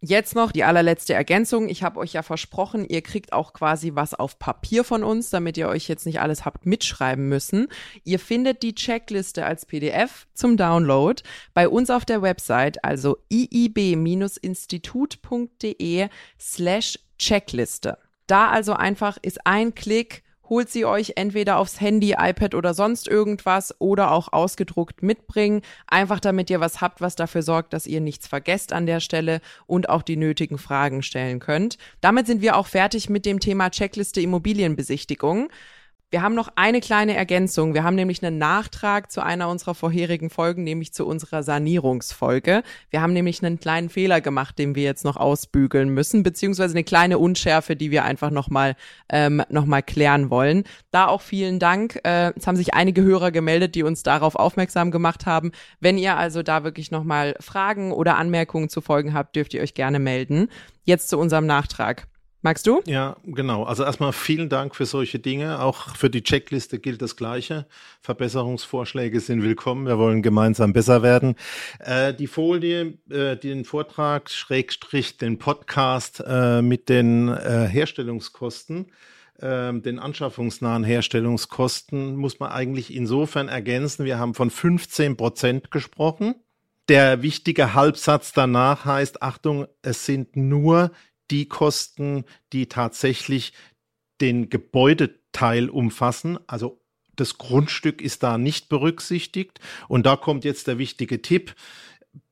Jetzt 0.01 0.35
noch 0.35 0.51
die 0.51 0.63
allerletzte 0.63 1.13
Ergänzung. 1.13 1.69
Ich 1.69 1.81
habe 1.81 1.99
euch 1.99 2.13
ja 2.13 2.21
versprochen, 2.21 2.85
ihr 2.87 3.01
kriegt 3.01 3.33
auch 3.33 3.53
quasi 3.53 3.95
was 3.95 4.13
auf 4.13 4.37
Papier 4.37 4.83
von 4.83 5.03
uns, 5.03 5.31
damit 5.31 5.57
ihr 5.57 5.67
euch 5.67 5.87
jetzt 5.87 6.05
nicht 6.05 6.19
alles 6.19 6.45
habt 6.45 6.65
mitschreiben 6.65 7.27
müssen. 7.27 7.69
Ihr 8.03 8.19
findet 8.19 8.61
die 8.61 8.75
Checkliste 8.75 9.45
als 9.45 9.65
PDF 9.65 10.27
zum 10.33 10.57
Download 10.57 11.23
bei 11.53 11.69
uns 11.69 11.89
auf 11.89 12.05
der 12.05 12.21
Website, 12.21 12.83
also 12.83 13.17
iib-institut.de 13.31 16.09
slash 16.39 16.99
Checkliste. 17.17 17.97
Da 18.27 18.49
also 18.49 18.73
einfach 18.73 19.17
ist 19.21 19.47
ein 19.47 19.73
Klick 19.75 20.24
holt 20.49 20.69
sie 20.69 20.85
euch 20.85 21.13
entweder 21.15 21.57
aufs 21.57 21.81
Handy, 21.81 22.15
iPad 22.17 22.55
oder 22.55 22.73
sonst 22.73 23.07
irgendwas 23.07 23.75
oder 23.79 24.11
auch 24.11 24.31
ausgedruckt 24.33 25.03
mitbringen. 25.03 25.61
Einfach 25.87 26.19
damit 26.19 26.49
ihr 26.49 26.59
was 26.59 26.81
habt, 26.81 27.01
was 27.01 27.15
dafür 27.15 27.41
sorgt, 27.41 27.73
dass 27.73 27.87
ihr 27.87 28.01
nichts 28.01 28.27
vergesst 28.27 28.73
an 28.73 28.85
der 28.85 28.99
Stelle 28.99 29.41
und 29.67 29.89
auch 29.89 30.01
die 30.01 30.17
nötigen 30.17 30.57
Fragen 30.57 31.01
stellen 31.03 31.39
könnt. 31.39 31.77
Damit 32.01 32.27
sind 32.27 32.41
wir 32.41 32.57
auch 32.57 32.67
fertig 32.67 33.09
mit 33.09 33.25
dem 33.25 33.39
Thema 33.39 33.69
Checkliste 33.69 34.21
Immobilienbesichtigung. 34.21 35.49
Wir 36.11 36.21
haben 36.21 36.35
noch 36.35 36.49
eine 36.55 36.81
kleine 36.81 37.15
Ergänzung. 37.15 37.73
Wir 37.73 37.83
haben 37.83 37.95
nämlich 37.95 38.23
einen 38.23 38.37
Nachtrag 38.37 39.11
zu 39.11 39.21
einer 39.21 39.49
unserer 39.49 39.73
vorherigen 39.73 40.29
Folgen, 40.29 40.63
nämlich 40.63 40.93
zu 40.93 41.05
unserer 41.05 41.41
Sanierungsfolge. 41.41 42.61
Wir 42.91 43.01
haben 43.01 43.11
nämlich 43.11 43.43
einen 43.43 43.59
kleinen 43.59 43.89
Fehler 43.89 44.21
gemacht, 44.21 44.59
den 44.59 44.75
wir 44.75 44.83
jetzt 44.83 45.03
noch 45.03 45.17
ausbügeln 45.17 45.89
müssen, 45.89 46.21
beziehungsweise 46.21 46.75
eine 46.75 46.83
kleine 46.83 47.17
Unschärfe, 47.17 47.75
die 47.75 47.89
wir 47.89 48.05
einfach 48.05 48.29
nochmal 48.29 48.75
ähm, 49.09 49.41
noch 49.49 49.65
klären 49.85 50.29
wollen. 50.29 50.63
Da 50.91 51.07
auch 51.07 51.21
vielen 51.21 51.57
Dank. 51.57 51.99
Äh, 52.03 52.33
es 52.37 52.45
haben 52.45 52.55
sich 52.55 52.75
einige 52.75 53.01
Hörer 53.01 53.31
gemeldet, 53.31 53.73
die 53.73 53.83
uns 53.83 54.03
darauf 54.03 54.35
aufmerksam 54.35 54.91
gemacht 54.91 55.25
haben. 55.25 55.51
Wenn 55.79 55.97
ihr 55.97 56.17
also 56.17 56.43
da 56.43 56.63
wirklich 56.63 56.91
nochmal 56.91 57.35
Fragen 57.39 57.91
oder 57.91 58.17
Anmerkungen 58.17 58.69
zu 58.69 58.79
Folgen 58.79 59.15
habt, 59.15 59.35
dürft 59.35 59.55
ihr 59.55 59.61
euch 59.61 59.73
gerne 59.73 59.99
melden. 59.99 60.49
Jetzt 60.83 61.09
zu 61.09 61.17
unserem 61.17 61.47
Nachtrag. 61.47 62.07
Magst 62.45 62.67
du? 62.67 62.79
Ja, 62.85 63.17
genau. 63.25 63.63
Also 63.63 63.83
erstmal 63.83 64.13
vielen 64.13 64.49
Dank 64.49 64.75
für 64.75 64.85
solche 64.85 65.17
Dinge. 65.17 65.61
Auch 65.61 65.95
für 65.95 66.11
die 66.11 66.21
Checkliste 66.21 66.77
gilt 66.77 67.01
das 67.01 67.15
Gleiche. 67.15 67.65
Verbesserungsvorschläge 68.01 69.19
sind 69.19 69.41
willkommen. 69.41 69.87
Wir 69.87 69.97
wollen 69.97 70.21
gemeinsam 70.21 70.71
besser 70.71 71.01
werden. 71.01 71.37
Äh, 71.79 72.13
die 72.13 72.27
Folie, 72.27 72.99
äh, 73.09 73.35
den 73.35 73.65
Vortrag, 73.65 74.29
Schrägstrich, 74.29 75.17
den 75.17 75.39
Podcast 75.39 76.23
äh, 76.23 76.61
mit 76.61 76.87
den 76.87 77.29
äh, 77.29 77.67
Herstellungskosten 77.67 78.91
ähm, 79.41 79.81
den 79.81 79.97
anschaffungsnahen 79.97 80.83
Herstellungskosten 80.83 82.15
muss 82.15 82.39
man 82.39 82.51
eigentlich 82.51 82.93
insofern 82.93 83.47
ergänzen. 83.47 84.05
Wir 84.05 84.19
haben 84.19 84.35
von 84.35 84.51
15 84.51 85.17
Prozent 85.17 85.71
gesprochen. 85.71 86.35
Der 86.89 87.23
wichtige 87.23 87.73
Halbsatz 87.73 88.33
danach 88.33 88.85
heißt, 88.85 89.23
Achtung, 89.23 89.65
es 89.81 90.05
sind 90.05 90.35
nur 90.35 90.91
die 91.31 91.47
Kosten, 91.47 92.25
die 92.53 92.67
tatsächlich 92.67 93.53
den 94.21 94.49
Gebäudeteil 94.49 95.69
umfassen, 95.69 96.39
also 96.47 96.81
das 97.15 97.37
Grundstück 97.37 98.01
ist 98.01 98.23
da 98.23 98.37
nicht 98.37 98.69
berücksichtigt. 98.69 99.59
Und 99.87 100.05
da 100.05 100.15
kommt 100.15 100.43
jetzt 100.43 100.67
der 100.67 100.77
wichtige 100.77 101.21
Tipp 101.21 101.55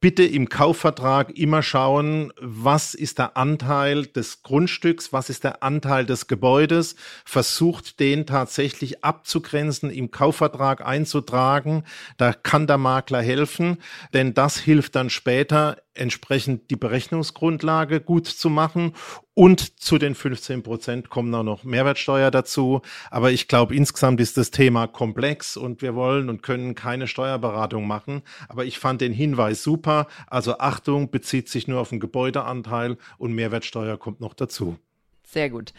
bitte 0.03 0.25
im 0.25 0.49
Kaufvertrag 0.49 1.37
immer 1.37 1.63
schauen, 1.63 2.33
was 2.41 2.93
ist 2.93 3.19
der 3.19 3.37
Anteil 3.37 4.05
des 4.05 4.43
Grundstücks, 4.43 5.13
was 5.13 5.29
ist 5.29 5.45
der 5.45 5.63
Anteil 5.63 6.05
des 6.05 6.27
Gebäudes, 6.27 6.97
versucht 7.23 8.01
den 8.01 8.25
tatsächlich 8.25 9.05
abzugrenzen, 9.05 9.89
im 9.89 10.11
Kaufvertrag 10.11 10.85
einzutragen. 10.85 11.85
Da 12.17 12.33
kann 12.33 12.67
der 12.67 12.79
Makler 12.79 13.21
helfen, 13.21 13.77
denn 14.13 14.33
das 14.33 14.57
hilft 14.57 14.97
dann 14.97 15.09
später 15.09 15.77
entsprechend 15.95 16.69
die 16.69 16.75
Berechnungsgrundlage 16.75 18.01
gut 18.01 18.27
zu 18.27 18.49
machen. 18.49 18.93
Und 19.35 19.79
zu 19.81 19.97
den 19.97 20.13
15 20.13 20.61
Prozent 20.61 21.09
kommen 21.09 21.31
dann 21.31 21.47
noch 21.47 21.63
Mehrwertsteuer 21.63 22.29
dazu. 22.29 22.81
Aber 23.09 23.31
ich 23.31 23.47
glaube, 23.47 23.75
insgesamt 23.75 24.21
ist 24.21 24.37
das 24.37 24.51
Thema 24.51 24.85
komplex 24.85 25.57
und 25.57 25.81
wir 25.81 25.95
wollen 25.95 26.29
und 26.29 26.43
können 26.43 26.75
keine 26.75 27.07
Steuerberatung 27.07 27.87
machen. 27.87 28.21
Aber 28.47 28.65
ich 28.65 28.77
fand 28.77 29.01
den 29.01 29.13
Hinweis 29.13 29.63
super. 29.63 29.92
Also 30.27 30.57
Achtung, 30.57 31.09
bezieht 31.09 31.49
sich 31.49 31.67
nur 31.67 31.79
auf 31.79 31.89
den 31.89 31.99
Gebäudeanteil 31.99 32.97
und 33.17 33.33
Mehrwertsteuer 33.33 33.97
kommt 33.97 34.19
noch 34.19 34.33
dazu. 34.33 34.77
Sehr 35.23 35.49
gut. 35.49 35.73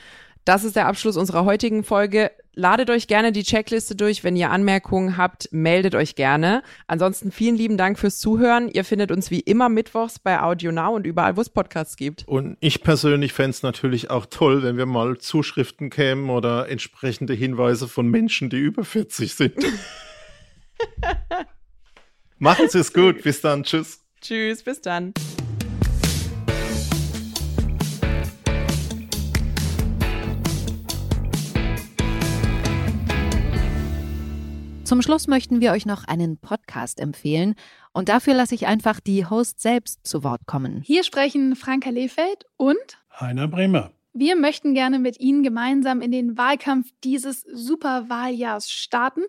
Das 0.44 0.62
ist 0.62 0.76
der 0.76 0.86
Abschluss 0.88 1.16
unserer 1.16 1.46
heutigen 1.46 1.84
Folge. 1.84 2.30
Ladet 2.54 2.90
euch 2.90 3.06
gerne 3.06 3.32
die 3.32 3.44
Checkliste 3.44 3.96
durch. 3.96 4.24
Wenn 4.24 4.36
ihr 4.36 4.50
Anmerkungen 4.50 5.16
habt, 5.16 5.48
meldet 5.52 5.94
euch 5.94 6.16
gerne. 6.16 6.62
Ansonsten 6.86 7.32
vielen 7.32 7.56
lieben 7.56 7.78
Dank 7.78 7.98
fürs 7.98 8.18
Zuhören. 8.18 8.68
Ihr 8.68 8.84
findet 8.84 9.10
uns 9.10 9.30
wie 9.30 9.40
immer 9.40 9.70
mittwochs 9.70 10.18
bei 10.18 10.42
Audio 10.42 10.70
Now 10.70 10.94
und 10.94 11.06
überall, 11.06 11.38
wo 11.38 11.40
es 11.40 11.48
Podcasts 11.48 11.96
gibt. 11.96 12.28
Und 12.28 12.58
ich 12.60 12.82
persönlich 12.82 13.32
fände 13.32 13.50
es 13.50 13.62
natürlich 13.62 14.10
auch 14.10 14.26
toll, 14.26 14.62
wenn 14.62 14.76
wir 14.76 14.84
mal 14.84 15.16
Zuschriften 15.16 15.88
kämen 15.88 16.28
oder 16.28 16.68
entsprechende 16.68 17.32
Hinweise 17.32 17.88
von 17.88 18.06
Menschen, 18.08 18.50
die 18.50 18.58
über 18.58 18.84
40 18.84 19.34
sind. 19.34 19.54
Machen 22.38 22.68
Sie 22.68 22.80
es 22.80 22.92
gut. 22.92 23.22
Bis 23.22 23.40
dann. 23.40 23.62
Tschüss. 23.62 24.03
Tschüss. 24.25 24.62
Bis 24.62 24.81
dann. 24.81 25.12
Zum 34.85 35.03
Schluss 35.03 35.27
möchten 35.27 35.61
wir 35.61 35.72
euch 35.72 35.87
noch 35.87 36.05
einen 36.05 36.39
Podcast 36.39 37.01
empfehlen 37.01 37.55
und 37.93 38.09
dafür 38.09 38.35
lasse 38.35 38.55
ich 38.55 38.66
einfach 38.66 39.01
die 39.01 39.27
Host 39.27 39.61
selbst 39.61 40.07
zu 40.07 40.22
Wort 40.25 40.47
kommen. 40.47 40.83
Hier 40.83 41.05
sprechen 41.05 41.57
Franka 41.57 41.91
Lehfeld 41.91 42.47
und 42.57 42.77
Heiner 43.18 43.49
Bremer. 43.49 43.93
Wir 44.16 44.36
möchten 44.36 44.74
gerne 44.74 45.00
mit 45.00 45.18
Ihnen 45.18 45.42
gemeinsam 45.42 46.00
in 46.00 46.12
den 46.12 46.38
Wahlkampf 46.38 46.88
dieses 47.02 47.40
Superwahljahrs 47.52 48.70
starten. 48.70 49.22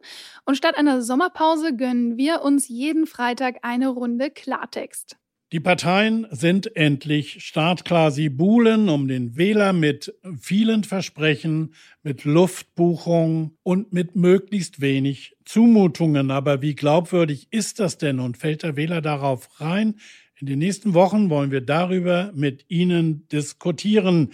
Und 0.45 0.57
statt 0.57 0.77
einer 0.77 1.01
Sommerpause 1.01 1.75
gönnen 1.75 2.17
wir 2.17 2.43
uns 2.43 2.67
jeden 2.67 3.07
Freitag 3.07 3.55
eine 3.63 3.87
Runde 3.87 4.29
Klartext. 4.29 5.17
Die 5.51 5.59
Parteien 5.59 6.27
sind 6.29 6.75
endlich 6.75 7.43
startklar. 7.43 8.11
Sie 8.11 8.29
buhlen 8.29 8.87
um 8.87 9.07
den 9.07 9.35
Wähler 9.37 9.73
mit 9.73 10.13
vielen 10.39 10.83
Versprechen, 10.83 11.73
mit 12.03 12.23
Luftbuchungen 12.23 13.57
und 13.63 13.91
mit 13.91 14.15
möglichst 14.15 14.81
wenig 14.81 15.35
Zumutungen. 15.45 16.29
Aber 16.29 16.61
wie 16.61 16.75
glaubwürdig 16.75 17.47
ist 17.49 17.79
das 17.79 17.97
denn 17.97 18.19
und 18.19 18.37
fällt 18.37 18.61
der 18.61 18.75
Wähler 18.75 19.01
darauf 19.01 19.59
rein? 19.59 19.95
In 20.37 20.47
den 20.47 20.59
nächsten 20.59 20.93
Wochen 20.93 21.29
wollen 21.29 21.49
wir 21.49 21.61
darüber 21.61 22.31
mit 22.35 22.65
Ihnen 22.67 23.25
diskutieren. 23.29 24.33